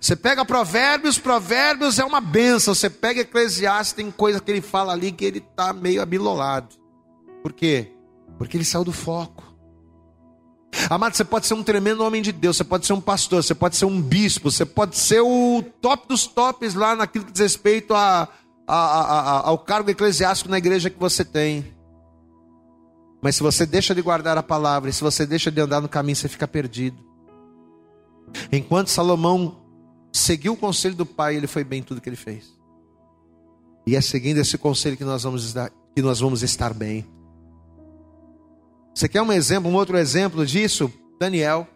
Você 0.00 0.14
pega 0.14 0.44
Provérbios, 0.44 1.18
Provérbios 1.18 1.98
é 1.98 2.04
uma 2.04 2.20
benção. 2.20 2.74
Você 2.74 2.88
pega 2.88 3.20
Eclesiastes, 3.22 3.94
tem 3.94 4.10
coisa 4.10 4.40
que 4.40 4.50
ele 4.50 4.60
fala 4.60 4.92
ali 4.92 5.10
que 5.10 5.24
ele 5.24 5.38
está 5.38 5.72
meio 5.72 6.00
abilolado. 6.00 6.76
Por 7.42 7.52
quê? 7.52 7.92
Porque 8.36 8.56
ele 8.56 8.64
saiu 8.64 8.84
do 8.84 8.92
foco. 8.92 9.44
Amado, 10.88 11.16
você 11.16 11.24
pode 11.24 11.46
ser 11.46 11.54
um 11.54 11.62
tremendo 11.62 12.04
homem 12.04 12.22
de 12.22 12.30
Deus, 12.30 12.56
você 12.56 12.64
pode 12.64 12.86
ser 12.86 12.92
um 12.92 13.00
pastor, 13.00 13.42
você 13.42 13.54
pode 13.54 13.76
ser 13.76 13.86
um 13.86 14.00
bispo, 14.00 14.50
você 14.50 14.64
pode 14.64 14.96
ser 14.96 15.20
o 15.20 15.64
top 15.80 16.06
dos 16.06 16.26
tops 16.26 16.74
lá 16.74 16.94
naquilo 16.94 17.24
que 17.24 17.32
diz 17.32 17.40
respeito 17.40 17.94
a, 17.94 18.28
a, 18.76 19.00
a, 19.00 19.48
ao 19.48 19.58
cargo 19.58 19.90
eclesiástico 19.90 20.50
na 20.50 20.58
igreja 20.58 20.90
que 20.90 20.98
você 20.98 21.24
tem. 21.24 21.74
Mas 23.22 23.36
se 23.36 23.42
você 23.42 23.64
deixa 23.64 23.94
de 23.94 24.02
guardar 24.02 24.36
a 24.36 24.42
palavra, 24.42 24.90
e 24.90 24.92
se 24.92 25.00
você 25.00 25.26
deixa 25.26 25.50
de 25.50 25.60
andar 25.60 25.80
no 25.80 25.88
caminho, 25.88 26.14
você 26.14 26.28
fica 26.28 26.46
perdido. 26.46 26.98
Enquanto 28.52 28.88
Salomão 28.88 29.56
seguiu 30.12 30.52
o 30.52 30.56
conselho 30.56 30.94
do 30.94 31.06
pai, 31.06 31.36
ele 31.36 31.46
foi 31.46 31.64
bem 31.64 31.80
em 31.80 31.82
tudo 31.82 32.00
que 32.00 32.08
ele 32.08 32.16
fez. 32.16 32.54
E 33.86 33.96
é 33.96 34.00
seguindo 34.00 34.38
esse 34.38 34.58
conselho 34.58 34.96
que 34.96 35.04
nós 35.04 35.22
vamos 35.22 35.46
estar, 35.46 35.70
que 35.96 36.02
nós 36.02 36.20
vamos 36.20 36.42
estar 36.42 36.74
bem. 36.74 37.06
Você 38.94 39.08
quer 39.08 39.22
um 39.22 39.32
exemplo, 39.32 39.70
um 39.70 39.74
outro 39.74 39.96
exemplo 39.96 40.44
disso? 40.44 40.92
Daniel. 41.18 41.66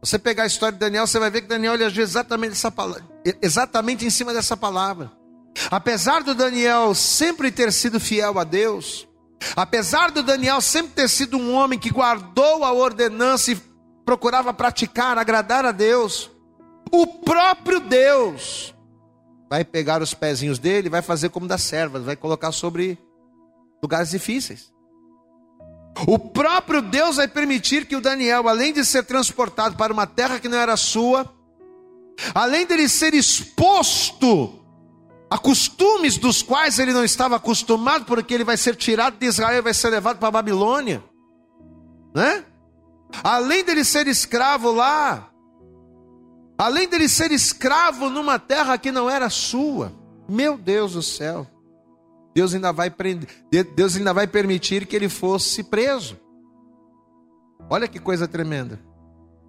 Você 0.00 0.18
pegar 0.18 0.44
a 0.44 0.46
história 0.46 0.72
de 0.72 0.78
Daniel, 0.78 1.06
você 1.06 1.18
vai 1.18 1.30
ver 1.30 1.42
que 1.42 1.48
Daniel 1.48 1.74
ele 1.74 1.84
agiu 1.84 2.02
exatamente, 2.02 2.52
essa, 2.52 2.72
exatamente 3.42 4.06
em 4.06 4.10
cima 4.10 4.32
dessa 4.32 4.56
palavra. 4.56 5.19
Apesar 5.68 6.22
do 6.22 6.34
Daniel 6.34 6.94
sempre 6.94 7.50
ter 7.50 7.72
sido 7.72 7.98
fiel 7.98 8.38
a 8.38 8.44
Deus, 8.44 9.08
apesar 9.56 10.12
do 10.12 10.22
Daniel 10.22 10.60
sempre 10.60 10.92
ter 10.92 11.08
sido 11.08 11.36
um 11.36 11.54
homem 11.54 11.78
que 11.78 11.90
guardou 11.90 12.64
a 12.64 12.72
ordenança 12.72 13.50
e 13.50 13.60
procurava 14.04 14.54
praticar, 14.54 15.18
agradar 15.18 15.64
a 15.64 15.72
Deus, 15.72 16.30
O 16.92 17.06
próprio 17.06 17.80
Deus 17.80 18.74
vai 19.48 19.64
pegar 19.64 20.02
os 20.02 20.12
pezinhos 20.12 20.58
dele, 20.58 20.88
vai 20.88 21.02
fazer 21.02 21.28
como 21.28 21.46
das 21.46 21.62
servas, 21.62 22.04
vai 22.04 22.16
colocar 22.16 22.52
sobre 22.52 22.98
lugares 23.82 24.10
difíceis. 24.10 24.72
O 26.06 26.18
próprio 26.18 26.80
Deus 26.82 27.16
vai 27.16 27.28
permitir 27.28 27.86
que 27.86 27.96
o 27.96 28.00
Daniel, 28.00 28.48
além 28.48 28.72
de 28.72 28.84
ser 28.84 29.04
transportado 29.04 29.76
para 29.76 29.92
uma 29.92 30.06
terra 30.06 30.38
que 30.40 30.48
não 30.48 30.58
era 30.58 30.76
sua, 30.76 31.32
além 32.34 32.66
dele 32.66 32.88
ser 32.88 33.14
exposto 33.14 34.59
a 35.30 35.38
costumes 35.38 36.18
dos 36.18 36.42
quais 36.42 36.80
ele 36.80 36.92
não 36.92 37.04
estava 37.04 37.36
acostumado, 37.36 38.04
porque 38.04 38.34
ele 38.34 38.42
vai 38.42 38.56
ser 38.56 38.74
tirado 38.74 39.16
de 39.16 39.26
Israel 39.26 39.58
e 39.58 39.62
vai 39.62 39.72
ser 39.72 39.88
levado 39.90 40.18
para 40.18 40.26
a 40.26 40.32
Babilônia, 40.32 41.04
né? 42.12 42.44
Além 43.22 43.64
dele 43.64 43.84
ser 43.84 44.08
escravo 44.08 44.72
lá, 44.72 45.30
além 46.58 46.88
dele 46.88 47.08
ser 47.08 47.30
escravo 47.30 48.10
numa 48.10 48.38
terra 48.38 48.76
que 48.76 48.90
não 48.90 49.08
era 49.08 49.30
sua, 49.30 49.92
meu 50.28 50.58
Deus 50.58 50.94
do 50.94 51.02
céu. 51.02 51.46
Deus 52.34 52.54
ainda 52.54 52.72
vai 52.72 52.90
prender, 52.90 53.28
Deus 53.74 53.96
ainda 53.96 54.12
vai 54.12 54.26
permitir 54.26 54.86
que 54.86 54.94
ele 54.94 55.08
fosse 55.08 55.62
preso. 55.64 56.16
Olha 57.68 57.86
que 57.86 58.00
coisa 58.00 58.26
tremenda. 58.26 58.80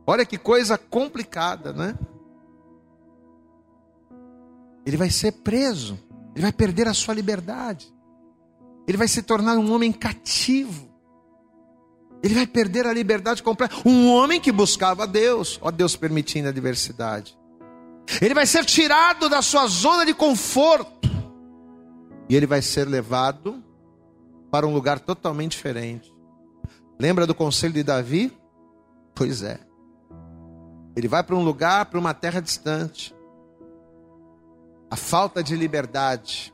Olha 0.05 0.25
que 0.25 0.38
coisa 0.38 0.77
complicada, 0.77 1.73
né? 1.73 1.95
Ele 4.86 4.97
vai 4.97 5.09
ser 5.09 5.32
preso, 5.32 5.99
ele 6.36 6.41
vai 6.41 6.51
perder 6.51 6.88
a 6.88 6.93
sua 6.93 7.13
liberdade. 7.13 7.93
Ele 8.88 8.97
vai 8.97 9.07
se 9.07 9.21
tornar 9.21 9.57
um 9.57 9.71
homem 9.73 9.91
cativo. 9.91 10.89
Ele 12.23 12.34
vai 12.34 12.47
perder 12.47 12.86
a 12.86 12.93
liberdade 12.93 13.41
completa. 13.41 13.75
Um 13.86 14.09
homem 14.09 14.39
que 14.39 14.51
buscava 14.51 15.07
Deus, 15.07 15.59
ó 15.61 15.71
Deus 15.71 15.95
permitindo 15.95 16.49
a 16.49 16.51
diversidade. 16.51 17.38
Ele 18.21 18.34
vai 18.34 18.45
ser 18.45 18.65
tirado 18.65 19.29
da 19.29 19.41
sua 19.41 19.67
zona 19.67 20.05
de 20.05 20.13
conforto 20.13 21.09
e 22.27 22.36
ele 22.36 22.47
vai 22.47 22.61
ser 22.61 22.88
levado 22.88 23.63
para 24.49 24.67
um 24.67 24.73
lugar 24.73 24.99
totalmente 24.99 25.51
diferente. 25.51 26.13
Lembra 26.99 27.25
do 27.25 27.34
conselho 27.34 27.73
de 27.73 27.84
Davi? 27.84 28.32
Pois 29.15 29.41
é. 29.41 29.59
Ele 30.95 31.07
vai 31.07 31.23
para 31.23 31.36
um 31.36 31.43
lugar, 31.43 31.86
para 31.86 31.99
uma 31.99 32.13
terra 32.13 32.39
distante. 32.39 33.15
A 34.92 34.96
falta 34.96 35.42
de 35.42 35.56
liberdade, 35.56 36.54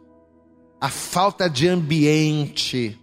a 0.79 0.87
falta 0.87 1.49
de 1.49 1.67
ambiente, 1.67 2.97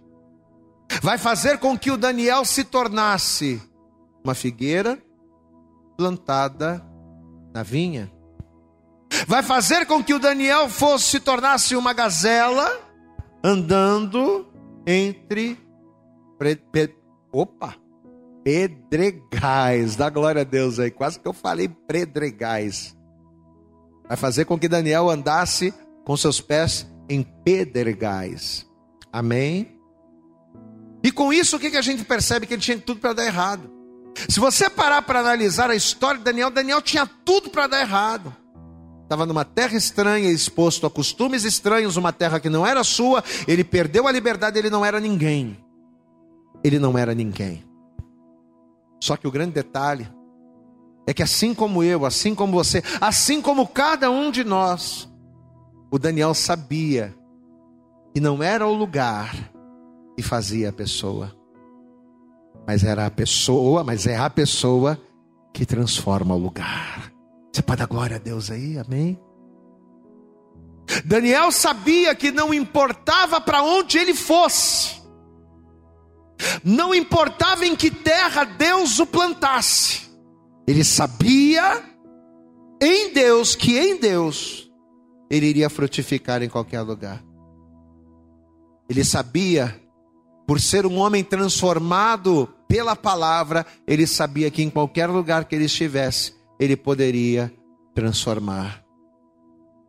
vai 1.01 1.19
fazer 1.19 1.59
com 1.59 1.77
que 1.77 1.91
o 1.91 1.97
Daniel 1.97 2.43
se 2.45 2.63
tornasse 2.63 3.61
uma 4.23 4.33
figueira 4.33 4.97
plantada 5.97 6.83
na 7.53 7.61
vinha 7.61 8.15
vai 9.27 9.41
fazer 9.41 9.85
com 9.85 10.03
que 10.03 10.13
o 10.13 10.19
Daniel 10.19 10.69
fosse 10.69 11.05
se 11.11 11.19
tornasse 11.19 11.75
uma 11.75 11.93
gazela 11.93 12.79
andando 13.43 14.47
entre 14.85 15.57
opa, 17.31 17.75
pedregais. 18.43 19.95
Dá 19.95 20.09
glória 20.09 20.41
a 20.41 20.45
Deus 20.45 20.79
aí, 20.79 20.91
quase 20.91 21.19
que 21.19 21.27
eu 21.27 21.33
falei 21.33 21.67
pedregais. 21.67 22.94
Vai 24.07 24.17
fazer 24.17 24.45
com 24.45 24.57
que 24.57 24.67
Daniel 24.67 25.09
andasse 25.09 25.73
com 26.03 26.15
seus 26.15 26.39
pés 26.39 26.87
em 27.09 27.23
pedregais. 27.23 28.65
Amém? 29.11 29.79
E 31.03 31.11
com 31.11 31.31
isso, 31.31 31.57
o 31.57 31.59
que, 31.59 31.71
que 31.71 31.77
a 31.77 31.81
gente 31.81 32.03
percebe? 32.03 32.45
Que 32.45 32.53
ele 32.53 32.61
tinha 32.61 32.77
tudo 32.77 32.99
para 32.99 33.13
dar 33.13 33.25
errado. 33.25 33.71
Se 34.29 34.39
você 34.39 34.69
parar 34.69 35.01
para 35.01 35.19
analisar 35.19 35.69
a 35.69 35.75
história 35.75 36.17
de 36.17 36.23
Daniel, 36.23 36.49
Daniel 36.49 36.81
tinha 36.81 37.05
tudo 37.25 37.49
para 37.49 37.67
dar 37.67 37.81
errado 37.81 38.35
estava 39.05 39.25
numa 39.25 39.45
terra 39.45 39.77
estranha, 39.77 40.29
exposto 40.29 40.85
a 40.85 40.89
costumes 40.89 41.43
estranhos, 41.43 41.95
uma 41.95 42.11
terra 42.11 42.39
que 42.39 42.49
não 42.49 42.65
era 42.65 42.83
sua, 42.83 43.23
ele 43.47 43.63
perdeu 43.63 44.07
a 44.07 44.11
liberdade, 44.11 44.57
ele 44.57 44.69
não 44.69 44.83
era 44.83 44.99
ninguém. 44.99 45.57
Ele 46.63 46.79
não 46.79 46.97
era 46.97 47.13
ninguém. 47.13 47.63
Só 48.99 49.15
que 49.15 49.27
o 49.27 49.31
grande 49.31 49.51
detalhe 49.51 50.07
é 51.07 51.13
que 51.13 51.23
assim 51.23 51.53
como 51.53 51.83
eu, 51.83 52.05
assim 52.05 52.33
como 52.33 52.53
você, 52.53 52.83
assim 52.99 53.41
como 53.41 53.67
cada 53.67 54.09
um 54.09 54.31
de 54.31 54.43
nós, 54.43 55.09
o 55.91 55.99
Daniel 55.99 56.33
sabia 56.33 57.15
que 58.13 58.19
não 58.19 58.41
era 58.41 58.65
o 58.65 58.73
lugar 58.73 59.51
que 60.15 60.23
fazia 60.23 60.69
a 60.69 60.73
pessoa, 60.73 61.35
mas 62.65 62.83
era 62.83 63.05
a 63.05 63.11
pessoa, 63.11 63.83
mas 63.83 64.07
é 64.07 64.17
a 64.17 64.29
pessoa 64.29 64.99
que 65.53 65.65
transforma 65.65 66.33
o 66.33 66.39
lugar. 66.39 67.11
Você 67.53 67.61
pode 67.61 67.79
dar 67.79 67.87
glória 67.87 68.15
a 68.15 68.19
Deus 68.19 68.49
aí, 68.49 68.77
amém? 68.77 69.19
Daniel 71.03 71.51
sabia 71.51 72.13
que 72.15 72.31
não 72.31 72.53
importava 72.53 73.39
para 73.41 73.63
onde 73.63 73.97
ele 73.97 74.13
fosse, 74.13 75.01
não 76.63 76.93
importava 76.93 77.65
em 77.65 77.75
que 77.75 77.89
terra 77.89 78.43
Deus 78.43 78.99
o 78.99 79.05
plantasse, 79.05 80.04
ele 80.67 80.83
sabia 80.83 81.83
em 82.81 83.13
Deus 83.13 83.55
que 83.55 83.77
em 83.77 83.99
Deus 83.99 84.71
ele 85.29 85.47
iria 85.47 85.69
frutificar 85.69 86.41
em 86.41 86.49
qualquer 86.49 86.81
lugar. 86.81 87.23
Ele 88.89 89.03
sabia, 89.03 89.79
por 90.47 90.59
ser 90.59 90.85
um 90.85 90.97
homem 90.97 91.23
transformado 91.23 92.47
pela 92.67 92.95
palavra, 92.95 93.65
ele 93.87 94.05
sabia 94.05 94.51
que 94.51 94.61
em 94.61 94.69
qualquer 94.69 95.09
lugar 95.09 95.45
que 95.45 95.55
ele 95.55 95.65
estivesse, 95.65 96.33
ele 96.59 96.75
poderia 96.75 97.51
transformar. 97.93 98.83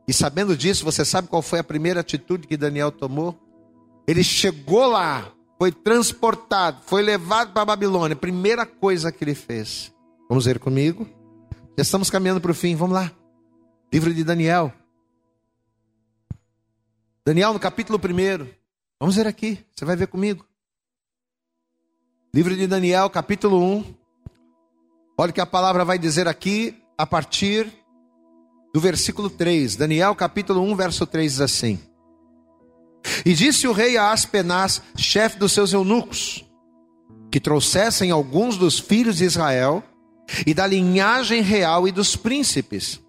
E 0.09 0.12
sabendo 0.12 0.57
disso, 0.57 0.85
você 0.85 1.05
sabe 1.05 1.29
qual 1.29 1.43
foi 1.43 1.59
a 1.59 1.64
primeira 1.64 2.01
atitude 2.01 2.47
que 2.47 2.57
Daniel 2.57 2.93
tomou? 2.93 3.37
Ele 4.07 4.22
chegou 4.22 4.87
lá, 4.87 5.33
foi 5.59 5.72
transportado, 5.72 6.81
foi 6.87 7.03
levado 7.03 7.53
para 7.53 7.62
a 7.62 7.66
Babilônia. 7.66 8.14
Primeira 8.14 8.64
coisa 8.64 9.11
que 9.11 9.24
ele 9.24 9.35
fez. 9.35 9.93
Vamos 10.29 10.45
ver 10.45 10.59
comigo? 10.59 11.07
Já 11.77 11.83
estamos 11.83 12.11
caminhando 12.11 12.41
para 12.41 12.51
o 12.51 12.55
fim, 12.55 12.74
vamos 12.74 12.95
lá. 12.95 13.12
Livro 13.93 14.12
de 14.12 14.24
Daniel. 14.24 14.72
Daniel 17.24 17.53
no 17.53 17.61
capítulo 17.61 17.99
1. 17.99 18.49
Vamos 18.99 19.14
ver 19.14 19.29
aqui, 19.29 19.64
você 19.74 19.85
vai 19.85 19.95
ver 19.95 20.09
comigo. 20.09 20.45
Livro 22.35 22.57
de 22.57 22.66
Daniel, 22.66 23.09
capítulo 23.09 23.62
1. 23.62 23.95
Olha 25.16 25.31
o 25.31 25.33
que 25.33 25.41
a 25.41 25.47
palavra 25.47 25.85
vai 25.85 25.99
dizer 25.99 26.27
aqui 26.27 26.77
a 26.99 27.07
partir 27.07 27.72
do 28.74 28.81
versículo 28.81 29.31
3. 29.31 29.77
Daniel 29.77 30.14
capítulo 30.16 30.61
1, 30.61 30.74
verso 30.74 31.07
3 31.07 31.33
diz 31.33 31.41
assim: 31.41 31.79
E 33.24 33.33
disse 33.33 33.68
o 33.68 33.72
rei 33.72 33.97
a 33.97 34.11
Aspenaz, 34.11 34.83
chefe 34.97 35.39
dos 35.39 35.53
seus 35.53 35.72
eunucos, 35.72 36.45
que 37.31 37.39
trouxessem 37.39 38.11
alguns 38.11 38.57
dos 38.59 38.81
filhos 38.81 39.18
de 39.18 39.24
Israel 39.24 39.85
e 40.47 40.55
da 40.55 40.66
linhagem 40.66 41.43
real 41.43 41.87
e 41.87 41.93
dos 41.93 42.16
príncipes 42.16 43.01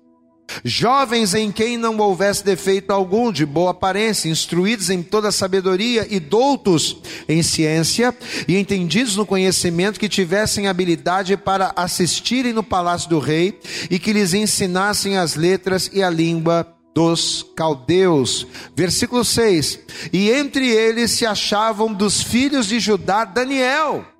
Jovens 0.64 1.34
em 1.34 1.52
quem 1.52 1.78
não 1.78 1.98
houvesse 1.98 2.44
defeito 2.44 2.92
algum, 2.92 3.32
de 3.32 3.46
boa 3.46 3.72
aparência, 3.72 4.30
instruídos 4.30 4.90
em 4.90 5.04
toda 5.04 5.32
sabedoria 5.32 6.08
e 6.10 6.20
doutos 6.20 6.98
em 7.28 7.44
ciência 7.44 8.16
e 8.48 8.58
entendidos 8.58 9.16
no 9.16 9.26
conhecimento, 9.26 10.00
que 10.00 10.10
tivessem 10.10 10.68
habilidade 10.68 11.36
para 11.38 11.74
assistirem 11.76 12.54
no 12.54 12.64
palácio 12.64 13.10
do 13.10 13.20
rei 13.20 13.60
e 13.90 14.00
que 14.00 14.14
lhes 14.14 14.34
ensinassem 14.34 15.18
as 15.18 15.36
letras 15.36 15.90
e 15.94 16.02
a 16.02 16.10
língua 16.10 16.68
dos 16.94 17.46
caldeus. 17.56 18.48
Versículo 18.76 19.24
6: 19.24 19.80
E 20.12 20.32
entre 20.32 20.70
eles 20.70 21.12
se 21.12 21.26
achavam 21.26 21.94
dos 21.94 22.22
filhos 22.22 22.68
de 22.68 22.80
Judá 22.80 23.26
Daniel. 23.26 24.17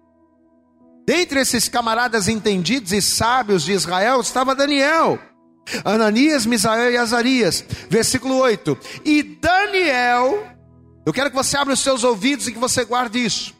Dentre 1.08 1.40
esses 1.40 1.70
camaradas 1.70 2.28
entendidos 2.28 2.92
e 2.92 3.02
sábios 3.02 3.64
de 3.64 3.72
Israel 3.72 4.20
estava 4.20 4.54
Daniel 4.54 5.18
Ananias, 5.84 6.46
Misael 6.46 6.92
e 6.92 6.98
Azarias. 6.98 7.64
Versículo 7.90 8.38
8. 8.38 8.78
E 9.06 9.24
Daniel, 9.24 10.46
eu 11.06 11.14
quero 11.14 11.30
que 11.30 11.36
você 11.36 11.58
abra 11.58 11.74
os 11.74 11.80
seus 11.80 12.04
ouvidos 12.04 12.48
e 12.48 12.52
que 12.52 12.60
você 12.60 12.86
guarde 12.86 13.24
isso. 13.24 13.54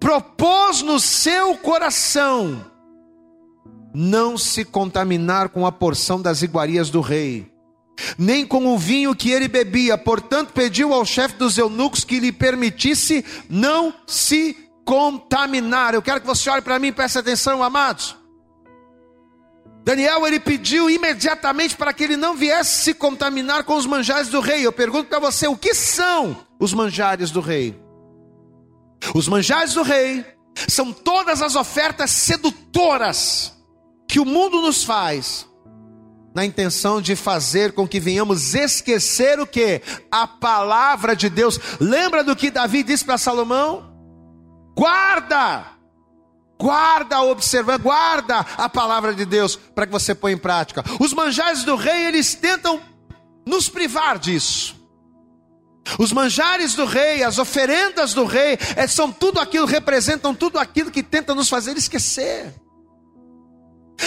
Propôs 0.00 0.82
no 0.82 0.98
seu 0.98 1.56
coração 1.56 2.66
não 3.94 4.38
se 4.38 4.64
contaminar 4.64 5.50
com 5.50 5.66
a 5.66 5.72
porção 5.72 6.20
das 6.20 6.42
iguarias 6.42 6.88
do 6.88 7.00
rei, 7.00 7.52
nem 8.16 8.46
com 8.46 8.66
o 8.66 8.78
vinho 8.78 9.14
que 9.14 9.30
ele 9.30 9.48
bebia. 9.48 9.98
Portanto, 9.98 10.52
pediu 10.52 10.92
ao 10.92 11.04
chefe 11.04 11.36
dos 11.36 11.58
eunucos 11.58 12.04
que 12.04 12.18
lhe 12.18 12.32
permitisse 12.32 13.24
não 13.48 13.94
se 14.06 14.56
contaminar. 14.84 15.94
Eu 15.94 16.02
quero 16.02 16.20
que 16.20 16.26
você 16.26 16.48
olhe 16.50 16.62
para 16.62 16.78
mim 16.78 16.88
e 16.88 16.92
preste 16.92 17.18
atenção, 17.18 17.62
amados. 17.62 18.16
Daniel 19.84 20.26
ele 20.26 20.38
pediu 20.38 20.88
imediatamente 20.88 21.76
para 21.76 21.92
que 21.92 22.04
ele 22.04 22.16
não 22.16 22.36
viesse 22.36 22.84
se 22.84 22.94
contaminar 22.94 23.64
com 23.64 23.74
os 23.74 23.86
manjares 23.86 24.28
do 24.28 24.40
rei. 24.40 24.64
Eu 24.64 24.72
pergunto 24.72 25.08
para 25.08 25.18
você, 25.18 25.48
o 25.48 25.56
que 25.56 25.74
são 25.74 26.36
os 26.58 26.72
manjares 26.72 27.30
do 27.30 27.40
rei? 27.40 27.80
Os 29.14 29.26
manjares 29.26 29.74
do 29.74 29.82
rei 29.82 30.24
são 30.68 30.92
todas 30.92 31.42
as 31.42 31.56
ofertas 31.56 32.10
sedutoras 32.10 33.52
que 34.06 34.20
o 34.20 34.24
mundo 34.24 34.60
nos 34.60 34.84
faz 34.84 35.48
na 36.34 36.44
intenção 36.44 37.00
de 37.00 37.16
fazer 37.16 37.72
com 37.72 37.86
que 37.86 38.00
venhamos 38.00 38.54
esquecer 38.54 39.40
o 39.40 39.46
que? 39.46 39.82
A 40.10 40.26
palavra 40.26 41.16
de 41.16 41.28
Deus. 41.28 41.58
Lembra 41.80 42.22
do 42.22 42.36
que 42.36 42.50
Davi 42.50 42.82
disse 42.82 43.04
para 43.04 43.18
Salomão? 43.18 43.91
Guarda, 44.74 45.66
guarda 46.58 47.22
observa, 47.22 47.76
guarda 47.76 48.38
a 48.56 48.68
palavra 48.68 49.14
de 49.14 49.24
Deus 49.24 49.56
para 49.56 49.86
que 49.86 49.92
você 49.92 50.14
ponha 50.14 50.34
em 50.34 50.38
prática. 50.38 50.84
Os 51.00 51.12
manjares 51.12 51.64
do 51.64 51.76
rei, 51.76 52.06
eles 52.06 52.34
tentam 52.34 52.80
nos 53.46 53.68
privar 53.68 54.18
disso. 54.18 54.80
Os 55.98 56.12
manjares 56.12 56.74
do 56.74 56.84
rei, 56.84 57.22
as 57.22 57.38
oferendas 57.38 58.14
do 58.14 58.24
rei, 58.24 58.58
é, 58.76 58.86
são 58.86 59.10
tudo 59.10 59.40
aquilo, 59.40 59.66
representam 59.66 60.34
tudo 60.34 60.58
aquilo 60.58 60.90
que 60.90 61.02
tenta 61.02 61.34
nos 61.34 61.48
fazer 61.48 61.76
esquecer. 61.76 62.54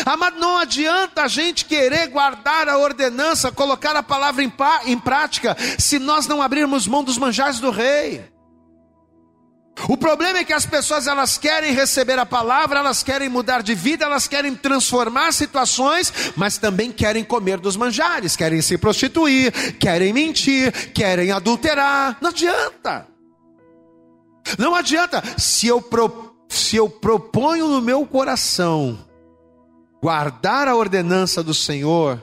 Amado, 0.05 0.39
não 0.39 0.57
adianta 0.57 1.23
a 1.23 1.27
gente 1.27 1.65
querer 1.65 2.07
guardar 2.07 2.67
a 2.67 2.77
ordenança, 2.77 3.51
colocar 3.51 3.95
a 3.95 4.03
palavra 4.03 4.43
em, 4.43 4.51
em 4.85 4.97
prática, 4.97 5.55
se 5.77 5.99
nós 5.99 6.27
não 6.27 6.41
abrirmos 6.41 6.87
mão 6.87 7.03
dos 7.03 7.17
manjares 7.17 7.59
do 7.59 7.71
rei. 7.71 8.34
O 9.89 9.97
problema 9.97 10.39
é 10.39 10.43
que 10.43 10.53
as 10.53 10.65
pessoas 10.65 11.05
elas 11.05 11.37
querem 11.37 11.73
receber 11.73 12.17
a 12.17 12.25
palavra, 12.25 12.79
elas 12.79 13.03
querem 13.03 13.27
mudar 13.27 13.61
de 13.61 13.75
vida, 13.75 14.05
elas 14.05 14.27
querem 14.27 14.55
transformar 14.55 15.33
situações, 15.33 16.13
mas 16.35 16.57
também 16.57 16.91
querem 16.91 17.23
comer 17.23 17.59
dos 17.59 17.75
manjares, 17.75 18.35
querem 18.35 18.61
se 18.61 18.77
prostituir, 18.77 19.77
querem 19.77 20.13
mentir, 20.13 20.71
querem 20.93 21.31
adulterar. 21.31 22.17
Não 22.21 22.29
adianta. 22.29 23.07
Não 24.57 24.73
adianta. 24.73 25.21
Se 25.37 25.67
eu, 25.67 25.81
pro, 25.81 26.33
se 26.47 26.77
eu 26.77 26.89
proponho 26.89 27.67
no 27.67 27.81
meu 27.81 28.05
coração 28.05 28.97
guardar 30.01 30.67
a 30.67 30.75
ordenança 30.75 31.43
do 31.43 31.53
Senhor, 31.53 32.21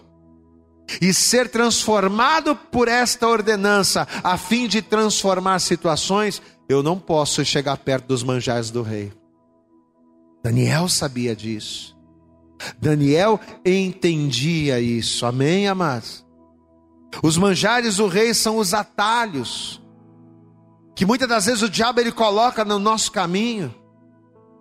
e 1.00 1.14
ser 1.14 1.48
transformado 1.48 2.54
por 2.54 2.88
esta 2.88 3.26
ordenança, 3.26 4.06
a 4.22 4.36
fim 4.36 4.66
de 4.66 4.82
transformar 4.82 5.58
situações, 5.58 6.42
eu 6.68 6.82
não 6.82 6.98
posso 6.98 7.44
chegar 7.44 7.76
perto 7.76 8.06
dos 8.06 8.22
manjares 8.22 8.70
do 8.70 8.82
rei. 8.82 9.12
Daniel 10.42 10.88
sabia 10.88 11.36
disso. 11.36 11.96
Daniel 12.80 13.40
entendia 13.64 14.80
isso. 14.80 15.24
Amém, 15.26 15.68
amados? 15.68 16.24
Os 17.22 17.36
manjares 17.36 17.96
do 17.96 18.06
rei 18.06 18.32
são 18.32 18.58
os 18.58 18.72
atalhos 18.72 19.80
que 20.94 21.06
muitas 21.06 21.28
das 21.28 21.46
vezes 21.46 21.62
o 21.62 21.68
diabo 21.68 22.00
ele 22.00 22.12
coloca 22.12 22.64
no 22.64 22.78
nosso 22.78 23.10
caminho 23.10 23.74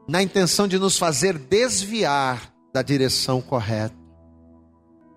na 0.07 0.21
intenção 0.21 0.67
de 0.67 0.79
nos 0.79 0.97
fazer 0.97 1.37
desviar 1.37 2.51
da 2.73 2.81
direção 2.81 3.41
correta, 3.41 3.95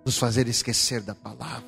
nos 0.04 0.18
fazer 0.18 0.48
esquecer 0.48 1.00
da 1.00 1.14
palavra, 1.14 1.64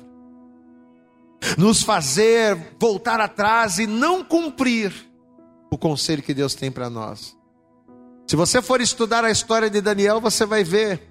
nos 1.57 1.81
fazer 1.81 2.57
voltar 2.79 3.19
atrás 3.19 3.79
e 3.79 3.87
não 3.87 4.23
cumprir 4.23 5.06
o 5.69 5.77
conselho 5.77 6.23
que 6.23 6.33
Deus 6.33 6.55
tem 6.55 6.71
para 6.71 6.89
nós. 6.89 7.35
Se 8.27 8.35
você 8.35 8.61
for 8.61 8.81
estudar 8.81 9.23
a 9.23 9.31
história 9.31 9.69
de 9.69 9.79
Daniel, 9.79 10.19
você 10.19 10.45
vai 10.45 10.63
ver 10.63 11.09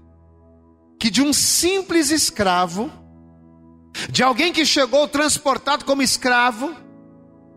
que 0.99 1.11
de 1.11 1.23
um 1.23 1.33
simples 1.33 2.11
escravo, 2.11 2.91
de 4.11 4.23
alguém 4.23 4.53
que 4.53 4.65
chegou 4.67 5.09
transportado 5.09 5.85
como 5.85 6.03
escravo, 6.03 6.75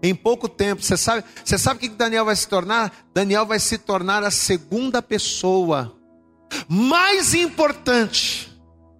em 0.01 0.15
pouco 0.15 0.47
tempo, 0.47 0.81
você 0.81 0.95
sabe, 0.95 1.25
você 1.43 1.57
sabe 1.57 1.77
o 1.77 1.79
que 1.81 1.89
Daniel 1.89 2.23
vai 2.23 2.35
se 2.35 2.47
tornar? 2.47 2.93
Daniel 3.13 3.45
vai 3.45 3.59
se 3.59 3.77
tornar 3.77 4.23
a 4.23 4.31
segunda 4.31 5.01
pessoa 5.01 5.93
mais 6.69 7.33
importante 7.33 8.49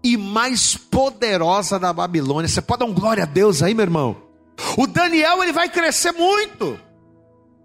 e 0.04 0.18
mais 0.18 0.76
poderosa 0.76 1.80
da 1.80 1.94
Babilônia. 1.94 2.50
Você 2.50 2.62
pode 2.62 2.80
dar 2.80 2.86
um 2.86 2.94
glória 2.94 3.24
a 3.24 3.28
Deus 3.28 3.64
aí, 3.64 3.74
meu 3.74 3.84
irmão? 3.84 4.18
O 4.78 4.86
Daniel 4.86 5.42
ele 5.42 5.54
vai 5.54 5.70
crescer 5.70 6.12
muito 6.12 6.78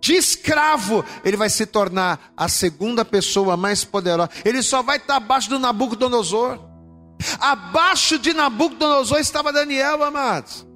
de 0.04 0.16
escravo, 0.16 1.02
ele 1.24 1.34
vai 1.34 1.48
se 1.48 1.64
tornar 1.64 2.30
a 2.36 2.46
segunda 2.46 3.06
pessoa 3.06 3.56
mais 3.56 3.86
poderosa. 3.86 4.28
Ele 4.44 4.62
só 4.62 4.82
vai 4.82 4.98
estar 4.98 5.16
abaixo 5.16 5.48
do 5.48 5.58
Nabucodonosor. 5.58 6.58
Abaixo 7.40 8.18
de 8.18 8.34
Nabucodonosor 8.34 9.18
estava 9.18 9.50
Daniel, 9.50 10.04
amados. 10.04 10.66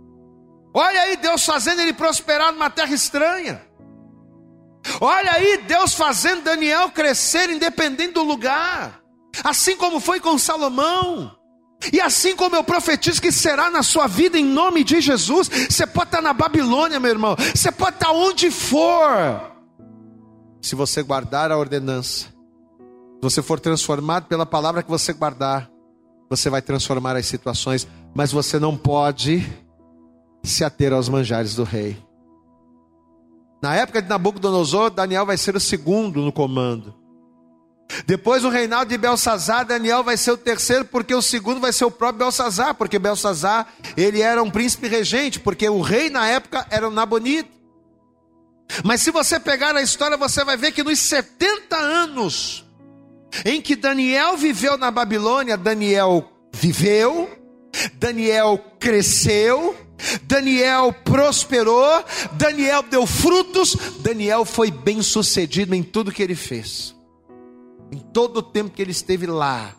Olha 0.73 1.03
aí 1.03 1.19
Deus 1.19 1.45
fazendo 1.45 1.83
ele 1.83 1.93
prosperar 1.93 2.53
numa 2.53 2.71
terra 2.71 2.95
estranha. 2.95 3.63
Olha 4.99 5.33
aí 5.33 5.59
Deus 5.59 5.93
fazendo 5.93 6.45
Daniel 6.45 6.91
crescer 6.91 7.51
independente 7.51 8.15
do 8.15 8.23
lugar. 8.23 9.03
Assim 9.45 9.77
como 9.77 10.01
foi 10.01 10.21
com 10.21 10.39
Salomão. 10.39 11.38
E 11.93 12.01
assim 12.01 12.35
como 12.35 12.57
eu 12.57 12.65
profetizo 12.65 13.23
que 13.23 13.31
será 13.31 13.71
na 13.71 13.83
sua 13.83 14.07
vida 14.07 14.39
em 14.39 14.45
nome 14.45 14.83
de 14.83 15.01
Jesus, 15.01 15.49
você 15.49 15.87
pode 15.87 16.09
estar 16.09 16.21
na 16.21 16.33
Babilônia, 16.33 16.99
meu 16.99 17.11
irmão, 17.11 17.37
você 17.55 17.71
pode 17.71 17.97
estar 17.97 18.11
onde 18.11 18.51
for. 18.51 19.53
Se 20.61 20.75
você 20.75 21.03
guardar 21.03 21.53
a 21.53 21.57
ordenança, 21.57 22.27
se 22.27 23.23
você 23.23 23.43
for 23.43 23.61
transformado 23.61 24.27
pela 24.27 24.45
palavra 24.45 24.83
que 24.83 24.91
você 24.91 25.13
guardar, 25.13 25.71
você 26.29 26.51
vai 26.51 26.61
transformar 26.61 27.17
as 27.17 27.27
situações, 27.27 27.87
mas 28.15 28.33
você 28.33 28.59
não 28.59 28.77
pode 28.77 29.47
se 30.43 30.65
ater 30.65 30.93
aos 30.93 31.09
manjares 31.09 31.55
do 31.55 31.65
rei. 31.65 31.97
Na 33.63 33.75
época 33.75 34.03
de 34.03 34.09
Nabucodonosor, 34.09 34.91
Daniel 34.91 35.27
vai 35.27 35.37
ser 35.37 35.57
o 35.57 35.61
segundo 35.61 36.21
no 36.21 36.33
comando. 36.33 36.95
Depois 38.07 38.43
do 38.43 38.49
reinado 38.49 38.91
de 38.91 38.99
Belsazar, 38.99 39.67
Daniel 39.67 40.05
vai 40.05 40.17
ser 40.17 40.33
o 40.33 40.37
terceiro, 40.37 40.85
porque 40.85 41.15
o 41.15 41.23
segundo 41.23 41.61
vai 41.61 41.73
ser 41.73 41.85
o 41.85 41.91
próprio 41.91 42.27
Belsazar, 42.27 42.75
porque 42.75 42.99
Belsazar, 42.99 43.67
ele 43.97 44.21
era 44.21 44.43
um 44.43 44.51
príncipe 44.51 44.89
regente, 44.89 45.41
porque 45.41 45.69
o 45.69 45.81
rei 45.81 46.11
na 46.11 46.27
época 46.27 46.67
era 46.71 46.87
o 46.87 46.91
Nabonito. 46.91 47.51
Mas 48.85 49.01
se 49.01 49.11
você 49.11 49.41
pegar 49.41 49.75
a 49.75 49.83
história, 49.83 50.17
você 50.17 50.45
vai 50.45 50.57
ver 50.57 50.73
que 50.73 50.83
nos 50.83 50.99
70 50.99 51.77
anos 51.77 52.65
em 53.45 53.61
que 53.61 53.75
Daniel 53.75 54.37
viveu 54.37 54.77
na 54.77 54.91
Babilônia, 54.91 55.57
Daniel 55.57 56.31
viveu, 56.53 57.31
Daniel 57.95 58.63
cresceu, 58.79 59.75
Daniel 60.25 60.93
prosperou, 60.93 62.05
Daniel 62.33 62.83
deu 62.83 63.07
frutos, 63.07 63.75
Daniel 64.01 64.45
foi 64.45 64.71
bem 64.71 65.03
sucedido 65.03 65.75
em 65.75 65.83
tudo 65.83 66.13
que 66.13 66.23
ele 66.23 66.35
fez 66.35 66.98
em 67.93 67.99
todo 67.99 68.39
o 68.39 68.43
tempo 68.43 68.71
que 68.71 68.83
ele 68.83 68.91
esteve 68.91 69.27
lá, 69.27 69.75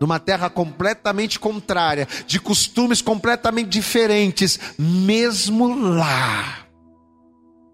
numa 0.00 0.18
terra 0.18 0.50
completamente 0.50 1.38
contrária, 1.38 2.06
de 2.26 2.38
costumes 2.38 3.00
completamente 3.00 3.68
diferentes, 3.68 4.58
mesmo 4.78 5.74
lá, 5.74 6.66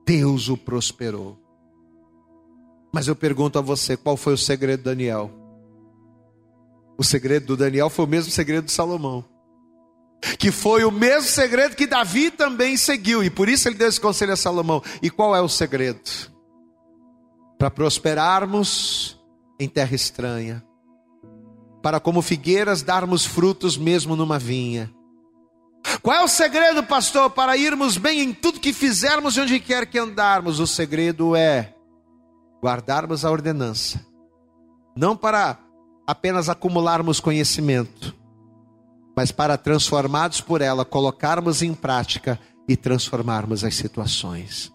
Deus 0.07 0.49
o 0.49 0.57
prosperou. 0.57 1.39
Mas 2.93 3.09
eu 3.09 3.17
pergunto 3.17 3.59
a 3.59 3.63
você, 3.63 3.97
qual 3.97 4.17
foi 4.17 4.35
o 4.35 4.39
segredo 4.39 4.81
de 4.81 4.85
Daniel? 4.85 5.31
O 6.99 7.03
segredo 7.03 7.47
do 7.47 7.57
Daniel 7.57 7.89
foi 7.89 8.05
o 8.05 8.09
mesmo 8.09 8.31
segredo 8.31 8.67
de 8.67 8.73
Salomão. 8.73 9.25
Que 10.39 10.53
foi 10.53 10.85
o 10.85 10.91
mesmo 10.91 11.29
segredo 11.29 11.75
que 11.75 11.87
Davi 11.87 12.31
também 12.31 12.77
seguiu, 12.77 13.25
e 13.25 13.31
por 13.31 13.49
isso 13.49 13.67
ele 13.67 13.77
deu 13.77 13.89
esse 13.89 14.01
conselho 14.01 14.33
a 14.33 14.37
Salomão. 14.37 14.83
E 15.01 15.11
qual 15.11 15.35
é 15.35 15.41
o 15.41 15.49
segredo? 15.49 16.01
Para 17.59 17.71
prosperarmos, 17.71 19.19
em 19.59 19.69
terra 19.69 19.95
estranha, 19.95 20.65
para 21.83 22.01
como 22.01 22.23
figueiras 22.23 22.83
darmos 22.83 23.25
frutos 23.25 23.77
mesmo 23.77 24.17
numa 24.17 24.39
vinha. 24.39 24.93
Qual 26.01 26.17
é 26.17 26.23
o 26.23 26.29
segredo, 26.29 26.83
pastor, 26.83 27.31
para 27.31 27.57
irmos 27.57 27.97
bem 27.97 28.21
em 28.21 28.33
tudo 28.33 28.61
que 28.61 28.73
fizermos 28.73 29.37
e 29.37 29.41
onde 29.41 29.61
quer 29.61 29.87
que 29.87 29.99
andarmos? 29.99 30.61
O 30.61 30.67
segredo 30.67 31.35
é 31.35 31.75
guardarmos 32.63 33.25
a 33.25 33.31
ordenança, 33.31 34.05
não 34.97 35.17
para 35.17 35.59
apenas 36.07 36.49
acumularmos 36.49 37.19
conhecimento, 37.19 38.15
mas 39.17 39.33
para 39.33 39.59
transformados 39.59 40.41
por 40.41 40.61
ela, 40.61 40.85
colocarmos 40.85 41.63
em 41.63 41.75
prática 41.75 42.39
e 42.69 42.77
transformarmos 42.77 43.65
as 43.65 43.75
situações. 43.75 44.73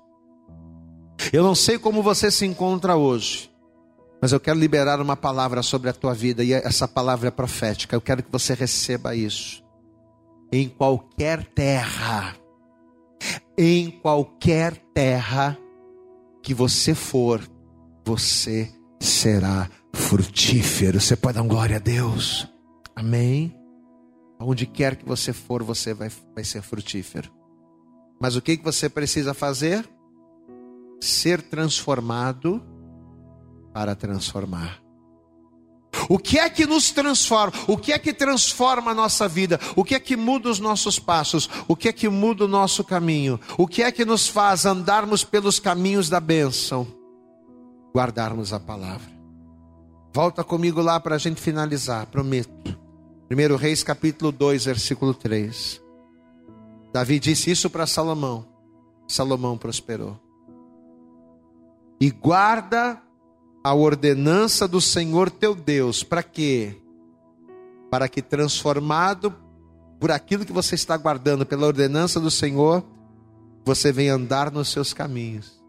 Eu 1.32 1.43
não 1.43 1.55
sei 1.55 1.80
como 1.80 2.03
você 2.03 2.30
se 2.30 2.45
encontra 2.45 2.95
hoje, 2.95 3.49
mas 4.28 4.34
eu 4.34 4.41
quero 4.41 4.59
liberar 4.59 4.99
uma 4.99 5.15
palavra 5.15 5.63
sobre 5.63 5.89
a 5.89 5.93
tua 5.93 6.13
vida 6.13 6.43
e 6.43 6.51
essa 6.51 6.86
palavra 6.86 7.30
é 7.30 7.32
profética. 7.32 7.95
Eu 7.95 8.01
quero 8.01 8.21
que 8.21 8.30
você 8.30 8.53
receba 8.53 9.15
isso. 9.15 9.63
Em 10.51 10.67
qualquer 10.67 11.45
terra, 11.45 12.36
em 13.57 13.89
qualquer 13.89 14.75
terra 14.93 15.57
que 16.43 16.53
você 16.53 16.93
for, 16.93 17.41
você 18.03 18.69
será 18.99 19.69
frutífero. 19.93 20.99
Você 20.99 21.15
pode 21.15 21.38
dar 21.38 21.47
glória 21.47 21.78
a 21.78 21.80
Deus. 21.80 22.53
Amém. 22.93 23.55
Onde 24.41 24.65
quer 24.65 24.97
que 24.97 25.05
você 25.05 25.32
for, 25.32 25.63
você 25.63 25.93
vai, 25.93 26.11
vai 26.36 26.43
ser 26.43 26.61
frutífero. 26.61 27.32
Mas 28.19 28.36
o 28.36 28.41
que, 28.41 28.57
que 28.57 28.63
você 28.65 28.89
precisa 28.89 29.34
fazer? 29.34 29.89
Ser 30.99 31.41
transformado 31.41 32.61
para 33.78 33.95
transformar. 33.95 34.82
O 36.09 36.17
que 36.17 36.39
é 36.39 36.49
que 36.49 36.65
nos 36.65 36.89
transforma? 36.89 37.53
O 37.67 37.78
que 37.78 37.93
é 37.93 37.99
que 37.99 38.11
transforma 38.11 38.89
a 38.89 38.95
nossa 38.95 39.28
vida? 39.28 39.59
O 39.75 39.84
que 39.84 39.93
é 39.93 39.99
que 39.99 40.17
muda 40.17 40.49
os 40.49 40.59
nossos 40.59 40.97
passos? 40.97 41.47
O 41.67 41.75
que 41.75 41.88
é 41.88 41.93
que 41.93 42.09
muda 42.09 42.45
o 42.45 42.47
nosso 42.47 42.84
caminho? 42.84 43.39
O 43.55 43.67
que 43.67 43.84
é 43.84 43.91
que 43.91 44.03
nos 44.03 44.28
faz 44.28 44.65
andarmos 44.65 45.23
pelos 45.23 45.59
caminhos 45.59 46.09
da 46.09 46.19
bênção? 46.19 46.88
Guardarmos 47.95 48.51
a 48.51 48.59
palavra. 48.59 49.11
Volta 50.11 50.43
comigo 50.43 50.82
lá 50.82 50.99
para 50.99 51.13
a 51.13 51.19
gente 51.19 51.39
finalizar, 51.39 52.07
prometo. 52.07 52.75
1 53.30 53.55
Reis 53.57 53.84
capítulo 53.84 54.32
2, 54.32 54.65
versículo 54.65 55.13
3. 55.13 55.80
Davi 56.91 57.19
disse 57.19 57.51
isso 57.51 57.69
para 57.69 57.86
Salomão. 57.86 58.43
Salomão 59.07 59.55
prosperou. 59.55 60.19
E 62.01 62.09
guarda 62.09 63.03
a 63.68 63.74
ordenança 63.74 64.65
do 64.65 64.80
Senhor 64.80 65.30
teu 65.30 65.53
Deus, 65.53 66.01
para 66.01 66.24
quê? 66.24 66.78
Para 67.91 68.07
que 68.07 68.22
transformado 68.22 69.36
por 69.99 70.09
aquilo 70.09 70.45
que 70.45 70.53
você 70.53 70.76
está 70.76 70.95
guardando, 70.95 71.45
pela 71.45 71.68
ordenança 71.68 72.18
do 72.18 72.32
Senhor, 72.32 72.82
você 73.65 73.91
venha 73.91 74.13
andar 74.13 74.49
nos 74.51 74.70
seus 74.70 74.93
caminhos. 74.93 75.61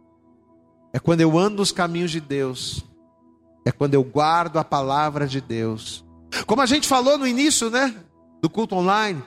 É 0.92 1.00
quando 1.00 1.22
eu 1.22 1.36
ando 1.36 1.56
nos 1.56 1.72
caminhos 1.72 2.12
de 2.12 2.20
Deus, 2.20 2.84
é 3.64 3.72
quando 3.72 3.94
eu 3.94 4.04
guardo 4.04 4.58
a 4.58 4.64
palavra 4.64 5.26
de 5.26 5.40
Deus. 5.40 6.04
Como 6.46 6.62
a 6.62 6.66
gente 6.66 6.86
falou 6.86 7.18
no 7.18 7.26
início, 7.26 7.68
né, 7.68 7.96
do 8.40 8.48
culto 8.48 8.76
online, 8.76 9.20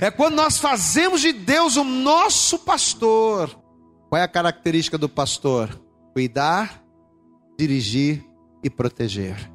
é 0.00 0.12
quando 0.12 0.36
nós 0.36 0.58
fazemos 0.58 1.20
de 1.20 1.32
Deus 1.32 1.76
o 1.76 1.82
nosso 1.82 2.60
pastor. 2.60 3.50
Qual 4.08 4.20
é 4.20 4.22
a 4.22 4.28
característica 4.28 4.96
do 4.96 5.08
pastor? 5.08 5.76
Cuidar 6.12 6.85
dirigir 7.56 8.24
e 8.62 8.70
proteger. 8.70 9.50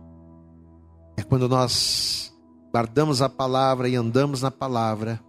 É 1.17 1.23
quando 1.23 1.47
nós 1.47 2.33
guardamos 2.71 3.21
a 3.21 3.29
palavra 3.29 3.89
e 3.89 3.95
andamos 3.95 4.41
na 4.41 4.49
palavra, 4.49 5.19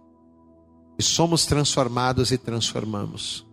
que 0.97 1.03
somos 1.03 1.45
transformados 1.45 2.31
e 2.31 2.37
transformamos. 2.37 3.45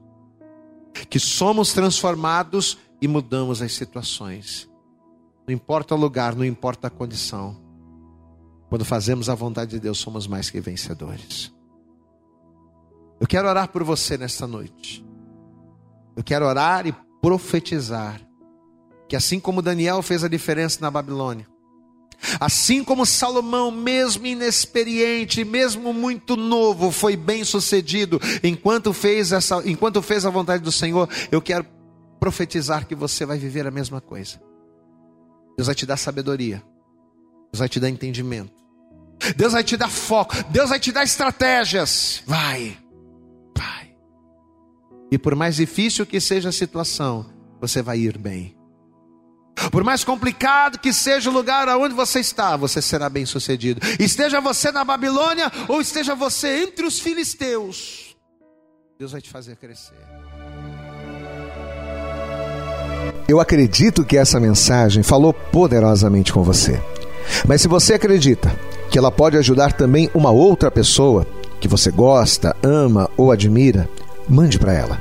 Que 1.08 1.18
somos 1.18 1.72
transformados 1.72 2.78
e 3.00 3.08
mudamos 3.08 3.62
as 3.62 3.72
situações. 3.72 4.70
Não 5.46 5.54
importa 5.54 5.94
o 5.94 5.98
lugar, 5.98 6.34
não 6.34 6.44
importa 6.44 6.86
a 6.86 6.90
condição. 6.90 7.56
Quando 8.68 8.84
fazemos 8.84 9.28
a 9.28 9.34
vontade 9.34 9.72
de 9.72 9.80
Deus, 9.80 9.98
somos 9.98 10.26
mais 10.26 10.48
que 10.48 10.60
vencedores. 10.60 11.52
Eu 13.18 13.26
quero 13.26 13.48
orar 13.48 13.68
por 13.68 13.82
você 13.82 14.16
nesta 14.16 14.46
noite. 14.46 15.04
Eu 16.16 16.22
quero 16.22 16.46
orar 16.46 16.86
e 16.86 16.94
profetizar 17.20 18.20
que 19.11 19.16
assim 19.16 19.40
como 19.40 19.61
Daniel 19.61 20.02
fez 20.02 20.22
a 20.22 20.28
diferença 20.28 20.78
na 20.80 20.88
Babilônia, 20.88 21.44
assim 22.38 22.84
como 22.84 23.04
Salomão, 23.04 23.68
mesmo 23.68 24.24
inexperiente, 24.24 25.44
mesmo 25.44 25.92
muito 25.92 26.36
novo, 26.36 26.92
foi 26.92 27.16
bem 27.16 27.42
sucedido 27.42 28.20
enquanto 28.40 28.92
fez 28.92 29.32
essa, 29.32 29.61
enquanto 29.68 30.00
fez 30.00 30.24
a 30.24 30.30
vontade 30.30 30.62
do 30.62 30.70
Senhor, 30.70 31.08
eu 31.32 31.42
quero 31.42 31.66
profetizar 32.20 32.86
que 32.86 32.94
você 32.94 33.26
vai 33.26 33.36
viver 33.36 33.66
a 33.66 33.70
mesma 33.72 34.00
coisa. 34.00 34.40
Deus 35.56 35.66
vai 35.66 35.74
te 35.74 35.84
dar 35.84 35.96
sabedoria. 35.96 36.62
Deus 37.50 37.58
vai 37.58 37.68
te 37.68 37.80
dar 37.80 37.88
entendimento. 37.88 38.52
Deus 39.36 39.52
vai 39.52 39.64
te 39.64 39.76
dar 39.76 39.90
foco. 39.90 40.36
Deus 40.50 40.70
vai 40.70 40.78
te 40.78 40.92
dar 40.92 41.02
estratégias. 41.02 42.22
Vai. 42.24 42.78
Vai. 43.58 43.92
E 45.11 45.18
por 45.18 45.34
mais 45.34 45.56
difícil 45.56 46.06
que 46.06 46.20
seja 46.20 46.50
a 46.50 46.52
situação, 46.52 47.26
você 47.61 47.82
vai 47.82 47.98
ir 47.98 48.16
bem. 48.16 48.59
Por 49.70 49.84
mais 49.84 50.04
complicado 50.04 50.78
que 50.78 50.92
seja 50.92 51.30
o 51.30 51.32
lugar 51.32 51.68
aonde 51.68 51.94
você 51.94 52.20
está, 52.20 52.56
você 52.56 52.80
será 52.80 53.08
bem 53.08 53.26
sucedido. 53.26 53.80
Esteja 53.98 54.40
você 54.40 54.72
na 54.72 54.84
Babilônia 54.84 55.50
ou 55.68 55.80
esteja 55.80 56.14
você 56.14 56.62
entre 56.64 56.86
os 56.86 56.98
filisteus, 56.98 58.16
Deus 58.98 59.12
vai 59.12 59.20
te 59.20 59.30
fazer 59.30 59.56
crescer. 59.56 59.94
Eu 63.26 63.40
acredito 63.40 64.04
que 64.04 64.16
essa 64.16 64.40
mensagem 64.40 65.02
falou 65.02 65.32
poderosamente 65.32 66.32
com 66.32 66.42
você. 66.42 66.82
Mas 67.46 67.62
se 67.62 67.68
você 67.68 67.94
acredita 67.94 68.54
que 68.90 68.98
ela 68.98 69.11
pode 69.11 69.36
ajudar 69.36 69.72
também 69.72 70.11
uma 70.12 70.30
outra 70.30 70.70
pessoa 70.70 71.26
que 71.61 71.68
você 71.68 71.90
gosta, 71.90 72.56
ama 72.62 73.08
ou 73.16 73.30
admira, 73.30 73.88
mande 74.28 74.58
para 74.58 74.72
ela. 74.72 75.00